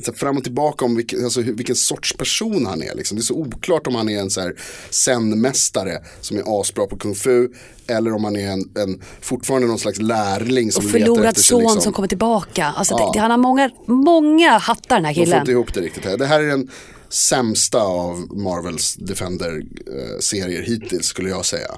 så 0.05 0.13
fram 0.13 0.37
och 0.37 0.43
tillbaka 0.45 0.85
om 0.85 0.97
vilken, 0.97 1.25
alltså, 1.25 1.41
vilken 1.41 1.77
sorts 1.77 2.17
person 2.17 2.67
han 2.67 2.83
är. 2.83 2.95
Liksom. 2.95 3.17
Det 3.17 3.21
är 3.21 3.25
så 3.25 3.35
oklart 3.35 3.87
om 3.87 3.95
han 3.95 4.09
är 4.09 4.19
en 4.21 4.31
zen-mästare 4.91 5.99
som 6.21 6.37
är 6.37 6.61
asbra 6.61 6.87
på 6.87 6.97
kung 6.97 7.15
fu 7.15 7.49
eller 7.87 8.13
om 8.15 8.25
han 8.25 8.37
är 8.37 8.51
en, 8.51 8.61
en 8.79 9.03
fortfarande 9.21 9.69
någon 9.69 9.79
slags 9.79 9.99
lärling 10.01 10.73
som 10.73 10.87
Och 10.87 10.93
letar 10.93 10.99
förlorad 11.07 11.25
efter 11.27 11.43
sig. 11.43 11.49
son 11.49 11.61
Liksom. 11.63 11.81
som 11.81 11.93
kommer 11.93 12.09
tillbaka. 12.09 12.67
Alltså 12.67 12.95
Ja. 12.99 13.11
det, 13.15 13.21
han 13.21 13.31
har 13.31 13.39
många, 13.39 13.71
många 13.87 14.59
hattar 14.59 14.97
den 14.97 15.05
här 15.05 15.13
De 15.15 15.21
får 15.21 15.25
killen. 15.25 15.41
inte 15.41 15.53
ihop 15.53 15.75
det 15.75 15.81
riktigt 15.81 16.05
här. 16.05 16.17
Det 16.17 16.27
här 16.27 16.41
är 16.41 16.47
den 16.47 16.71
sämsta 17.11 17.81
av 17.81 18.17
Marvels 18.37 18.95
Defender-serier 18.95 20.63
hittills 20.63 21.07
skulle 21.07 21.29
jag 21.29 21.45
säga. 21.45 21.69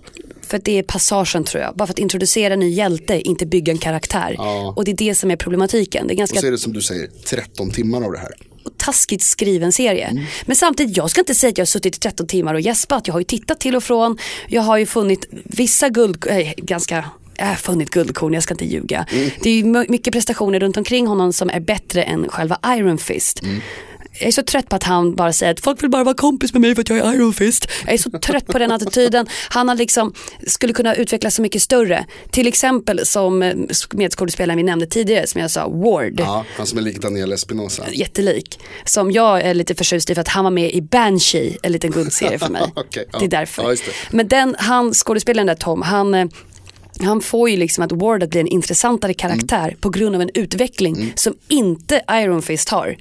För 0.42 0.56
att 0.56 0.64
det 0.64 0.78
är 0.78 0.82
passagen 0.82 1.44
tror 1.44 1.62
jag. 1.62 1.76
Bara 1.76 1.86
för 1.86 1.92
att 1.92 1.98
introducera 1.98 2.54
en 2.54 2.60
ny 2.60 2.70
hjälte, 2.70 3.20
inte 3.20 3.46
bygga 3.46 3.72
en 3.72 3.78
karaktär. 3.78 4.36
Och 4.76 4.84
det 4.84 4.90
är 4.90 4.96
det 4.96 5.14
som 5.14 5.30
är 5.30 5.36
problematiken. 5.36 6.06
Det 6.06 6.12
är 6.12 6.14
Och 6.14 6.18
ganska 6.18 6.40
så 6.40 6.46
är 6.46 6.50
det 6.50 6.58
som 6.58 6.72
du 6.72 6.82
säger, 6.82 7.08
13 7.24 7.70
timmar 7.70 8.02
av 8.02 8.12
det 8.12 8.18
här. 8.18 8.32
taskigt 8.76 9.22
skriven 9.22 9.72
serie. 9.72 10.04
Mm. 10.06 10.24
Men 10.46 10.56
samtidigt, 10.56 10.96
jag 10.96 11.10
ska 11.10 11.20
inte 11.20 11.34
säga 11.34 11.50
att 11.50 11.58
jag 11.58 11.62
har 11.62 11.66
suttit 11.66 11.96
i 11.96 11.98
13 11.98 12.26
timmar 12.26 12.54
och 12.54 12.60
gäspat. 12.60 13.06
Jag 13.06 13.14
har 13.14 13.20
ju 13.20 13.24
tittat 13.24 13.60
till 13.60 13.76
och 13.76 13.84
från. 13.84 14.18
Jag 14.48 14.62
har 14.62 14.78
ju 14.78 14.86
funnit 14.86 15.28
vissa 15.44 15.88
guld, 15.88 16.26
äh, 16.28 16.52
ganska 16.56 17.04
äh, 17.38 17.54
funnit 17.54 17.90
guldkorn, 17.90 18.34
jag 18.34 18.42
ska 18.42 18.54
inte 18.54 18.64
ljuga. 18.64 19.06
Mm. 19.12 19.30
Det 19.42 19.50
är 19.50 19.90
mycket 19.90 20.12
prestationer 20.12 20.60
runt 20.60 20.76
omkring 20.76 21.06
honom 21.06 21.32
som 21.32 21.50
är 21.50 21.60
bättre 21.60 22.02
än 22.02 22.28
själva 22.28 22.58
Iron 22.66 22.98
Fist. 22.98 23.42
Mm. 23.42 23.60
Jag 24.20 24.28
är 24.28 24.32
så 24.32 24.42
trött 24.42 24.68
på 24.68 24.76
att 24.76 24.82
han 24.82 25.14
bara 25.14 25.32
säger 25.32 25.52
att 25.52 25.60
folk 25.60 25.82
vill 25.82 25.90
bara 25.90 26.04
vara 26.04 26.14
kompis 26.14 26.52
med 26.52 26.60
mig 26.60 26.74
för 26.74 26.82
att 26.82 26.88
jag 26.88 26.98
är 26.98 27.14
Iron 27.14 27.32
Fist. 27.34 27.66
Jag 27.84 27.94
är 27.94 27.98
så 27.98 28.10
trött 28.10 28.46
på 28.46 28.58
den 28.58 28.72
attityden. 28.72 29.26
Han 29.48 29.68
har 29.68 29.74
liksom, 29.76 30.12
skulle 30.46 30.72
kunna 30.72 30.94
utvecklas 30.94 31.34
så 31.34 31.42
mycket 31.42 31.62
större. 31.62 32.06
Till 32.30 32.46
exempel 32.46 33.06
som 33.06 33.42
eh, 33.42 33.54
medskådespelaren 33.92 34.56
vi 34.56 34.62
nämnde 34.62 34.86
tidigare, 34.86 35.26
som 35.26 35.40
jag 35.40 35.50
sa, 35.50 35.68
Ward 35.68 36.20
Ja, 36.20 36.44
han 36.56 36.66
som 36.66 36.78
är 36.78 36.82
lik 36.82 37.00
Daniel 37.00 37.32
Espinosa. 37.32 37.84
jättelik. 37.92 38.60
Som 38.84 39.10
jag 39.12 39.40
är 39.42 39.54
lite 39.54 39.74
förtjust 39.74 40.10
i 40.10 40.14
för 40.14 40.20
att 40.20 40.28
han 40.28 40.44
var 40.44 40.50
med 40.50 40.70
i 40.74 40.80
Banshee, 40.82 41.56
en 41.62 41.72
liten 41.72 41.90
guldserie 41.90 42.38
för 42.38 42.48
mig. 42.48 42.62
Okej, 42.76 43.04
ja. 43.12 43.18
Det 43.18 43.24
är 43.24 43.28
därför. 43.28 43.62
Ja, 43.62 43.68
det. 43.70 43.76
Men 44.10 44.28
den, 44.28 44.56
han, 44.58 44.94
skådespelaren 44.94 45.46
där 45.46 45.54
Tom, 45.54 45.82
han, 45.82 46.14
eh, 46.14 46.26
han 47.00 47.20
får 47.20 47.50
ju 47.50 47.56
liksom 47.56 47.84
att 47.84 47.92
Ward 47.92 48.22
att 48.22 48.30
bli 48.30 48.40
en 48.40 48.46
intressantare 48.46 49.14
karaktär 49.14 49.68
Mm. 49.68 49.76
på 49.80 49.90
grund 49.90 50.14
av 50.16 50.22
en 50.22 50.30
utveckling 50.34 51.12
som 51.16 51.34
inte 51.48 52.02
Iron 52.12 52.42
Fist 52.42 52.68
har. 52.68 52.96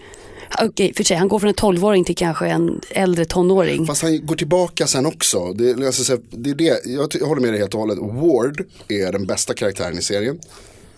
Okej, 0.57 0.93
för 0.93 1.03
sig, 1.03 1.17
han 1.17 1.27
går 1.27 1.39
från 1.39 1.49
en 1.49 1.55
12-åring 1.55 2.03
till 2.03 2.15
kanske 2.15 2.47
en 2.47 2.81
äldre 2.89 3.25
tonåring. 3.25 3.85
Fast 3.87 4.01
han 4.01 4.25
går 4.25 4.35
tillbaka 4.35 4.87
sen 4.87 5.05
också. 5.05 5.53
Det, 5.53 5.85
alltså, 5.85 6.17
det 6.31 6.49
är 6.49 6.55
det. 6.55 6.85
Jag, 6.85 7.15
jag 7.19 7.27
håller 7.27 7.41
med 7.41 7.53
dig 7.53 7.59
helt 7.59 7.73
och 7.73 7.79
hållet. 7.79 7.97
Ward 7.97 8.65
är 8.87 9.11
den 9.11 9.25
bästa 9.25 9.53
karaktären 9.53 9.97
i 9.97 10.01
serien. 10.01 10.39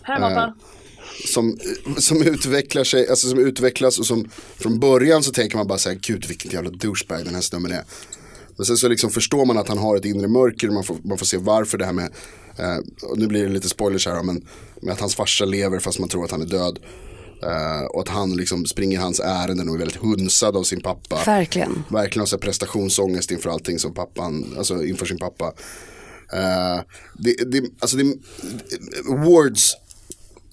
Här 0.02 0.54
Som, 1.34 1.60
som 1.98 2.22
utvecklar 2.22 2.84
sig, 2.84 3.10
alltså 3.10 3.28
som 3.28 3.40
utvecklas 3.40 4.00
och 4.00 4.06
som 4.06 4.30
från 4.56 4.80
början 4.80 5.24
så 5.24 5.32
tänker 5.32 5.58
man 5.58 5.68
bara 5.68 5.78
så 5.78 5.90
här, 5.90 6.00
gud 6.02 6.26
vilken 6.26 6.52
jävla 6.52 6.70
douchebag 6.70 7.26
den 7.26 7.36
här 7.36 7.42
snubben 7.42 7.72
är. 7.72 7.84
Men 8.56 8.66
sen 8.66 8.78
så 8.78 8.88
liksom 8.88 9.10
förstår 9.10 9.46
man 9.46 9.58
att 9.58 9.68
han 9.68 9.78
har 9.78 9.98
ett 9.98 10.06
inre 10.06 10.28
mörker, 10.28 10.70
man 10.70 10.84
får, 10.84 10.98
man 11.04 11.18
får 11.18 11.26
se 11.26 11.38
varför 11.38 11.78
det 11.78 11.86
här 11.86 11.94
med, 11.94 12.12
eh, 12.58 12.78
och 13.10 13.18
nu 13.18 13.28
blir 13.28 13.44
det 13.44 13.50
lite 13.50 13.70
spoilers 13.70 14.08
här 14.08 14.24
men 14.24 14.46
med 14.82 14.94
att 14.94 15.00
hans 15.00 15.16
farsa 15.16 15.46
lever 15.46 15.80
fast 15.80 16.00
man 16.00 16.10
tror 16.10 16.26
att 16.26 16.32
han 16.32 16.42
är 16.42 16.46
död. 16.46 16.80
Eh, 17.44 17.86
och 17.86 18.02
att 18.02 18.08
han 18.08 18.36
liksom 18.36 18.66
springer 18.66 19.00
hans 19.00 19.20
ärenden 19.20 19.70
och 19.70 19.76
är 19.76 19.80
väldigt 19.80 20.02
hunsad 20.02 20.58
av 20.58 20.64
sin 20.64 20.82
pappa. 20.82 21.24
Verkligen. 21.26 21.84
Verkligen 21.90 22.22
har 22.22 22.28
så 22.28 22.38
prestationsångest 22.38 23.32
inför 23.32 23.50
allting 23.50 23.80
som 23.80 23.94
pappan, 23.94 24.56
alltså 24.58 24.86
inför 24.86 25.06
sin 25.06 25.18
pappa. 25.18 25.54
Eh, 26.34 26.82
det, 27.18 27.52
det, 27.52 27.64
alltså 27.80 27.98
det, 27.98 28.04
Wards 29.06 29.76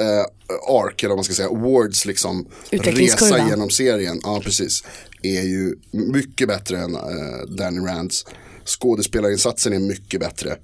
eh, 0.01 0.25
ark, 0.69 1.03
eller 1.03 1.09
vad 1.09 1.19
man 1.19 1.25
ska 1.25 1.35
säga, 1.35 1.51
Wards 1.51 2.07
liksom 2.07 2.47
resa 2.71 3.49
genom 3.49 3.71
serien, 3.71 4.21
ja 4.23 4.41
precis, 4.45 4.85
är 5.23 5.43
ju 5.43 5.77
mycket 5.91 6.49
bättre 6.49 6.79
än 6.79 6.95
eh, 6.95 7.47
Danny 7.49 7.81
Rands. 7.81 8.25
Skådespelarinsatsen 8.65 9.73
är 9.73 9.79
mycket 9.79 10.21
bättre. 10.21 10.57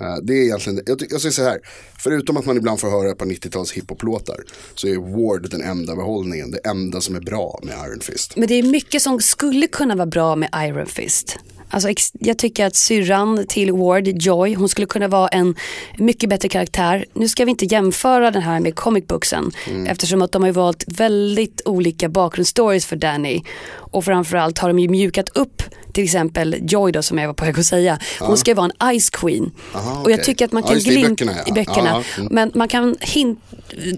Eh, 0.00 0.16
det 0.22 0.32
är 0.32 0.42
egentligen, 0.42 0.80
jag, 0.86 1.02
jag 1.10 1.20
säger 1.20 1.32
så 1.32 1.42
här, 1.42 1.58
förutom 1.98 2.36
att 2.36 2.46
man 2.46 2.56
ibland 2.56 2.80
får 2.80 2.90
höra 2.90 3.10
ett 3.10 3.18
par 3.18 3.26
90-tals 3.26 3.72
hiphop-låtar 3.72 4.36
så 4.74 4.88
är 4.88 4.96
Ward 4.96 5.50
den 5.50 5.62
enda 5.62 5.96
behållningen, 5.96 6.50
det 6.50 6.58
enda 6.58 7.00
som 7.00 7.14
är 7.14 7.20
bra 7.20 7.60
med 7.62 7.74
Iron 7.86 8.00
Fist. 8.00 8.36
Men 8.36 8.48
det 8.48 8.54
är 8.54 8.62
mycket 8.62 9.02
som 9.02 9.20
skulle 9.20 9.66
kunna 9.66 9.96
vara 9.96 10.06
bra 10.06 10.36
med 10.36 10.48
Iron 10.54 10.86
Fist. 10.86 11.38
Alltså, 11.68 11.88
jag 12.20 12.38
tycker 12.38 12.66
att 12.66 12.76
syrran 12.76 13.46
till 13.48 13.72
Ward, 13.72 14.08
Joy, 14.08 14.54
hon 14.54 14.68
skulle 14.68 14.86
kunna 14.86 15.08
vara 15.08 15.28
en 15.28 15.54
mycket 15.98 16.30
bättre 16.30 16.48
karaktär. 16.48 17.04
Nu 17.12 17.28
ska 17.28 17.44
vi 17.44 17.50
inte 17.50 17.64
jämföra 17.64 18.30
den 18.30 18.42
här 18.42 18.60
med 18.60 18.74
comic 18.74 19.06
booksen 19.06 19.50
eftersom 19.86 20.22
att 20.22 20.32
de 20.32 20.42
har 20.42 20.52
valt 20.52 20.84
väldigt 20.86 21.62
olika 21.64 22.08
bakgrundsstories 22.08 22.86
för 22.86 22.96
Danny. 22.96 23.42
Och 23.72 24.04
framförallt 24.04 24.58
har 24.58 24.68
de 24.68 24.78
ju 24.78 24.88
mjukat 24.88 25.28
upp 25.28 25.62
till 25.94 26.04
exempel 26.04 26.56
Joy 26.62 26.92
då 26.92 27.02
som 27.02 27.18
jag 27.18 27.26
var 27.26 27.34
på 27.34 27.44
väg 27.44 27.58
att 27.58 27.66
säga. 27.66 27.98
Hon 28.20 28.36
ska 28.36 28.50
ju 28.50 28.54
vara 28.54 28.70
en 28.78 29.00
Ice 29.00 29.10
Queen. 29.10 29.50
Aha, 29.74 30.02
Och 30.02 30.10
jag 30.10 30.24
tycker 30.24 30.44
att 30.44 30.52
man 30.52 30.62
Ja, 30.62 30.66
kan 30.66 30.74
just 30.74 30.86
det, 30.86 30.92
i 30.92 30.96
glimta 30.96 31.24
böckerna, 31.24 31.42
ja. 31.46 31.52
i 31.52 31.52
böckerna. 31.52 31.88
Ja, 32.16 32.20
mm. 32.20 32.28
Men 32.34 32.50
man 32.54 32.68
kan 32.68 32.96
hint 33.00 33.38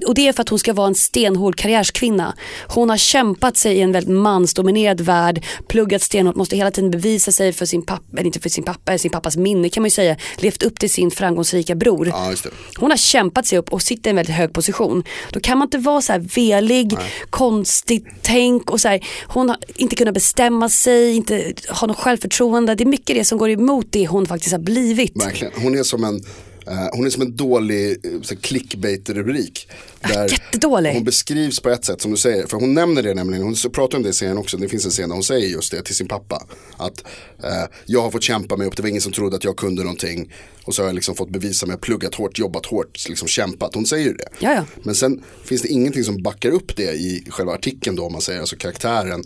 och 0.07 0.15
det 0.15 0.29
är 0.29 0.33
för 0.33 0.43
att 0.43 0.49
hon 0.49 0.59
ska 0.59 0.73
vara 0.73 0.87
en 0.87 0.95
stenhård 0.95 1.57
karriärskvinna. 1.57 2.35
Hon 2.67 2.91
har 2.91 2.97
kämpat 2.97 3.57
sig 3.57 3.77
i 3.77 3.81
en 3.81 3.93
väldigt 3.93 4.17
mansdominerad 4.17 5.01
värld, 5.01 5.45
pluggat 5.69 6.03
stenhårt, 6.03 6.37
måste 6.37 6.57
hela 6.57 6.71
tiden 6.71 6.91
bevisa 6.91 7.33
sig 7.33 7.53
för 7.53 7.67
sin 7.67 7.83
pappa, 7.83 8.03
eller 8.13 8.27
inte 8.27 8.41
för 8.41 8.49
sin 8.49 8.65
pappa, 8.65 8.99
sin 8.99 9.11
pappas 9.11 9.37
minne 9.37 9.69
kan 9.69 9.83
man 9.83 9.87
ju 9.87 9.91
säga, 9.91 10.17
levt 10.37 10.63
upp 10.63 10.79
till 10.79 10.91
sin 10.91 11.11
framgångsrika 11.11 11.75
bror. 11.75 12.09
Ja. 12.09 12.35
Hon 12.77 12.91
har 12.91 12.97
kämpat 12.97 13.47
sig 13.47 13.59
upp 13.59 13.73
och 13.73 13.83
sitter 13.83 14.09
i 14.09 14.11
en 14.11 14.17
väldigt 14.17 14.35
hög 14.35 14.53
position. 14.53 15.05
Då 15.33 15.41
kan 15.41 15.59
man 15.59 15.67
inte 15.67 15.79
vara 15.79 16.01
så 16.01 16.13
här 16.13 16.21
velig, 16.35 16.97
konstigt 17.31 18.07
tänk 18.23 18.71
och 18.71 18.81
så 18.81 18.89
här, 18.89 19.07
hon 19.27 19.49
har 19.49 19.59
inte 19.75 19.97
kunnat 19.97 20.15
bestämma 20.15 20.69
sig, 20.69 21.15
inte 21.15 21.53
ha 21.69 21.86
något 21.87 21.96
självförtroende. 21.96 22.75
Det 22.75 22.85
är 22.85 22.87
mycket 22.87 23.16
det 23.16 23.25
som 23.25 23.38
går 23.38 23.51
emot 23.51 23.87
det 23.90 24.07
hon 24.07 24.27
faktiskt 24.27 24.53
har 24.53 24.59
blivit. 24.59 25.12
Verkligen. 25.16 25.53
Hon 25.62 25.79
är 25.79 25.83
som 25.83 26.05
en, 26.05 26.25
eh, 26.66 26.88
hon 26.92 27.07
är 27.07 27.11
som 27.11 27.22
en 27.22 27.37
dålig 27.37 27.90
eh, 28.05 28.37
clickbait-rubrik. 28.40 29.68
Där 30.01 30.29
jättedålig. 30.29 30.92
Hon 30.92 31.05
beskrivs 31.05 31.61
på 31.61 31.70
ett 31.70 31.85
sätt 31.85 32.01
som 32.01 32.11
du 32.11 32.16
säger. 32.16 32.46
För 32.46 32.57
hon 32.57 32.75
nämner 32.75 33.03
det 33.03 33.14
nämligen, 33.14 33.44
hon 33.44 33.55
pratar 33.72 33.99
om 33.99 34.05
det 34.05 34.11
i 34.11 34.12
serien 34.12 34.38
också. 34.38 34.57
Det 34.57 34.68
finns 34.68 34.85
en 34.85 34.90
scen 34.90 35.09
där 35.09 35.14
hon 35.14 35.25
säger 35.25 35.49
just 35.49 35.72
det 35.72 35.83
till 35.83 35.96
sin 35.96 36.09
pappa. 36.09 36.46
Att 36.77 37.05
eh, 37.44 37.51
jag 37.87 38.03
har 38.03 38.11
fått 38.11 38.22
kämpa 38.22 38.57
mig 38.57 38.66
upp, 38.66 38.77
det 38.77 38.83
var 38.83 38.88
ingen 38.88 39.03
som 39.03 39.12
trodde 39.12 39.37
att 39.37 39.44
jag 39.44 39.57
kunde 39.57 39.83
någonting. 39.83 40.33
Och 40.64 40.75
så 40.75 40.83
har 40.83 40.88
jag 40.88 40.94
liksom 40.94 41.14
fått 41.14 41.31
bevisa 41.31 41.66
mig, 41.66 41.77
pluggat 41.77 42.14
hårt, 42.14 42.38
jobbat 42.38 42.66
hårt, 42.66 43.09
liksom 43.09 43.29
kämpat. 43.29 43.75
Hon 43.75 43.87
säger 43.87 44.07
ju 44.07 44.12
det. 44.12 44.29
Ja, 44.38 44.55
ja. 44.55 44.64
Men 44.83 44.94
sen 44.94 45.22
finns 45.44 45.62
det 45.62 45.68
ingenting 45.68 46.05
som 46.05 46.22
backar 46.22 46.51
upp 46.51 46.77
det 46.77 46.92
i 46.92 47.27
själva 47.29 47.53
artikeln 47.53 47.96
då, 47.96 48.05
om 48.05 48.12
man 48.12 48.20
säger, 48.20 48.40
alltså 48.40 48.57
karaktären 48.57 49.25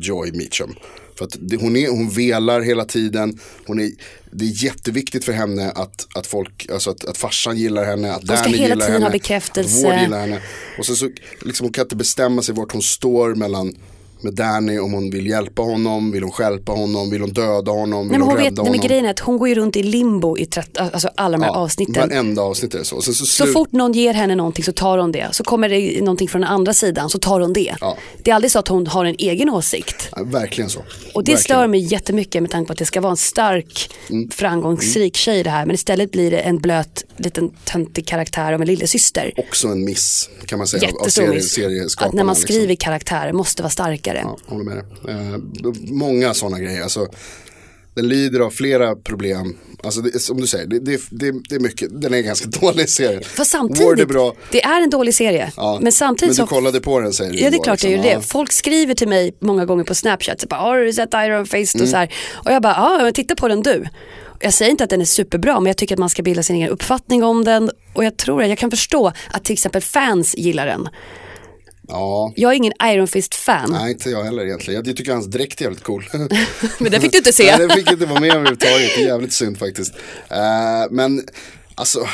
Joy 0.00 0.32
Meacham. 0.32 0.74
För 1.18 1.24
att 1.24 1.36
det, 1.40 1.56
hon, 1.56 1.76
är, 1.76 1.88
hon 1.88 2.10
velar 2.10 2.60
hela 2.60 2.84
tiden, 2.84 3.38
hon 3.66 3.80
är, 3.80 3.90
det 4.30 4.44
är 4.44 4.64
jätteviktigt 4.64 5.24
för 5.24 5.32
henne 5.32 5.70
att, 5.70 6.06
att 6.14 6.26
folk, 6.26 6.68
alltså 6.72 6.90
att, 6.90 7.04
att 7.04 7.18
farsan 7.18 7.56
gillar 7.56 7.84
henne, 7.84 8.12
att 8.12 8.26
ska 8.26 8.34
Danny 8.34 8.56
hela 8.56 8.68
gillar 8.68 8.76
tiden 8.76 8.92
henne, 8.92 9.04
ha 9.04 9.12
bekräftelse. 9.12 9.88
att 9.88 10.02
gillar 10.02 10.20
henne. 10.20 10.42
Och 10.78 10.86
sen 10.86 10.96
så, 10.96 11.10
liksom 11.42 11.64
hon 11.64 11.72
kan 11.72 11.82
inte 11.82 11.96
bestämma 11.96 12.42
sig 12.42 12.54
vart 12.54 12.72
hon 12.72 12.82
står 12.82 13.34
mellan 13.34 13.74
med 14.20 14.34
Danny 14.34 14.78
om 14.78 14.92
hon 14.92 15.10
vill 15.10 15.26
hjälpa 15.26 15.62
honom, 15.62 16.10
vill 16.12 16.22
hon 16.22 16.32
stjälpa 16.32 16.72
honom, 16.72 17.10
vill 17.10 17.20
hon 17.20 17.32
döda 17.32 17.72
honom, 17.72 18.08
vill 18.08 18.10
Nej, 18.10 18.18
men 18.18 18.20
hon 18.20 18.28
hon 18.28 18.36
vet, 18.36 18.44
rädda 18.46 18.62
men 18.62 18.72
honom. 18.72 18.86
grejen 18.88 19.04
är 19.04 19.10
att 19.10 19.18
hon 19.18 19.38
går 19.38 19.48
ju 19.48 19.54
runt 19.54 19.76
i 19.76 19.82
limbo 19.82 20.38
i 20.38 20.46
trett, 20.46 20.78
alltså 20.78 21.08
alla 21.14 21.38
de 21.38 21.44
här 21.44 21.50
avsnitten. 21.50 22.08
Varenda 22.08 22.42
avsnitt 22.42 22.74
är 22.74 22.78
det 22.78 22.84
så. 22.84 23.00
Så, 23.02 23.12
Så 23.14 23.26
slut- 23.26 23.52
fort 23.52 23.72
någon 23.72 23.92
ger 23.92 24.14
henne 24.14 24.34
någonting 24.34 24.64
så 24.64 24.72
tar 24.72 24.98
hon 24.98 25.12
det. 25.12 25.26
Så 25.32 25.44
kommer 25.44 25.68
det 25.68 26.00
någonting 26.00 26.28
från 26.28 26.40
den 26.40 26.50
andra 26.50 26.74
sidan 26.74 27.10
så 27.10 27.18
tar 27.18 27.40
hon 27.40 27.52
det. 27.52 27.74
Ja. 27.80 27.96
Det 28.22 28.30
är 28.30 28.34
aldrig 28.34 28.50
så 28.50 28.58
att 28.58 28.68
hon 28.68 28.86
har 28.86 29.04
en 29.04 29.14
egen 29.18 29.50
åsikt. 29.50 30.08
Ja, 30.16 30.22
verkligen 30.24 30.70
så. 30.70 30.78
Och 30.78 30.84
det 31.24 31.32
verkligen. 31.32 31.38
stör 31.38 31.66
mig 31.66 31.80
jättemycket 31.80 32.42
med 32.42 32.50
tanke 32.50 32.66
på 32.66 32.72
att 32.72 32.78
det 32.78 32.86
ska 32.86 33.00
vara 33.00 33.10
en 33.10 33.16
stark, 33.16 33.90
Mm. 34.10 34.30
framgångsrik 34.30 35.16
tjej 35.16 35.42
det 35.42 35.50
här. 35.50 35.66
Men 35.66 35.74
istället 35.74 36.10
blir 36.12 36.30
det 36.30 36.38
en 36.38 36.58
blöt, 36.58 37.04
liten 37.16 37.50
töntig 37.64 38.06
karaktär 38.06 38.52
av 38.52 38.60
en 38.60 38.66
lillasyster. 38.66 39.32
Också 39.36 39.68
en 39.68 39.84
miss 39.84 40.28
kan 40.46 40.58
man 40.58 40.66
säga 40.68 40.82
av- 40.88 40.88
av 40.88 41.00
Jättestor 41.00 41.40
serie, 41.40 41.82
miss. 41.82 41.96
Att 41.98 42.12
när 42.12 42.24
man 42.24 42.34
liksom. 42.34 42.54
skriver 42.54 42.74
karaktärer 42.74 43.32
måste 43.32 43.62
vara 43.62 43.70
starkare. 44.12 44.36
Ja, 44.46 44.52
håller 44.54 44.64
med 44.64 44.76
dig. 44.76 44.84
Eh, 45.14 45.38
många 45.92 46.34
sådana 46.34 46.58
grejer. 46.60 46.82
Alltså, 46.82 47.06
Den 47.94 48.08
lider 48.08 48.40
av 48.40 48.50
flera 48.50 48.96
problem. 48.96 49.56
Alltså 49.82 50.00
det, 50.00 50.18
som 50.18 50.40
du 50.40 50.46
säger, 50.46 50.66
det, 50.66 50.78
det, 50.78 51.00
det, 51.48 51.54
är 51.54 51.60
mycket, 51.60 52.00
den 52.02 52.14
är 52.14 52.18
en 52.18 52.24
ganska 52.24 52.48
dålig 52.60 52.88
serie. 52.88 53.20
För 53.22 53.36
Ward 53.38 53.40
är 53.40 53.44
samtidigt, 53.44 54.08
bra. 54.08 54.34
det 54.52 54.62
är 54.64 54.82
en 54.82 54.90
dålig 54.90 55.14
serie. 55.14 55.52
Ja. 55.56 55.78
Men 55.82 55.92
samtidigt 55.92 56.28
Men 56.28 56.36
så 56.36 56.42
du 56.54 56.60
kollade 56.60 56.80
på 56.80 57.00
den 57.00 57.12
säger 57.12 57.32
du 57.32 57.38
Ja 57.38 57.50
det 57.50 57.56
är 57.56 57.62
klart 57.62 57.82
jag 57.82 57.90
liksom. 57.90 58.04
gör 58.06 58.12
Ja. 58.14 58.18
det. 58.20 58.26
Folk 58.26 58.52
skriver 58.52 58.94
till 58.94 59.08
mig 59.08 59.34
många 59.40 59.64
gånger 59.64 59.84
på 59.84 59.94
Snapchat, 59.94 60.40
så 60.40 60.46
bara, 60.46 60.60
har 60.60 60.78
du 60.78 60.92
sett 60.92 61.14
Iron 61.14 61.46
Fist 61.46 61.74
Mm. 61.74 61.84
och 61.84 61.88
så 61.88 61.96
här. 61.96 62.14
Och 62.44 62.52
jag 62.52 62.62
bara, 62.62 62.72
ja 62.72 62.98
men 63.04 63.12
titta 63.12 63.34
på 63.34 63.48
den 63.48 63.62
du. 63.62 63.84
Jag 64.40 64.54
säger 64.54 64.70
inte 64.70 64.84
att 64.84 64.90
den 64.90 65.00
är 65.00 65.04
superbra 65.04 65.60
men 65.60 65.66
jag 65.66 65.76
tycker 65.76 65.94
att 65.94 65.98
man 65.98 66.10
ska 66.10 66.22
bilda 66.22 66.42
sin 66.42 66.56
egen 66.56 66.68
uppfattning 66.68 67.24
om 67.24 67.44
den. 67.44 67.70
Och 67.94 68.04
jag 68.04 68.16
tror 68.16 68.42
att 68.42 68.48
jag 68.48 68.58
kan 68.58 68.70
förstå 68.70 69.12
att 69.30 69.44
till 69.44 69.52
exempel 69.52 69.82
fans 69.82 70.34
gillar 70.38 70.66
den. 70.66 70.88
Ja, 71.88 72.32
Jag 72.36 72.52
är 72.52 72.56
ingen 72.56 72.72
Iron 72.84 73.08
Fist-fan. 73.08 73.70
nej 73.72 73.92
inte 73.92 74.10
jag 74.10 74.24
heller 74.24 74.44
egentligen. 74.44 74.84
Jag 74.86 74.96
tycker 74.96 75.12
hans 75.12 75.26
dräkt 75.26 75.60
är 75.60 75.64
jävligt 75.64 75.82
cool. 75.82 76.08
Men 76.78 76.92
det 76.92 77.00
fick 77.00 77.12
du 77.12 77.18
inte 77.18 77.32
se. 77.32 77.44
Nej, 77.44 77.58
den 77.58 77.70
fick 77.70 77.90
inte 77.92 78.06
vara 78.06 78.20
med 78.20 78.30
överhuvudtaget. 78.30 78.90
Det 78.96 79.02
är 79.02 79.06
jävligt 79.06 79.32
synd 79.32 79.58
faktiskt. 79.58 79.92
Eh, 80.30 80.90
men 80.90 81.26
alltså, 81.74 82.06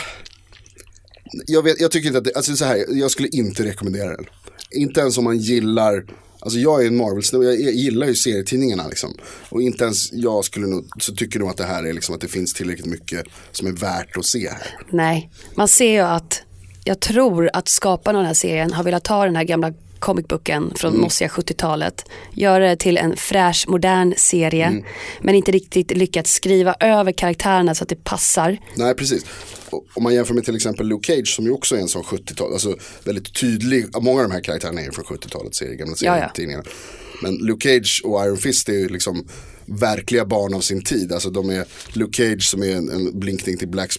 jag, 1.46 1.62
vet, 1.62 1.80
jag 1.80 1.90
tycker 1.90 2.06
inte 2.06 2.18
att 2.18 2.24
det, 2.24 2.32
alltså 2.36 2.56
så 2.56 2.64
här, 2.64 2.84
jag 2.88 3.10
skulle 3.10 3.28
inte 3.28 3.64
rekommendera 3.64 4.16
den. 4.16 4.26
Inte 4.70 5.00
ens 5.00 5.18
om 5.18 5.24
man 5.24 5.38
gillar, 5.38 6.04
alltså 6.40 6.58
jag 6.58 6.82
är 6.82 6.86
en 6.86 6.96
Marvel-snubbe, 6.96 7.44
jag, 7.44 7.60
jag 7.60 7.72
gillar 7.74 8.06
ju 8.06 8.14
serietidningarna 8.14 8.88
liksom. 8.88 9.14
Och 9.48 9.62
inte 9.62 9.84
ens 9.84 10.12
jag 10.12 10.44
skulle 10.44 10.66
nog, 10.66 10.88
så 10.98 11.14
tycker 11.14 11.38
nog 11.40 11.48
att 11.50 11.56
det 11.56 11.64
här 11.64 11.84
är 11.84 11.92
liksom 11.92 12.14
att 12.14 12.20
det 12.20 12.28
finns 12.28 12.54
tillräckligt 12.54 12.86
mycket 12.86 13.26
som 13.52 13.66
är 13.66 13.72
värt 13.72 14.16
att 14.16 14.26
se 14.26 14.48
här. 14.48 14.78
Nej, 14.90 15.30
man 15.54 15.68
ser 15.68 15.92
ju 15.92 16.00
att 16.00 16.42
jag 16.84 17.00
tror 17.00 17.50
att 17.52 17.68
skaparna 17.68 18.18
av 18.18 18.22
den 18.22 18.26
här 18.26 18.34
serien 18.34 18.72
har 18.72 18.84
velat 18.84 19.04
ta 19.04 19.24
den 19.24 19.36
här 19.36 19.44
gamla 19.44 19.72
comicbooken 19.98 20.72
från 20.76 20.90
Mm. 20.90 21.02
mossiga 21.02 21.28
70-talet, 21.28 22.04
göra 22.34 22.68
det 22.68 22.76
till 22.76 22.96
en 22.98 23.16
fräsch, 23.16 23.64
modern 23.68 24.14
serie, 24.16 24.66
Mm. 24.66 24.84
men 25.20 25.34
inte 25.34 25.52
riktigt 25.52 25.90
lyckats 25.96 26.32
skriva 26.32 26.74
över 26.80 27.12
karaktärerna 27.12 27.74
så 27.74 27.82
att 27.82 27.88
det 27.88 28.04
passar. 28.04 28.58
Nej, 28.74 28.94
precis. 28.94 29.24
Om 29.94 30.02
man 30.02 30.14
jämför 30.14 30.34
med 30.34 30.44
till 30.44 30.56
exempel 30.56 30.86
Luke 30.86 31.06
Cage 31.12 31.28
som 31.36 31.44
ju 31.44 31.50
också 31.50 31.76
är 31.76 31.80
en 31.80 31.88
sån 31.88 32.02
70-tal, 32.02 32.52
alltså 32.52 32.76
väldigt 33.04 33.34
tydlig, 33.40 33.86
många 34.00 34.22
av 34.22 34.28
de 34.28 34.34
här 34.34 34.40
karaktärerna 34.42 34.80
är 34.80 34.90
från 34.90 35.04
70-talet, 35.04 35.54
serie, 35.54 35.74
gamla 35.76 35.94
Ja, 36.00 36.06
ja. 36.06 36.14
serietidningarna. 36.20 36.64
Men 37.22 37.34
Luke 37.34 37.68
Cage 37.68 38.00
och 38.04 38.24
Iron 38.26 38.36
Fist 38.36 38.68
är 38.68 38.72
ju 38.72 38.88
liksom 38.88 39.28
verkliga 39.66 40.24
barn 40.24 40.54
av 40.54 40.60
sin 40.60 40.82
tid. 40.82 41.12
Alltså 41.12 41.30
de 41.30 41.50
är 41.50 41.64
Luke 41.92 42.16
Cage 42.16 42.50
som 42.50 42.62
är 42.62 42.76
en, 42.76 42.88
en 42.88 43.20
blinkning 43.20 43.56
till 43.56 43.68
Black 43.68 43.92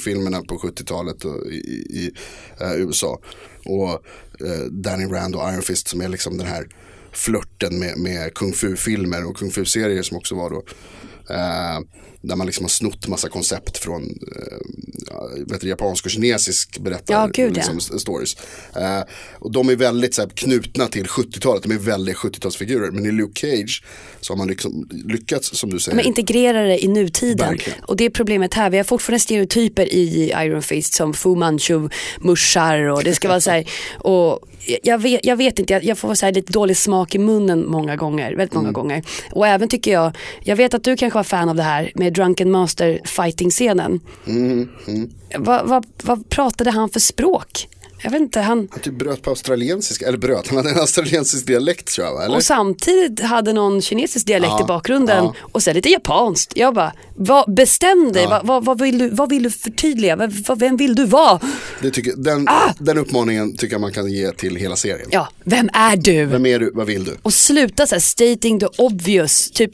filmerna 0.00 0.42
på 0.42 0.58
70-talet 0.58 1.24
och 1.24 1.46
i, 1.46 1.56
i, 1.56 1.98
i 1.98 2.10
eh, 2.60 2.72
USA. 2.72 3.20
Och 3.64 3.90
eh, 4.46 4.64
Danny 4.70 5.04
Rand 5.04 5.34
och 5.34 5.52
Iron 5.52 5.62
Fist 5.62 5.88
som 5.88 6.00
är 6.00 6.08
liksom 6.08 6.38
den 6.38 6.46
här 6.46 6.68
flörten 7.12 7.78
med, 7.78 7.98
med 7.98 8.34
kung 8.34 8.52
fu-filmer 8.52 9.26
och 9.26 9.36
kung 9.36 9.50
fu-serier 9.50 10.02
som 10.02 10.16
också 10.16 10.34
var 10.34 10.50
då. 10.50 10.64
Eh, 11.34 11.80
där 12.22 12.36
man 12.36 12.46
liksom 12.46 12.64
har 12.64 12.68
snott 12.68 13.08
massa 13.08 13.28
koncept 13.28 13.78
från 13.78 14.18
ja, 15.06 15.28
vet 15.46 15.60
du, 15.60 15.68
japansk 15.68 16.04
och 16.04 16.10
kinesisk 16.10 16.78
berättar, 16.78 17.14
Ja, 17.14 17.26
gud, 17.32 17.50
ja. 17.50 17.54
liksom, 17.54 17.78
s- 17.78 18.00
stories. 18.00 18.36
Eh, 18.76 19.00
och 19.38 19.52
de 19.52 19.68
är 19.68 19.76
väldigt 19.76 20.14
så 20.14 20.22
här, 20.22 20.28
knutna 20.28 20.86
till 20.86 21.06
70-talet, 21.06 21.62
de 21.62 21.72
är 21.72 21.78
väldigt 21.78 22.16
70-talsfigurer. 22.16 22.90
Men 22.90 23.06
i 23.06 23.12
Luke 23.12 23.40
Cage 23.40 23.84
så 24.20 24.32
har 24.32 24.38
man 24.38 24.48
liksom 24.48 24.88
lyckats, 24.90 25.56
som 25.58 25.70
du 25.70 25.78
säger. 25.78 25.96
Men 25.96 26.04
integrera 26.04 26.62
det 26.62 26.84
i 26.84 26.88
nutiden. 26.88 27.48
Verkligen. 27.48 27.84
Och 27.84 27.96
det 27.96 28.04
är 28.04 28.10
problemet 28.10 28.54
här. 28.54 28.70
Vi 28.70 28.76
har 28.76 28.84
fortfarande 28.84 29.20
stereotyper 29.20 29.94
i 29.94 30.32
Iron 30.36 30.62
Fist 30.62 30.94
som 30.94 31.14
Fu 31.14 31.36
Manchu 31.36 31.88
muschar 32.20 32.78
och 32.84 33.04
det 33.04 33.14
ska 33.14 33.28
vara 33.28 33.40
så 33.40 33.50
här. 33.50 33.70
Och 33.98 34.40
jag 34.82 34.98
vet, 34.98 35.26
jag 35.26 35.36
vet 35.36 35.58
inte, 35.58 35.72
jag, 35.72 35.84
jag 35.84 35.98
får 35.98 36.14
så 36.14 36.26
här 36.26 36.32
lite 36.32 36.52
dålig 36.52 36.76
smak 36.76 37.14
i 37.14 37.18
munnen 37.18 37.66
många 37.66 37.96
gånger. 37.96 38.34
Väldigt 38.34 38.54
många 38.54 38.72
gånger. 38.72 39.02
Och 39.32 39.46
även 39.46 39.68
tycker 39.68 39.92
jag, 39.92 40.16
jag 40.42 40.56
vet 40.56 40.74
att 40.74 40.84
du 40.84 40.96
kanske 40.96 41.18
var 41.18 41.24
fan 41.24 41.48
av 41.48 41.56
det 41.56 41.62
här 41.62 41.92
med 41.94 42.12
Drunken 42.12 42.50
Master 42.50 43.00
fighting-scenen. 43.04 44.00
Vad, 45.38 45.68
vad, 45.68 45.86
vad 46.02 46.28
pratade 46.28 46.70
han 46.70 46.88
för 46.88 47.00
språk? 47.00 47.68
Jag 48.02 48.10
vet 48.10 48.20
inte, 48.20 48.40
han... 48.40 48.68
Han 48.70 48.80
typ 48.80 48.94
bröt 48.94 49.22
på 49.22 49.30
australiensiska, 49.30 50.06
eller 50.06 50.18
bröt, 50.18 50.48
han 50.48 50.56
hade 50.56 50.70
en 50.70 50.78
australiensisk 50.80 51.46
dialekt 51.46 51.86
tror 51.94 52.06
jag? 52.06 52.24
Eller? 52.24 52.36
Och 52.36 52.42
samtidigt 52.44 53.20
hade 53.20 53.52
någon 53.52 53.82
kinesisk 53.82 54.26
dialekt 54.26 54.52
Ja, 54.58 54.64
i 54.64 54.66
bakgrunden 54.66 55.24
ja. 55.24 55.34
och 55.52 55.62
sen 55.62 55.74
lite 55.74 55.88
japanskt. 55.88 56.52
Jag 56.56 56.74
bara, 56.74 56.92
vad, 57.16 57.54
bestäm 57.54 58.12
dig, 58.12 58.22
Ja. 58.22 58.28
vad, 58.30 58.46
vad, 58.46 58.64
vad, 58.64 58.80
vill 58.80 58.98
du, 58.98 59.08
vad 59.10 59.30
vill 59.30 59.42
du 59.42 59.50
förtydliga, 59.50 60.16
vad, 60.16 60.32
vad, 60.32 60.58
vem 60.58 60.76
vill 60.76 60.94
du 60.94 61.04
vara? 61.04 61.40
Det 61.82 61.90
tycker, 61.90 62.12
den, 62.16 62.48
Ah! 62.48 62.72
den 62.78 62.98
uppmaningen 62.98 63.56
tycker 63.56 63.74
jag 63.74 63.80
man 63.80 63.92
kan 63.92 64.12
ge 64.12 64.30
till 64.32 64.56
hela 64.56 64.76
serien. 64.76 65.08
Ja, 65.12 65.28
vem 65.44 65.70
är 65.72 65.96
du? 65.96 66.24
Vem 66.24 66.46
är 66.46 66.58
du, 66.58 66.70
vad 66.74 66.86
vill 66.86 67.04
du? 67.04 67.16
Och 67.22 67.34
sluta 67.34 67.86
så 67.86 67.94
här, 67.94 68.00
stating 68.00 68.60
the 68.60 68.66
obvious. 68.78 69.50
Typ, 69.50 69.70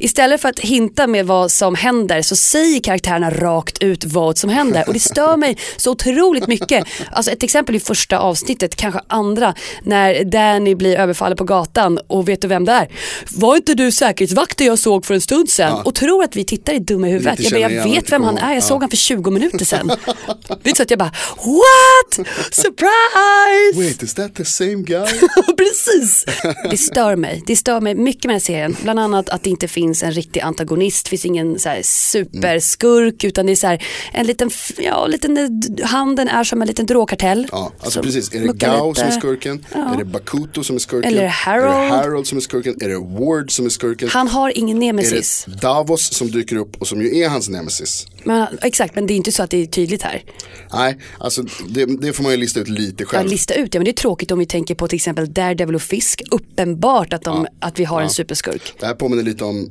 istället 0.00 0.40
för 0.40 0.48
att 0.48 0.58
hinta 0.58 1.06
med 1.06 1.26
vad 1.26 1.50
som 1.50 1.74
händer 1.74 2.22
så 2.22 2.36
säger 2.36 2.80
karaktärerna 2.80 3.30
rakt 3.30 3.82
ut 3.82 4.04
vad 4.04 4.38
som 4.38 4.50
händer. 4.50 4.84
Och 4.86 4.92
det 4.94 5.00
stör 5.00 5.36
mig 5.36 5.58
så 5.76 5.90
otroligt 5.90 6.46
mycket. 6.48 6.84
Alltså 7.12 7.30
ett 7.32 7.42
exempel 7.42 7.63
i 7.72 7.80
första 7.80 8.18
avsnittet, 8.18 8.76
kanske 8.76 9.00
andra, 9.06 9.54
när 9.82 10.24
Danny 10.24 10.74
blir 10.74 10.96
överfallen 10.96 11.36
på 11.36 11.44
gatan 11.44 11.98
och 12.06 12.28
vet 12.28 12.42
du 12.42 12.48
vem 12.48 12.64
det 12.64 12.72
är? 12.72 12.88
Var 13.30 13.56
inte 13.56 13.74
du 13.74 13.92
säkerhetsvakten 13.92 14.66
jag 14.66 14.78
såg 14.78 15.06
för 15.06 15.14
en 15.14 15.20
stund 15.20 15.50
sedan? 15.50 15.82
Och 15.84 15.94
tror 15.94 16.24
att 16.24 16.36
vi 16.36 16.44
tittar 16.44 16.72
i 16.74 16.78
dumma 16.78 17.06
huvudet. 17.06 17.40
Jag, 17.40 17.52
bara, 17.52 17.72
jag 17.72 17.84
vet 17.84 18.12
vem 18.12 18.24
han 18.24 18.38
är, 18.38 18.48
jag 18.48 18.56
jag. 18.56 18.62
såg 18.62 18.80
han 18.80 18.90
för 18.90 18.96
20 18.96 19.30
minuter 19.30 19.64
sedan. 19.64 19.90
Det 20.62 20.70
är 20.70 20.74
så 20.74 20.82
att 20.82 20.90
jag 20.90 20.98
bara, 20.98 21.12
what? 21.36 22.26
Surprise! 22.50 23.76
Wait, 23.76 24.02
is 24.02 24.14
that 24.14 24.34
the 24.34 24.44
same 24.44 24.74
guy? 24.74 25.06
Precis. 25.56 26.24
Det 26.70 26.76
stör 26.76 27.16
mig. 27.16 27.42
Det 27.46 27.56
stör 27.56 27.80
mig 27.80 27.94
mycket 27.94 28.24
med 28.24 28.34
den 28.34 28.40
serien. 28.40 28.76
Bland 28.82 29.00
annat 29.00 29.28
att 29.28 29.42
det 29.42 29.50
inte 29.50 29.68
finns 29.68 30.02
en 30.02 30.12
riktig 30.12 30.40
antagonist. 30.40 31.04
Det 31.04 31.10
finns 31.10 31.24
ingen 31.24 31.58
så 31.58 31.68
här 31.68 31.80
superskurk 31.82 33.24
utan 33.24 33.46
det 33.46 33.52
är 33.52 33.56
så 33.56 33.66
här 33.66 33.84
en 34.12 34.26
liten, 34.26 34.50
ja, 34.78 35.06
liten, 35.06 35.62
handen 35.82 36.28
är 36.28 36.44
som 36.44 36.62
en 36.62 36.68
liten 36.68 36.86
drogkartell. 36.86 37.46
Ja, 37.54 37.72
alltså 37.78 38.02
precis. 38.02 38.34
Är 38.34 38.40
det 38.40 38.52
Gao 38.52 38.88
lite. 38.88 39.00
som 39.00 39.08
är 39.08 39.12
skurken? 39.12 39.64
Ja. 39.72 39.94
Är 39.94 39.98
det 39.98 40.04
Bakuto 40.04 40.64
som 40.64 40.76
är 40.76 40.80
skurken? 40.80 41.12
Eller 41.12 41.26
Harold? 41.26 41.74
Är 41.74 41.80
det 41.82 41.88
Harold 41.88 42.26
som 42.26 42.38
är 42.38 42.42
skurken? 42.42 42.76
Är 42.80 42.88
det 42.88 42.98
Ward 42.98 43.50
som 43.50 43.66
är 43.66 43.70
skurken? 43.70 44.08
Han 44.08 44.28
har 44.28 44.58
ingen 44.58 44.76
är 44.82 44.86
nemesis. 44.86 45.44
det 45.48 45.60
Davos 45.60 46.12
som 46.14 46.30
dyker 46.30 46.56
upp 46.56 46.76
och 46.80 46.88
som 46.88 47.02
ju 47.02 47.18
är 47.18 47.28
hans 47.28 47.48
nemesis? 47.48 48.06
Men, 48.24 48.46
exakt, 48.62 48.94
men 48.94 49.06
det 49.06 49.14
är 49.14 49.16
inte 49.16 49.32
så 49.32 49.42
att 49.42 49.50
det 49.50 49.62
är 49.62 49.66
tydligt 49.66 50.02
här. 50.02 50.24
Nej, 50.72 50.98
alltså 51.18 51.42
det, 51.68 51.86
det 51.86 52.12
får 52.12 52.22
man 52.22 52.32
ju 52.32 52.38
lista 52.38 52.60
ut 52.60 52.68
lite 52.68 53.02
Jag 53.02 53.08
själv. 53.08 53.30
lista 53.30 53.54
ut 53.54 53.72
det, 53.72 53.78
men 53.78 53.84
det 53.84 53.90
är 53.90 53.92
tråkigt 53.92 54.30
om 54.30 54.38
vi 54.38 54.46
tänker 54.46 54.74
på 54.74 54.88
till 54.88 54.96
exempel 54.96 55.32
Daredevil 55.32 55.74
och 55.74 55.82
Fisk. 55.82 56.22
Uppenbart 56.30 57.12
att, 57.12 57.22
de, 57.22 57.46
att 57.60 57.78
vi 57.78 57.84
har 57.84 58.02
en 58.02 58.10
superskurk. 58.10 58.74
Det 58.80 58.86
här 58.86 58.94
påminner 58.94 59.22
lite 59.22 59.44
om, 59.44 59.70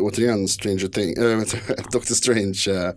återigen, 0.00 0.48
Stranger 0.48 0.88
Things, 0.88 1.18
äh, 1.18 1.84
Doctor 1.92 2.14
Strange, 2.14 2.64
eh, 2.68 2.90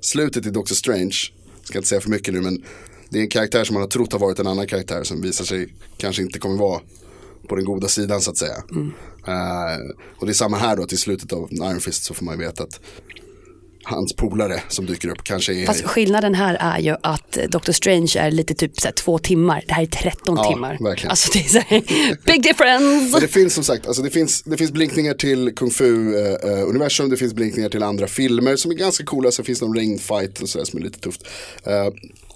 slutet 0.00 0.46
i 0.46 0.50
Doctor 0.50 0.74
Strange, 0.74 1.16
ska 1.64 1.78
inte 1.78 1.88
säga 1.88 2.00
för 2.00 2.10
mycket 2.10 2.34
nu 2.34 2.40
men 2.40 2.62
det 3.10 3.18
är 3.18 3.22
en 3.22 3.28
karaktär 3.28 3.64
som 3.64 3.74
man 3.74 3.82
har 3.82 3.88
trott 3.88 4.12
har 4.12 4.18
varit 4.18 4.38
en 4.38 4.46
annan 4.46 4.66
karaktär 4.66 5.04
som 5.04 5.22
visar 5.22 5.44
sig 5.44 5.74
kanske 5.96 6.22
inte 6.22 6.38
kommer 6.38 6.56
vara 6.56 6.80
på 7.48 7.56
den 7.56 7.64
goda 7.64 7.88
sidan 7.88 8.20
så 8.20 8.30
att 8.30 8.36
säga. 8.36 8.56
Eh, 9.26 9.78
och 10.18 10.26
det 10.26 10.32
är 10.32 10.34
samma 10.34 10.56
här 10.56 10.76
då, 10.76 10.86
till 10.86 10.98
slutet 10.98 11.32
av 11.32 11.48
Iron 11.52 11.80
Fist 11.80 12.04
så 12.04 12.14
får 12.14 12.24
man 12.24 12.38
ju 12.38 12.46
veta 12.46 12.62
att 12.62 12.80
hans 13.88 14.16
polare 14.16 14.62
som 14.68 14.86
dyker 14.86 15.08
upp 15.08 15.24
kanske 15.24 15.54
är 15.54 15.66
Fast 15.66 15.84
skillnaden 15.84 16.34
här 16.34 16.54
är 16.54 16.78
ju 16.78 16.96
att 17.02 17.38
Doctor 17.48 17.72
Strange 17.72 18.12
är 18.18 18.30
lite 18.30 18.54
typ 18.54 18.80
så 18.80 18.86
här, 18.86 18.92
två 18.92 19.18
timmar. 19.18 19.64
Det 19.66 19.74
här 19.74 19.82
är 19.82 19.86
13 19.86 20.36
Ja, 20.36 20.52
timmar. 20.52 20.78
verkligen. 20.80 21.10
Alltså 21.10 21.30
det 21.32 21.38
är 21.38 21.48
så 21.48 21.58
här, 21.58 21.82
big 22.26 22.42
difference. 22.42 23.10
Men 23.12 23.20
det 23.20 23.28
finns 23.28 23.54
som 23.54 23.64
sagt, 23.64 23.86
alltså 23.86 24.02
det, 24.02 24.10
finns, 24.10 24.42
det 24.42 24.56
finns 24.56 24.70
blinkningar 24.72 25.14
till 25.14 25.54
Kung 25.54 25.70
Fu-universum, 25.70 27.10
det 27.10 27.16
finns 27.16 27.34
blinkningar 27.34 27.68
till 27.68 27.82
andra 27.82 28.06
filmer 28.06 28.56
som 28.56 28.70
är 28.70 28.74
ganska 28.74 29.04
coola, 29.04 29.30
så 29.30 29.44
finns 29.44 29.58
det 29.60 29.66
någon 29.66 29.76
regnfight 29.76 30.40
och 30.40 30.48
sådär 30.48 30.64
som 30.64 30.78
är 30.80 30.84
lite 30.84 30.98
tufft. 30.98 31.26
Eh, 31.64 31.86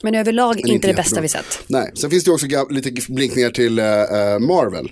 Men 0.02 0.14
överlag 0.14 0.54
men 0.54 0.58
inte 0.58 0.86
det 0.86 0.90
jättebra. 0.90 1.02
bästa 1.02 1.20
vi 1.20 1.28
sett. 1.28 1.58
Nej, 1.66 1.92
sen 1.94 2.10
finns 2.10 2.24
det 2.24 2.30
också 2.30 2.46
lite 2.70 3.12
blinkningar 3.12 3.50
till 3.50 3.78
eh, 3.78 3.84
Marvel. 4.38 4.88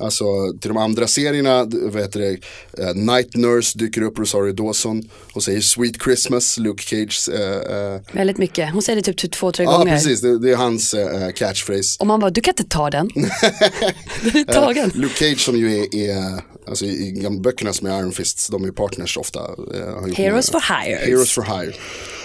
Alltså 0.00 0.24
till 0.60 0.68
de 0.68 0.76
andra 0.76 1.06
serierna, 1.06 1.64
vad 1.64 2.02
heter 2.02 2.20
det, 2.20 2.38
eh, 2.82 2.94
Night 2.94 3.36
Nurse 3.36 3.78
dyker 3.78 4.02
upp, 4.02 4.18
Rosario 4.18 4.52
Dawson 4.52 5.10
och 5.32 5.42
säger 5.42 5.60
Sweet 5.60 6.02
Christmas, 6.02 6.58
Luke 6.58 6.82
Cages, 6.82 7.28
eh, 7.28 7.94
eh, 7.94 8.00
Väldigt 8.12 8.38
mycket. 8.38 8.72
Hon 8.72 8.82
säger 8.82 9.02
det 9.02 9.12
typ, 9.12 9.32
två, 9.32 9.52
tre 9.52 9.64
ja 9.64 9.78
gånger. 9.78 9.92
precis, 9.92 10.20
det, 10.20 10.38
det 10.38 10.50
är 10.50 10.56
hans 10.56 10.94
catchphrase. 11.34 11.96
Och 12.00 12.06
man 12.06 12.20
bara, 12.20 12.30
du 12.30 12.40
kan 12.40 12.52
inte 12.52 12.64
ta 12.64 12.90
den. 12.90 13.08
den 14.22 14.36
är 14.36 14.52
tagen. 14.52 14.90
Luke 14.94 15.14
Cage 15.14 15.40
som 15.40 15.56
ju 15.56 15.76
är, 15.76 15.94
är 15.94 16.42
alltså 16.68 16.84
i, 16.84 17.06
i 17.08 17.10
gamla 17.10 17.40
böckerna 17.40 17.72
som 17.72 17.86
är 17.86 17.98
Iron 18.00 18.12
Fists, 18.12 18.48
de 18.48 18.64
är 18.64 18.70
partners 18.70 19.16
ofta. 19.16 19.40
eh, 19.40 20.14
Heroes 20.16 20.52
många- 20.52 20.60
for 20.62 20.84
hire. 20.84 20.96
Heroes 21.06 21.32
for 21.32 21.42
hire. 21.42 21.72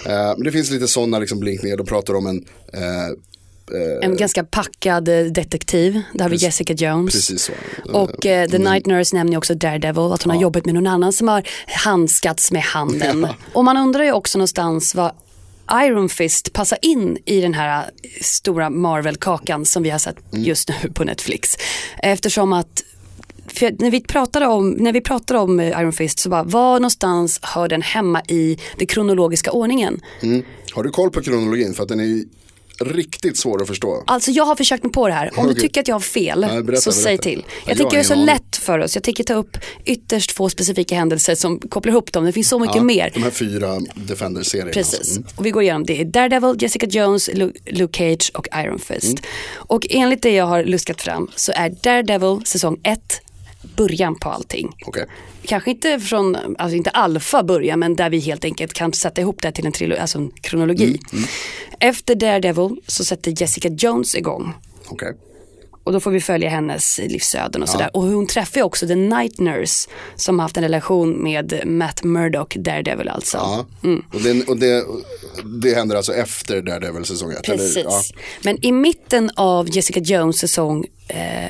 Eh, 0.06 0.34
men 0.38 0.43
det 0.43 0.51
finns 0.51 0.69
lite 0.71 0.88
sådana 0.88 1.19
liksom 1.19 1.39
blinkningar, 1.39 1.77
de 1.77 1.86
pratar 1.86 2.13
om 2.13 2.27
en, 2.27 2.45
eh, 2.73 3.10
En 4.01 4.17
ganska 4.17 4.43
packad 4.43 5.08
eh, 5.08 5.25
detektiv. 5.25 6.01
Där 6.13 6.23
har 6.23 6.29
vi 6.29 6.36
Jessica 6.36 6.73
Jones. 6.73 7.13
precis 7.13 7.41
så. 7.43 7.51
Och 7.93 8.25
eh, 8.25 8.49
The 8.49 8.58
Night 8.58 8.86
Nurse 8.86 9.15
nämner 9.15 9.38
också 9.38 9.56
Daredevil, 9.56 10.12
att 10.13 10.23
hon 10.23 10.34
har 10.36 10.41
jobbat 10.41 10.65
med 10.65 10.75
någon 10.75 10.88
annan 10.88 11.13
som 11.13 11.27
har 11.27 11.43
handskats 11.67 12.51
med 12.51 12.62
handen. 12.62 13.27
Och 13.53 13.63
man 13.65 13.77
undrar 13.77 14.03
ju 14.03 14.12
också 14.12 14.38
någonstans 14.38 14.95
vad 14.95 15.12
Iron 15.73 16.10
Fist 16.10 16.53
passar 16.53 16.77
in 16.82 17.17
i 17.25 17.41
den 17.41 17.53
här 17.53 17.84
eh, 18.03 18.10
stora 18.21 18.69
Marvel-kakan 18.69 19.65
som 19.65 19.84
vi 19.84 19.89
har 19.89 19.99
sett 19.99 20.34
Mm. 20.34 20.45
just 20.45 20.69
nu 20.69 20.89
på 20.93 21.03
Netflix. 21.03 21.56
Eftersom 22.03 22.53
att 22.53 22.84
när 23.79 23.91
vi 23.91 24.01
pratade 24.01 24.45
om, 24.47 24.69
när 24.71 24.93
vi 24.93 25.01
pratade 25.01 25.39
om 25.39 25.60
eh, 25.60 25.67
Iron 25.82 25.93
Fist 25.93 26.19
så 26.19 26.29
bara, 26.29 26.43
var 26.43 26.73
någonstans 26.79 27.39
hör 27.41 27.67
den 27.67 27.82
hemma 27.82 28.21
i 28.27 28.58
den 28.77 28.88
kronologiska 28.88 29.51
ordningen? 29.51 30.01
Mm. 30.21 30.43
Har 30.73 30.84
du 30.84 30.89
koll 30.89 31.10
på 31.12 31.21
kronologin? 31.21 31.73
För 31.73 31.84
att 31.84 31.89
den 31.89 31.99
är 31.99 32.23
riktigt 32.79 33.38
svår 33.38 33.62
att 33.62 33.67
förstå. 33.67 34.03
Alltså 34.08 34.32
jag 34.32 34.45
har 34.45 34.56
försökt 34.56 34.84
mig 34.84 34.91
på 34.93 35.08
det 35.08 35.13
här. 35.13 35.32
Om 35.38 35.47
du 35.47 35.53
tycker 35.53 35.82
att 35.82 35.88
jag 35.88 35.95
har 35.95 35.99
fel 35.99 36.47
Ja, 36.51 36.62
berätta, 36.62 36.82
så 36.82 36.91
säg 36.91 37.03
berätta. 37.03 37.23
till. 37.23 37.43
Ja, 37.47 37.53
Jag 37.65 37.71
jag 37.71 37.77
tänker 37.77 37.97
göra 37.97 38.03
så 38.08 38.15
lätt 38.15 38.56
för 38.56 38.79
oss. 38.79 38.95
Jag 38.95 39.03
tänker 39.03 39.23
ta 39.23 39.34
upp 39.34 39.58
ytterst 39.86 40.32
få 40.32 40.49
specifika 40.49 40.95
händelser 40.95 41.36
som 41.36 41.60
kopplar 41.60 41.91
ihop 41.91 42.12
dem. 42.12 42.25
Det 42.25 42.32
finns 42.32 42.49
så 42.49 42.60
mycket 42.60 42.75
Ja, 42.75 42.84
mer. 42.84 43.12
De 43.13 43.23
här 43.23 43.29
fyra 43.29 43.79
Defender-serierna. 43.95 44.71
Precis. 44.71 44.99
alltså. 44.99 45.15
Mm. 45.15 45.27
Och 45.36 45.45
vi 45.45 45.51
går 45.51 45.63
igenom 45.63 45.86
det. 45.86 46.01
är 46.01 46.06
Daredevil, 46.06 46.56
Jessica 46.60 46.86
Jones, 46.88 47.29
Lu- 47.29 47.53
Luke 47.65 47.97
Cage 47.97 48.32
och 48.34 48.47
Iron 48.56 48.79
Fist. 48.79 49.03
Mm. 49.03 49.17
Och 49.56 49.86
enligt 49.89 50.21
det 50.21 50.32
jag 50.32 50.45
har 50.45 50.63
luskat 50.63 51.01
fram 51.01 51.27
så 51.36 51.51
är 51.56 51.69
Daredevil 51.84 52.45
säsong 52.45 52.79
1 52.84 52.99
början 53.76 54.15
på 54.15 54.30
allting. 54.30 54.71
Okej. 54.86 55.06
Kanske 55.45 55.71
inte 55.71 55.99
från, 55.99 56.36
alltså 56.58 56.76
inte 56.76 56.89
alfa 56.89 57.43
början 57.43 57.80
men 57.80 57.95
där 57.95 58.10
vi 58.10 58.19
helt 58.19 58.45
enkelt 58.45 58.73
kan 58.73 58.93
sätta 58.93 59.21
ihop 59.21 59.41
det 59.41 59.52
till 59.52 59.65
en, 59.65 59.71
trilo- 59.73 59.99
alltså 60.02 60.17
en 60.17 60.32
kronologi. 60.41 60.99
Mm, 61.13 61.26
Efter 61.80 62.15
Daredevil 62.15 62.82
så 62.88 63.06
sätter 63.06 63.41
Jessica 63.41 63.69
Jones 63.69 64.15
igång. 64.15 64.54
Okej. 64.88 65.13
Och 65.86 65.93
då 65.93 65.99
får 65.99 66.12
vi 66.12 66.21
följa 66.21 66.49
hennes 66.49 66.97
livsöden 67.04 67.62
och 67.63 67.69
sådär. 67.69 67.89
Och 67.93 68.02
hon 68.04 68.28
träffar 68.28 68.60
ju 68.60 68.63
också 68.63 68.88
The 68.88 68.95
Night 68.95 69.39
Nurse 69.39 69.89
som 70.15 70.39
har 70.39 70.43
haft 70.43 70.58
en 70.58 70.63
relation 70.63 71.23
med 71.23 71.62
Matt 71.65 72.04
Murdock, 72.04 72.56
Daredevil 72.56 73.10
alltså. 73.10 73.38
Ja. 73.38 73.65
Mm. 73.84 74.04
Och, 74.13 74.21
det, 74.21 74.43
och 74.47 74.58
det, 74.58 74.84
det 75.62 75.76
händer 75.76 75.95
alltså 75.95 76.13
efter 76.13 76.62
Daredevil 76.62 77.06
säsong 77.06 77.32
1? 77.32 77.43
Precis. 77.43 77.84
Ja. 77.84 78.02
Men 78.43 78.65
i 78.65 78.71
mitten 78.71 79.32
av 79.36 79.76
Jessica 79.76 79.99
Jones 79.99 80.38
säsong 80.39 80.86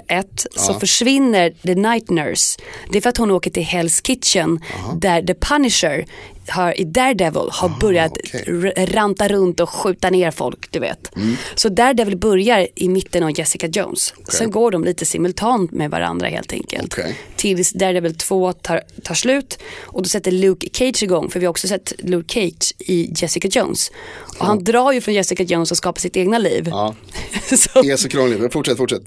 1 0.08 0.46
så 0.56 0.74
försvinner 0.80 1.50
The 1.64 1.76
Night 1.76 2.10
Nurse. 2.10 2.60
Det 2.92 2.98
är 2.98 3.02
för 3.02 3.10
att 3.10 3.18
hon 3.18 3.32
åker 3.32 3.52
till 3.52 3.64
Hell's 3.64 4.02
Kitchen 4.08 4.60
där 5.02 5.22
The 5.22 5.34
Punisher 5.34 6.06
har, 6.50 6.80
i 6.82 6.84
Daredevil 6.84 7.50
har 7.52 7.70
börjat 7.80 8.12
Ah, 8.12 8.16
okej. 8.24 8.44
r- 8.48 8.86
ranta 8.94 9.28
runt 9.28 9.60
och 9.60 9.70
skjuta 9.70 10.10
ner 10.10 10.32
folk, 10.32 10.72
du 10.72 10.80
vet. 10.80 11.12
Så 11.56 11.70
Daredevil 11.70 12.18
börjar 12.18 12.68
i 12.76 12.90
mitten 12.90 13.24
av 13.24 13.40
Jessica 13.40 13.68
Jones. 13.68 14.14
Sen 14.30 14.52
går 14.52 14.72
de 14.72 14.84
lite 14.84 15.06
simultant 15.06 15.72
med 15.72 15.92
varandra 15.92 16.28
helt 16.28 16.54
enkelt. 16.54 16.94
Okej. 16.94 17.16
Tills 17.36 17.72
Daredevil 17.72 18.16
2 18.16 18.54
tar, 18.54 18.82
tar 19.04 19.16
slut 19.16 19.60
och 19.82 20.02
då 20.04 20.10
sätter 20.10 20.32
Luke 20.32 20.68
Cage 20.74 21.04
igång. 21.04 21.30
För 21.30 21.40
vi 21.40 21.46
har 21.46 21.52
också 21.52 21.68
sett 21.68 21.94
Luke 22.00 22.34
Cage 22.34 22.74
i 22.80 23.14
Jessica 23.16 23.48
Jones. 23.48 23.92
Och 24.40 24.46
han 24.46 24.64
drar 24.64 24.92
ju 24.92 25.02
från 25.02 25.14
Jessica 25.14 25.44
Jones 25.44 25.72
och 25.72 25.78
skapar 25.78 26.00
sitt 26.00 26.18
egna 26.18 26.38
liv. 26.38 26.68
Ja. 26.72 26.96
så, 27.58 27.82
Det 27.82 27.90
är 27.92 27.98
så 27.98 28.10
krångligt, 28.10 28.54
fortsätt, 28.54 28.78
fortsätt. 28.78 29.04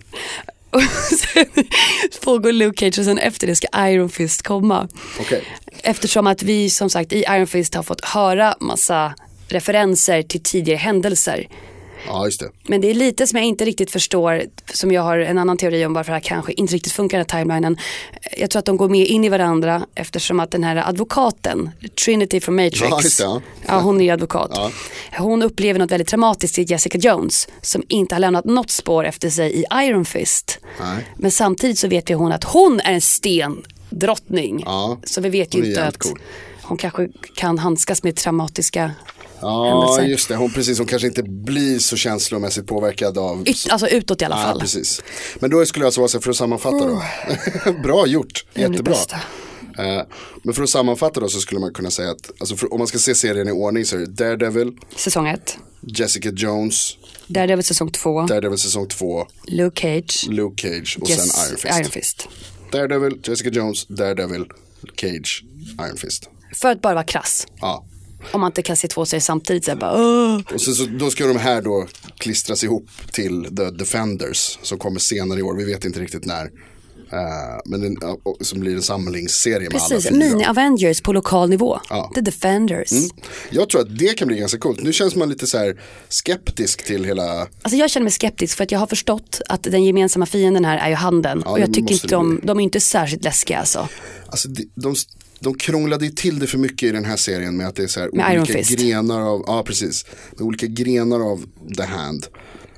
Och 0.77 0.83
sen 1.35 1.65
pågår 2.25 2.53
Luke 2.53 2.81
Cage 2.81 2.99
och 2.99 3.05
sen 3.05 3.19
efter 3.19 3.47
det 3.47 3.57
ska 3.57 3.69
Iron 3.89 4.09
Fist 4.11 4.43
komma. 4.43 4.89
Okej. 5.21 5.45
Eftersom 5.83 6.27
att 6.27 6.43
vi 6.43 6.71
som 6.71 6.91
sagt 6.91 7.13
i 7.13 7.25
Iron 7.29 7.47
Fist 7.47 7.75
har 7.75 7.83
fått 7.83 8.05
höra 8.05 8.55
massa 8.61 9.15
referenser 9.49 10.23
till 10.23 10.43
tidigare 10.43 10.79
händelser. 10.79 11.49
Ja, 12.07 12.25
just 12.25 12.41
det. 12.41 12.51
Men 12.67 12.81
det 12.81 12.91
är 12.91 12.95
lite 12.95 13.27
som 13.27 13.37
jag 13.37 13.47
inte 13.47 13.65
riktigt 13.65 13.91
förstår, 13.91 14.43
som 14.73 14.93
jag 14.93 15.03
har 15.03 15.19
en 15.19 15.39
annan 15.39 15.57
teori 15.57 15.87
om 15.87 15.93
varför 15.93 16.13
det 16.13 16.17
här 16.17 16.21
kanske 16.21 16.53
inte 16.53 16.75
riktigt 16.75 16.93
funkar 16.93 17.19
den 17.19 17.27
här 17.33 17.41
timelinen. 17.41 17.79
Jag 18.37 18.51
tror 18.51 18.59
att 18.59 18.65
de 18.67 18.77
går 18.77 18.89
mer 18.89 19.05
in 19.05 19.25
i 19.25 19.29
varandra 19.29 19.87
eftersom 19.95 20.41
att 20.41 20.51
den 20.51 20.65
här 20.65 20.77
advokaten, 20.89 21.71
Trinity 22.05 22.41
från 22.41 22.57
Matrix, 22.57 22.81
Ja, 22.81 23.01
det, 23.03 23.21
ja. 23.21 23.41
ja, 23.67 23.81
hon 23.81 24.01
är 24.01 24.13
advokat. 24.13 24.73
Hon 25.19 25.43
upplever 25.43 25.79
något 25.81 25.91
väldigt 25.91 26.09
traumatiskt 26.09 26.59
i 26.59 26.63
Jessica 26.63 26.99
Jones 26.99 27.49
som 27.63 27.83
inte 27.89 28.15
har 28.15 28.21
lämnat 28.21 28.45
något 28.45 28.71
spår 28.71 29.05
efter 29.07 29.31
sig 29.31 29.53
i 29.61 29.65
Iron 29.75 30.05
Fist. 30.05 30.59
Nej. 30.81 31.07
Men 31.17 31.31
samtidigt 31.31 31.79
så 31.79 31.89
vet 31.89 32.11
vi 32.11 32.15
hon 32.15 32.33
att 32.33 32.45
hon 32.45 32.81
är 32.81 32.93
en 32.93 33.01
stendrottning. 33.01 34.63
Ja, 34.67 34.99
Så 35.05 35.21
vi 35.21 35.29
vet 35.29 35.55
ju 35.55 35.65
inte 35.69 35.85
att 35.85 35.99
cool. 35.99 36.19
hon 36.63 36.79
kanske 36.79 37.09
kan 37.37 37.59
handskas 37.59 38.03
med 38.03 38.17
traumatiska 38.17 38.91
Ja, 39.41 39.65
händelser. 39.65 40.03
just 40.13 40.29
det. 40.29 40.37
Hon, 40.37 40.51
precis, 40.53 40.79
hon 40.79 40.87
kanske 40.87 41.09
inte 41.09 41.23
blir 41.23 41.79
så 41.79 41.97
känslomässigt 41.97 42.67
påverkad 42.67 43.19
av... 43.19 43.49
Yt, 43.49 43.67
alltså 43.71 43.89
utåt 43.89 44.23
i 44.23 44.25
alla 44.25 44.37
Ja, 44.37 44.43
fall. 44.43 44.61
precis. 44.61 45.03
Men 45.41 45.51
då 45.51 45.67
skulle 45.67 45.83
jag 45.83 45.87
alltså 45.87 46.01
vara 46.01 46.09
så 46.09 46.21
för 46.21 46.31
att 46.31 46.37
sammanfatta 46.37 46.87
då. 46.87 47.03
Bra 47.83 48.07
gjort, 48.07 48.45
jättebra. 48.55 48.95
Eh, 49.79 50.03
men 50.43 50.55
för 50.55 50.63
att 50.63 50.71
sammanfatta 50.71 51.21
då 51.21 51.29
så 51.29 51.41
skulle 51.41 51.61
man 51.61 51.73
kunna 51.73 51.91
säga 51.91 52.11
att, 52.11 52.31
alltså 52.41 52.57
för, 52.57 52.73
om 52.73 52.79
man 52.79 52.87
ska 52.87 52.99
se 52.99 53.15
serien 53.15 53.49
i 53.49 53.53
ordning 53.53 53.85
så 53.85 53.97
är 53.97 54.01
det 54.01 54.07
Daredevil, 54.07 54.73
Säsong 54.97 55.27
1. 55.29 55.59
Jessica 55.81 56.31
Jones, 56.31 56.97
Daredevil 57.27 57.65
säsong 57.65 57.91
2. 57.91 58.23
Daredevil 58.23 58.59
säsong 58.59 58.89
2, 58.89 59.27
Luke 59.47 59.81
Cage. 59.81 60.27
Luke 60.29 60.63
Cage 60.63 60.99
och 61.01 61.11
Yes, 61.11 61.33
sen 61.33 61.47
Iron 61.49 61.59
Fist. 61.59 61.79
Iron 61.79 61.91
Fist. 61.91 62.29
Daredevil, 62.73 63.21
Jessica 63.25 63.51
Jones, 63.51 63.87
Daredevil, 63.87 64.45
Cage, 64.97 65.45
Iron 65.81 65.97
Fist. 65.97 66.29
För 66.55 66.71
att 66.71 66.83
bara 66.83 66.95
vara 66.95 67.05
krass. 67.05 67.47
Ja. 67.61 67.85
Om 68.33 68.41
man 68.41 68.51
inte 68.51 68.63
kan 68.63 68.77
se 68.77 68.89
två 68.89 69.07
serier 69.07 69.21
samtidigt 69.21 69.65
så 69.65 69.77
bara 69.77 69.93
Åh! 69.95 70.41
Och 70.55 70.61
sen 70.61 70.75
så, 70.75 70.87
då 70.87 71.11
ska 71.11 71.27
de 71.27 71.37
här 71.37 71.63
då 71.63 71.87
klistras 72.19 72.65
ihop 72.65 72.89
till 73.13 73.57
The 73.57 73.71
Defenders 73.71 74.59
som 74.63 74.79
kommer 74.79 75.01
senare 75.01 75.39
i 75.39 75.43
år. 75.43 75.57
Vi 75.57 75.65
vet 75.65 75.85
inte 75.85 76.01
riktigt 76.01 76.25
när. 76.25 76.51
Eh, 77.13 77.19
men 77.65 77.97
ja, 78.01 78.19
och- 78.23 78.37
som 78.41 78.61
blir 78.61 78.75
en 78.75 78.83
samlingsserie 78.83 79.61
med 79.61 79.71
Precis, 79.71 79.93
alla 79.93 80.01
fyra. 80.01 80.15
mini-Avengers 80.39 81.03
på 81.03 81.13
lokal 81.13 81.49
nivå. 81.51 81.79
Ja. 81.91 81.97
Mm. 82.05 82.15
The 82.15 82.21
Defenders. 82.21 82.91
Jag 83.51 83.69
tror 83.69 83.81
att 83.81 83.99
det 83.99 84.15
kan 84.19 84.29
bli 84.29 84.39
ganska 84.39 84.59
coolt. 84.59 84.83
Nu 84.83 84.93
känns 84.93 85.17
man 85.17 85.29
lite 85.29 85.47
så 85.47 85.59
här 85.59 85.81
skeptisk 86.09 86.85
till 86.85 87.05
hela, 87.05 87.41
Alltså 87.63 87.77
jag 87.77 87.91
känner 87.91 88.05
mig 88.05 88.13
skeptisk 88.13 88.57
för 88.57 88.65
att 88.65 88.71
jag 88.73 88.79
har 88.79 88.87
förstått 88.87 89.41
att 89.49 89.63
den 89.63 89.85
gemensamma 89.85 90.27
fienden 90.27 90.65
här 90.65 90.79
är 90.79 90.89
ju 90.89 90.95
handeln. 90.95 91.43
och 91.43 91.61
jag 91.61 91.75
tycker 91.75 91.93
inte 91.93 92.07
de, 92.09 92.41
de 92.43 92.59
är 92.59 92.65
inte 92.65 92.81
särskilt 92.81 93.25
läskiga 93.25 93.59
alltså. 93.59 93.89
alltså 94.27 94.49
de, 94.49 94.69
de, 94.75 94.95
de 95.41 95.55
krånglade 95.55 96.05
ju 96.05 96.11
till 96.11 96.39
det 96.39 96.47
för 96.47 96.59
mycket 96.59 96.89
i 96.89 96.93
den 96.93 97.05
här 97.05 97.17
serien 97.17 97.57
med 97.57 97.69
att 97.69 97.77
det 97.77 97.83
är 97.83 97.87
så 97.87 98.01
här 98.01 98.11
Med 98.13 98.41
olika 98.41 98.61
grenar 98.77 99.21
av, 99.21 99.45
ja 99.47 99.63
precis, 99.67 100.07
med 100.33 100.41
olika 100.47 100.67
grenar 100.67 101.21
av 101.33 101.45
The 101.77 101.83
Hand. 101.83 102.27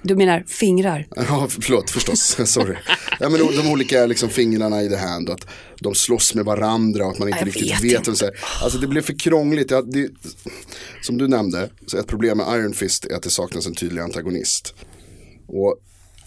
Du 0.02 0.16
menar 0.16 0.44
fingrar? 0.46 1.06
Ja, 1.16 1.46
förlåt 1.50 1.90
förstås, 1.90 2.36
sorry. 2.50 2.76
Ja, 3.20 3.28
men 3.28 3.40
de, 3.56 3.70
olika 3.70 4.06
liksom, 4.06 4.28
fingrarna 4.28 4.82
i 4.82 4.96
hand 4.96 5.28
och 5.28 5.34
att 5.34 5.46
de 5.80 5.94
slåss 5.94 6.34
med 6.34 6.44
varandra 6.44 7.04
och 7.06 7.12
att 7.12 7.18
man 7.18 7.28
inte 7.28 7.40
Jag 7.40 7.46
riktigt 7.46 7.84
vet 7.84 8.00
vet. 8.00 8.08
inte. 8.08 8.24
här. 8.24 8.34
Alltså 8.62 8.78
det 8.78 8.86
blev 8.86 9.02
för 9.02 9.18
krångligt. 9.18 9.70
Ja, 9.70 9.82
det, 9.82 10.10
som 11.02 11.18
du 11.18 11.28
nämnde, 11.28 11.70
så 11.86 11.98
ett 11.98 12.06
problem 12.06 12.38
med 12.38 12.46
Iron 12.60 12.74
Fist 12.74 13.04
är 13.04 13.14
att 13.14 13.22
det 13.22 13.30
saknas 13.30 13.66
en 13.66 13.74
tydlig 13.74 14.02
antagonist. 14.02 14.74
Och 15.46 15.76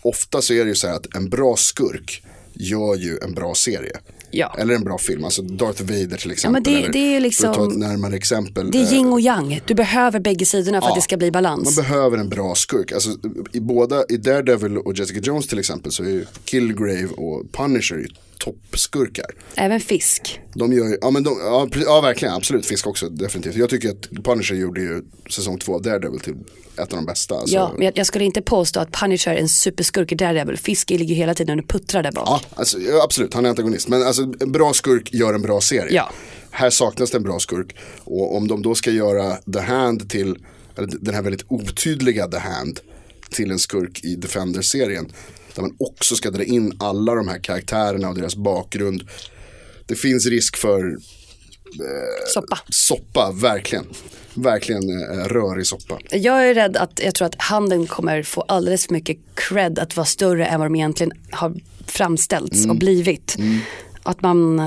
ofta 0.01 0.41
så 0.41 0.53
är 0.53 0.63
det 0.63 0.69
ju 0.69 0.75
så 0.75 0.87
här 0.87 0.95
att 0.95 1.15
en 1.15 1.29
bra 1.29 1.55
skurk 1.55 2.23
gör 2.53 2.95
ju 2.95 3.17
en 3.23 3.33
bra 3.33 3.55
serie. 3.55 3.97
Ja. 4.31 4.55
Eller 4.59 4.73
en 4.75 4.83
bra 4.83 4.97
film, 4.97 5.23
alltså 5.25 5.41
Darth 5.41 5.81
Vader 5.81 6.17
till 6.17 6.31
exempel. 6.31 6.51
men 6.51 6.81
det- 6.83 6.91
det 6.91 7.15
är 7.15 7.19
ju 7.21 7.31
För 7.31 7.47
att 7.47 7.53
ta 7.55 7.63
ett 7.63 7.67
liksom- 7.69 7.79
närmare 7.89 8.15
exempel. 8.15 8.71
Det 8.71 8.77
är 8.77 8.83
eh, 8.83 8.93
yin 8.93 9.07
och 9.13 9.21
yang. 9.21 9.61
Du 9.67 9.73
behöver 9.73 10.19
bägge 10.19 10.45
sidorna 10.45 10.81
för 10.81 10.89
att 10.89 10.95
det 10.95 11.01
ska 11.01 11.17
bli 11.17 11.31
balans. 11.31 11.77
man 11.77 11.85
behöver 11.85 12.17
en 12.17 12.29
bra 12.29 12.55
skurk. 12.55 12.91
Alltså, 12.91 13.09
i, 13.51 13.59
båda, 13.59 14.03
I 14.09 14.17
Daredevil 14.17 14.77
och 14.77 14.93
Jessica 14.99 15.19
Jones 15.19 15.47
till 15.47 15.59
exempel 15.59 15.91
så 15.91 16.03
är 16.03 16.07
ju 16.09 16.25
Killgrave 16.45 17.07
och 17.17 17.51
Punisher 17.51 18.07
toppskurkar. 18.43 19.25
Även 19.55 19.79
fisk. 19.79 20.39
De 20.53 20.73
gör 20.73 20.87
ju, 20.87 20.97
ja 21.01 21.11
men 21.11 21.23
de, 21.23 21.37
ja, 21.39 21.67
ja 21.85 22.01
verkligen, 22.01 22.33
absolut, 22.33 22.65
Fisk 22.65 22.87
också 22.87 23.09
definitivt. 23.09 23.55
Jag 23.55 23.69
tycker 23.69 23.89
att 23.89 24.23
Punisher 24.23 24.55
gjorde 24.55 24.81
ju 24.81 25.01
säsong 25.29 25.59
två 25.59 25.75
av 25.75 25.81
Daredevil 25.81 26.19
till 26.19 26.35
ett 26.77 26.93
av 26.93 26.97
de 26.97 27.05
bästa. 27.05 27.35
Alltså, 27.35 27.55
Ja, 27.55 27.71
men 27.77 27.85
jag, 27.85 27.97
jag 27.97 28.05
skulle 28.05 28.25
inte 28.25 28.41
påstå 28.41 28.79
att 28.79 28.91
Punisher 28.91 29.31
är 29.33 29.37
en 29.37 29.49
superskurk 29.49 30.11
i 30.11 30.15
Daredevil. 30.15 30.57
Fisk 30.57 30.89
ligger 30.89 31.05
ju 31.05 31.15
hela 31.15 31.33
tiden 31.33 31.59
och 31.59 31.67
puttrar 31.67 32.03
där 32.03 32.11
bak. 32.11 32.27
Ja, 32.27 32.41
alltså, 32.55 32.77
absolut, 33.03 33.33
han 33.33 33.45
är 33.45 33.49
antagonist. 33.49 33.87
Men 33.87 34.03
alltså, 34.03 34.21
en 34.39 34.51
bra 34.51 34.73
skurk 34.73 35.13
gör 35.13 35.33
en 35.33 35.41
bra 35.41 35.61
serie. 35.61 35.93
Ja. 35.95 36.11
Här 36.51 36.69
saknas 36.69 37.11
det 37.11 37.17
en 37.17 37.23
bra 37.23 37.39
skurk. 37.39 37.75
Och 38.03 38.35
om 38.35 38.47
de 38.47 38.61
då 38.61 38.75
ska 38.75 38.91
göra 38.91 39.35
The 39.53 39.59
Hand 39.59 40.09
till, 40.09 40.37
eller 40.77 40.89
den 41.01 41.15
här 41.15 41.21
väldigt 41.21 41.45
otydliga 41.47 42.27
The 42.27 42.37
Hand 42.37 42.79
till 43.31 43.51
en 43.51 43.59
skurk 43.59 44.03
i 44.03 44.15
Defender-serien. 44.15 45.11
Där 45.55 45.61
man 45.61 45.75
också 45.79 46.15
ska 46.15 46.29
dra 46.31 46.43
in 46.43 46.73
alla 46.79 47.15
de 47.15 47.27
här 47.27 47.39
karaktärerna 47.39 48.09
och 48.09 48.15
deras 48.15 48.35
bakgrund. 48.35 49.09
Det 49.85 49.95
finns 49.95 50.25
risk 50.25 50.57
för 50.57 50.97
Soppa. 52.33 52.59
soppa, 52.69 53.31
verkligen. 53.31 53.85
Verkligen 54.33 54.89
eh, 54.89 55.25
rörig 55.27 55.67
soppa. 55.67 55.99
Jag 56.11 56.49
är 56.49 56.53
rädd 56.53 56.77
att 56.77 56.99
jag 57.03 57.15
tror 57.15 57.25
att 57.25 57.35
handeln 57.41 57.87
kommer 57.87 58.23
få 58.23 58.41
alldeles 58.41 58.85
för 58.85 58.93
mycket 58.93 59.17
cred 59.35 59.79
att 59.79 59.95
vara 59.95 60.05
större 60.05 60.45
än 60.45 60.59
vad 60.59 60.65
de 60.65 60.75
egentligen 60.75 61.11
har 61.31 61.55
framställts 61.87 62.57
Mm. 62.57 62.69
och 62.69 62.75
blivit. 62.77 63.37
Att 64.03 64.21
man, 64.21 64.57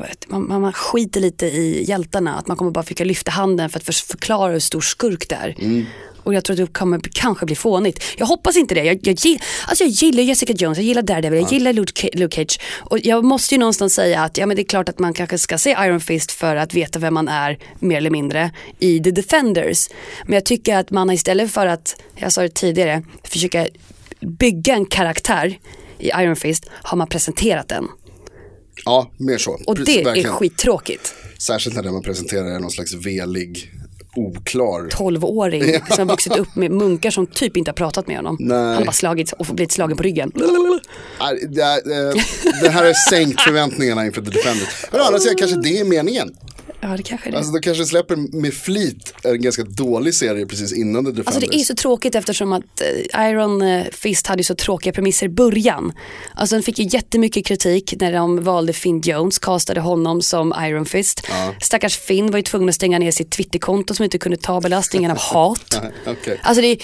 vet, 0.00 0.28
man, 0.28 0.60
man, 0.60 0.72
skiter 0.72 1.20
lite 1.20 1.46
i 1.46 1.84
hjältarna. 1.88 2.34
Att 2.34 2.46
man 2.46 2.56
kommer 2.56 2.70
bara 2.70 2.84
försöka 2.84 3.04
lyfta 3.04 3.30
handen 3.30 3.70
för 3.70 3.78
att 3.78 3.84
för, 3.84 3.92
förklara 3.92 4.52
hur 4.52 4.58
stor 4.60 4.80
skurk 4.80 5.28
det 5.28 5.34
är. 5.34 5.56
Mm. 5.58 5.84
Och 6.30 6.34
jag 6.34 6.44
tror 6.44 6.54
att 6.60 6.66
det 6.66 6.72
kommer 6.72 7.00
kanske 7.12 7.46
bli 7.46 7.54
fånigt. 7.54 8.04
Jag 8.16 8.26
hoppas 8.26 8.56
inte 8.56 8.74
det. 8.74 8.84
Jag, 8.84 8.98
jag, 9.02 9.16
alltså 9.68 9.84
jag 9.84 9.90
gillar 9.90 10.22
Jessica 10.22 10.52
Jones, 10.52 10.78
jag 10.78 10.84
gillar 10.84 11.02
Daredevil, 11.02 11.40
jag 11.40 11.52
gillar 11.52 11.72
Luke 11.72 12.10
Luke 12.12 12.36
Cage. 12.36 12.60
Och 12.78 12.98
jag 12.98 13.24
måste 13.24 13.54
ju 13.54 13.58
någonstans 13.58 13.94
säga 13.94 14.22
att 14.22 14.38
ja, 14.38 14.46
men 14.46 14.56
det 14.56 14.62
är 14.62 14.64
klart 14.64 14.88
att 14.88 14.98
man 14.98 15.14
kanske 15.14 15.38
ska 15.38 15.58
se 15.58 15.70
Iron 15.70 16.00
Fist 16.00 16.32
för 16.32 16.56
att 16.56 16.74
veta 16.74 16.98
vem 16.98 17.14
man 17.14 17.28
är 17.28 17.58
mer 17.78 17.96
eller 17.96 18.10
mindre 18.10 18.50
i 18.78 19.00
The 19.00 19.10
Defenders. 19.10 19.88
Men 20.24 20.34
jag 20.34 20.44
tycker 20.44 20.76
att 20.76 20.90
man 20.90 21.10
istället 21.10 21.52
för 21.52 21.66
att, 21.66 22.02
jag 22.16 22.32
sa 22.32 22.42
det 22.42 22.54
tidigare, 22.54 23.02
försöka 23.24 23.66
bygga 24.20 24.74
en 24.74 24.86
karaktär 24.86 25.58
i 25.98 26.08
Iron 26.08 26.36
Fist 26.36 26.66
har 26.70 26.96
man 26.96 27.08
presenterat 27.08 27.68
den. 27.68 27.88
Ja, 28.84 29.10
mer 29.16 29.38
så. 29.38 29.60
Och 29.66 29.76
Precis, 29.76 29.94
det 29.94 30.00
är 30.00 30.04
verkligen. 30.04 30.32
skittråkigt. 30.32 31.14
Särskilt 31.38 31.76
när 31.76 31.82
det 31.82 31.92
man 31.92 32.02
presenterar 32.02 32.46
är 32.46 32.58
någon 32.58 32.70
slags 32.70 32.94
velig, 32.94 33.72
oklar. 34.16 34.88
12-åring 34.88 35.62
som 35.90 36.08
har 36.08 36.14
vuxit 36.14 36.36
upp 36.36 36.54
med 36.54 36.70
munkar 36.70 37.10
som 37.10 37.26
typ 37.26 37.56
inte 37.56 37.70
har 37.70 37.74
pratat 37.74 38.06
med 38.06 38.16
honom. 38.16 38.36
Nej. 38.40 38.74
Han 38.74 38.84
bara 38.84 38.92
slagits 38.92 39.32
och 39.32 39.46
blivit 39.46 39.72
slagen 39.72 39.96
på 39.96 40.02
ryggen. 40.02 40.32
Det, 41.48 41.62
är, 41.62 42.08
eh, 42.08 42.14
det 42.62 42.68
här 42.68 42.84
har 42.84 43.10
sänkt 43.10 43.40
förväntningarna 43.40 44.06
inför 44.06 44.22
The 44.22 44.30
Defenders. 44.30 44.86
Men 44.92 45.00
å 45.00 45.04
andra 45.04 45.18
sidan 45.18 45.36
kanske 45.36 45.56
det 45.56 45.80
är 45.80 45.84
meningen. 45.84 46.30
Ja, 46.80 46.88
det 46.88 47.02
kanske 47.02 47.28
är 47.28 47.32
det. 47.32 47.38
Alltså 47.38 47.52
de 47.52 47.60
kanske 47.60 47.84
släpper 47.84 48.16
med 48.16 48.54
flit 48.54 49.14
en 49.24 49.42
ganska 49.42 49.62
dålig 49.64 50.14
serie 50.14 50.46
precis 50.46 50.72
innan 50.72 51.04
The 51.04 51.10
Defenders. 51.10 51.26
Alltså 51.26 51.50
det 51.50 51.56
är 51.56 51.64
så 51.64 51.74
tråkigt 51.74 52.14
eftersom 52.14 52.52
att 52.52 52.80
eh, 53.14 53.28
Iron 53.30 53.62
eh, 53.62 53.84
Fist 53.92 54.26
hade 54.26 54.44
så 54.44 54.54
tråkiga 54.54 54.92
premisser 54.92 55.26
i 55.26 55.28
början. 55.28 55.92
Alltså 56.34 56.56
den 56.56 56.62
fick 56.62 56.78
ju 56.78 56.88
jättemycket 56.90 57.46
kritik 57.46 57.94
när 58.00 58.12
de 58.12 58.44
valde 58.44 58.72
Finn 58.72 59.00
Jones, 59.00 59.38
castade 59.38 59.80
honom 59.80 60.22
som 60.22 60.54
Iron 60.60 60.86
Fist. 60.86 61.26
Stackars 61.62 61.96
Finn 61.98 62.30
var 62.30 62.38
ju 62.38 62.42
tvungen 62.42 62.68
att 62.68 62.74
stänga 62.74 62.98
ner 62.98 63.10
sitt 63.10 63.30
Twitterkonto 63.30 63.94
som 63.94 64.04
inte 64.04 64.18
kunde 64.18 64.36
ta 64.36 64.60
belastningen 64.60 65.10
av 65.10 65.16
hat. 65.20 65.80
Okej. 66.06 66.40
Alltså 66.42 66.60
det 66.62 66.68
är, 66.68 66.78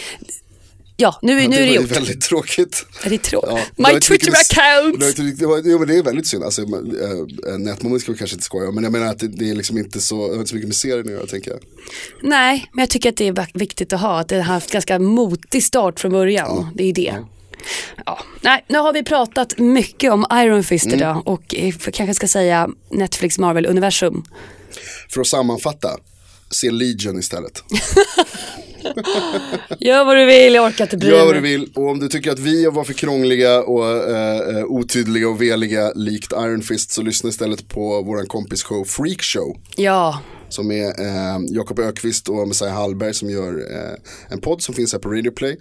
ja 0.97 1.19
nu, 1.23 1.35
nu 1.35 1.43
är 1.45 1.49
det 1.49 1.57
var 1.59 1.67
ju 1.67 1.75
gjort. 1.75 1.91
väldigt 1.91 2.21
tråkigt. 2.21 2.87
Är 3.03 3.11
det 3.11 3.19
tråkigt? 3.19 3.51
Ja, 3.53 3.61
det 3.77 3.95
My 3.95 4.01
Twitter 4.01 4.31
mycket 4.31 4.59
account! 4.59 5.01
det 5.17 5.63
det 5.63 5.71
Jo 5.71 5.79
men 5.79 5.89
det 5.89 5.97
är 5.97 6.03
väldigt 6.03 6.27
synd, 6.27 6.45
alltså, 6.45 6.63
äh, 6.63 7.59
Netmoment 7.59 8.03
ska 8.03 8.13
vi 8.13 8.19
kanske 8.19 8.35
inte 8.35 8.45
skoja 8.45 8.69
om, 8.69 8.75
men 8.75 8.85
jag 8.85 8.93
menar 8.93 9.07
att 9.07 9.19
det, 9.19 9.29
det 9.29 9.51
är 9.51 9.55
liksom 9.55 9.79
inte 9.79 10.01
så, 10.01 10.27
det 10.27 10.33
har 10.33 10.39
inte 10.39 10.49
så 10.49 10.55
mycket 10.55 10.69
med 10.69 10.77
serien 10.77 11.07
att 11.07 11.13
göra 11.13 11.27
tänker 11.27 11.51
jag. 11.51 11.61
Nej, 12.23 12.69
men 12.73 12.83
jag 12.83 12.91
tycker 12.91 13.09
att 13.09 13.17
det 13.17 13.29
är 13.29 13.59
viktigt 13.59 13.93
att 13.93 14.01
ha, 14.01 14.21
att 14.21 14.29
det 14.29 14.37
har 14.37 14.43
haft 14.43 14.71
ganska 14.73 14.99
motig 14.99 15.65
start 15.65 16.01
från 16.01 16.13
början. 16.13 16.71
Det 16.75 16.85
är 16.85 16.93
det. 16.93 17.15
Ja. 18.07 18.19
Nej, 18.41 18.65
nu 18.69 18.79
har 18.79 18.93
vi 18.93 19.03
pratat 19.05 19.59
mycket 19.59 20.13
om 20.13 20.27
Iron 20.33 20.65
Fist 20.65 20.87
Mm. 20.87 20.99
idag 20.99 21.23
och 21.27 21.55
eh, 21.55 21.75
kanske 21.93 22.15
ska 22.15 22.29
säga 22.29 22.69
Netflix 22.91 23.39
Marvel-universum. 23.39 24.25
För 25.11 25.21
att 25.21 25.27
sammanfatta, 25.27 25.89
se 26.51 26.71
Legion 26.71 27.19
istället. 27.19 27.63
Gör 29.81 30.05
vad 30.05 30.17
du 30.17 30.27
vill, 30.27 30.55
jag 30.55 30.65
orkar 30.67 30.85
inte 30.85 30.97
bry 30.97 31.09
Gör 31.09 31.25
vad 31.27 31.35
du 31.35 31.41
mig. 31.41 31.51
vill 31.51 31.73
och 31.75 31.89
om 31.91 32.01
du 32.01 32.09
tycker 32.09 32.31
att 32.33 32.39
vi 32.39 32.67
var 32.67 32.85
för 32.85 32.93
krångliga 32.93 33.63
och 33.63 34.11
eh, 34.11 34.57
eh, 34.59 34.65
otydliga 34.65 35.29
och 35.29 35.43
veliga 35.43 35.93
likt 35.95 36.33
Iron 36.33 36.63
Fist 36.63 36.91
så 36.91 37.03
lyssna 37.03 37.29
istället 37.31 37.69
på 37.69 38.03
våran 38.03 38.27
kompis 38.27 38.63
show 38.63 38.85
Freak 38.85 39.23
Show. 39.23 39.57
Ja, 39.77 40.21
Som 40.49 40.71
är 40.71 40.87
eh, 40.89 41.39
Jakob 41.49 41.79
Ökvist 41.79 42.29
och 42.29 42.49
Messiah 42.49 42.75
Hallberg 42.75 43.15
som 43.15 43.31
gör 43.31 43.75
eh, 43.77 43.95
en 44.29 44.41
podd 44.41 44.63
som 44.63 44.75
finns 44.75 44.93
här 44.93 45.01
på 45.01 45.09
Radio 45.09 45.31
Play. 45.33 45.57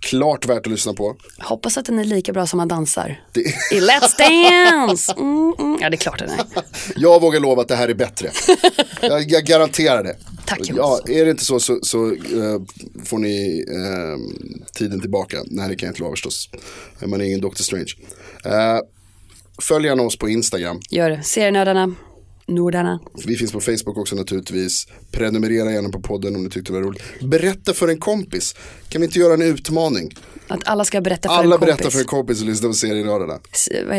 Klart 0.00 0.46
värt 0.46 0.66
att 0.66 0.72
lyssna 0.72 0.92
på. 0.92 1.16
hoppas 1.38 1.78
att 1.78 1.84
den 1.86 1.98
är 1.98 2.04
lika 2.04 2.32
bra 2.32 2.46
som 2.46 2.56
man 2.56 2.68
dansar. 2.68 3.24
Det, 3.32 3.40
I 3.72 3.80
Let's 3.80 4.18
Dance! 4.18 5.12
Mm, 5.12 5.54
mm. 5.58 5.78
Ja, 5.80 5.90
det 5.90 5.94
är 5.94 5.98
klart 5.98 6.18
den 6.18 6.30
är. 6.30 6.40
jag 6.96 7.20
vågar 7.20 7.40
lova 7.40 7.62
att 7.62 7.68
det 7.68 7.76
här 7.76 7.88
är 7.88 7.94
bättre. 7.94 8.30
Jag, 9.00 9.30
jag 9.30 9.44
garanterar 9.44 10.04
det. 10.04 10.16
Tack, 10.46 10.60
Jonas. 10.68 11.02
Ja, 11.06 11.12
är 11.14 11.24
det 11.24 11.30
inte 11.30 11.44
så 11.44 11.60
så, 11.60 11.78
så 11.82 12.06
eh, 12.12 12.60
får 13.04 13.18
ni 13.18 13.64
eh, 13.68 14.42
tiden 14.74 15.00
tillbaka. 15.00 15.38
Nej, 15.46 15.68
det 15.68 15.76
kan 15.76 15.86
jag 15.86 15.90
inte 15.90 16.02
lova 16.02 16.12
förstås. 16.12 16.50
Man 17.06 17.20
är 17.20 17.24
ingen 17.24 17.40
Doctor 17.40 17.64
Strange. 17.64 17.92
Eh, 18.44 18.78
följ 19.62 19.86
gärna 19.86 20.02
oss 20.02 20.18
på 20.18 20.28
Instagram. 20.28 20.80
Gör 20.90 21.10
det. 21.10 21.22
Serienördarna, 21.22 21.94
Nordarna. 22.50 23.00
Vi 23.26 23.36
finns 23.36 23.52
på 23.52 23.60
Facebook 23.60 23.98
också 23.98 24.16
naturligtvis. 24.16 24.86
Prenumerera 25.10 25.72
gärna 25.72 25.88
på 25.88 26.00
podden 26.00 26.36
om 26.36 26.44
ni 26.44 26.50
tyckte 26.50 26.72
det 26.72 26.78
var 26.78 26.86
roligt. 26.86 27.02
Berätta 27.22 27.72
för 27.74 27.88
en 27.88 27.98
kompis. 27.98 28.54
Kan 28.88 29.00
vi 29.00 29.06
inte 29.06 29.18
göra 29.18 29.34
en 29.34 29.42
utmaning? 29.42 30.14
Att 30.48 30.68
alla 30.68 30.84
ska 30.84 31.00
berätta 31.00 31.28
för 31.28 31.34
Alla 31.36 31.44
en 31.44 31.50
kompis. 31.60 31.66
berättar 31.76 31.90
för 31.90 31.98
en 31.98 32.04
kompis 32.04 32.40
och 32.40 32.46
lyssnar 32.46 32.68
på 32.68 32.74
serienördarna. 32.74 33.38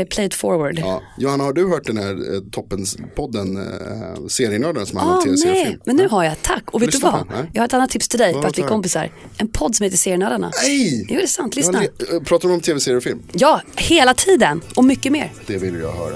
Play 0.10 0.26
it 0.26 0.34
forward. 0.34 0.80
Ja. 0.80 1.02
Johanna, 1.18 1.44
har 1.44 1.54
du 1.54 1.70
hört 1.70 1.86
den 1.86 1.98
här 1.98 2.34
eh, 2.36 2.42
toppens-podden, 2.52 3.58
eh, 3.58 4.28
serienördarna 4.28 4.86
som 4.86 4.98
Ah, 4.98 5.02
handlar 5.02 5.18
om 5.18 5.24
tv-serier 5.24 5.52
och 5.54 5.58
nej, 5.58 5.66
film? 5.66 5.82
men 5.86 5.96
nu 5.96 6.08
har 6.08 6.24
jag, 6.24 6.42
tack. 6.42 6.64
Och 6.72 6.82
vet 6.82 6.94
Lyssna 6.94 7.26
du 7.30 7.34
vad? 7.36 7.48
Jag 7.54 7.62
har 7.62 7.66
ett 7.68 7.74
annat 7.74 7.90
tips 7.90 8.08
till 8.08 8.20
dig, 8.20 8.34
för 8.34 8.46
att 8.48 8.58
vi 8.58 8.62
är 8.64 8.68
kompisar. 8.68 9.12
En 9.38 9.48
podd 9.48 9.76
som 9.76 9.84
heter 9.84 9.98
Serienördarna. 9.98 10.52
Nej! 10.64 11.06
Jo, 11.10 11.16
det 11.18 11.24
är 11.24 11.28
sant. 11.28 11.56
Lyssna. 11.56 11.84
eh, 11.84 11.90
Pratar 12.26 12.48
de 12.50 12.54
om 12.54 12.62
tv-serier 12.62 12.98
och 12.98 13.04
film? 13.04 13.20
Ja, 13.34 13.62
hela 13.76 14.14
tiden. 14.14 14.62
Och 14.76 14.84
mycket 14.86 15.12
mer. 15.12 15.34
Det 15.48 15.58
vill 15.58 15.76
jag 15.80 15.92
höra. 15.92 16.16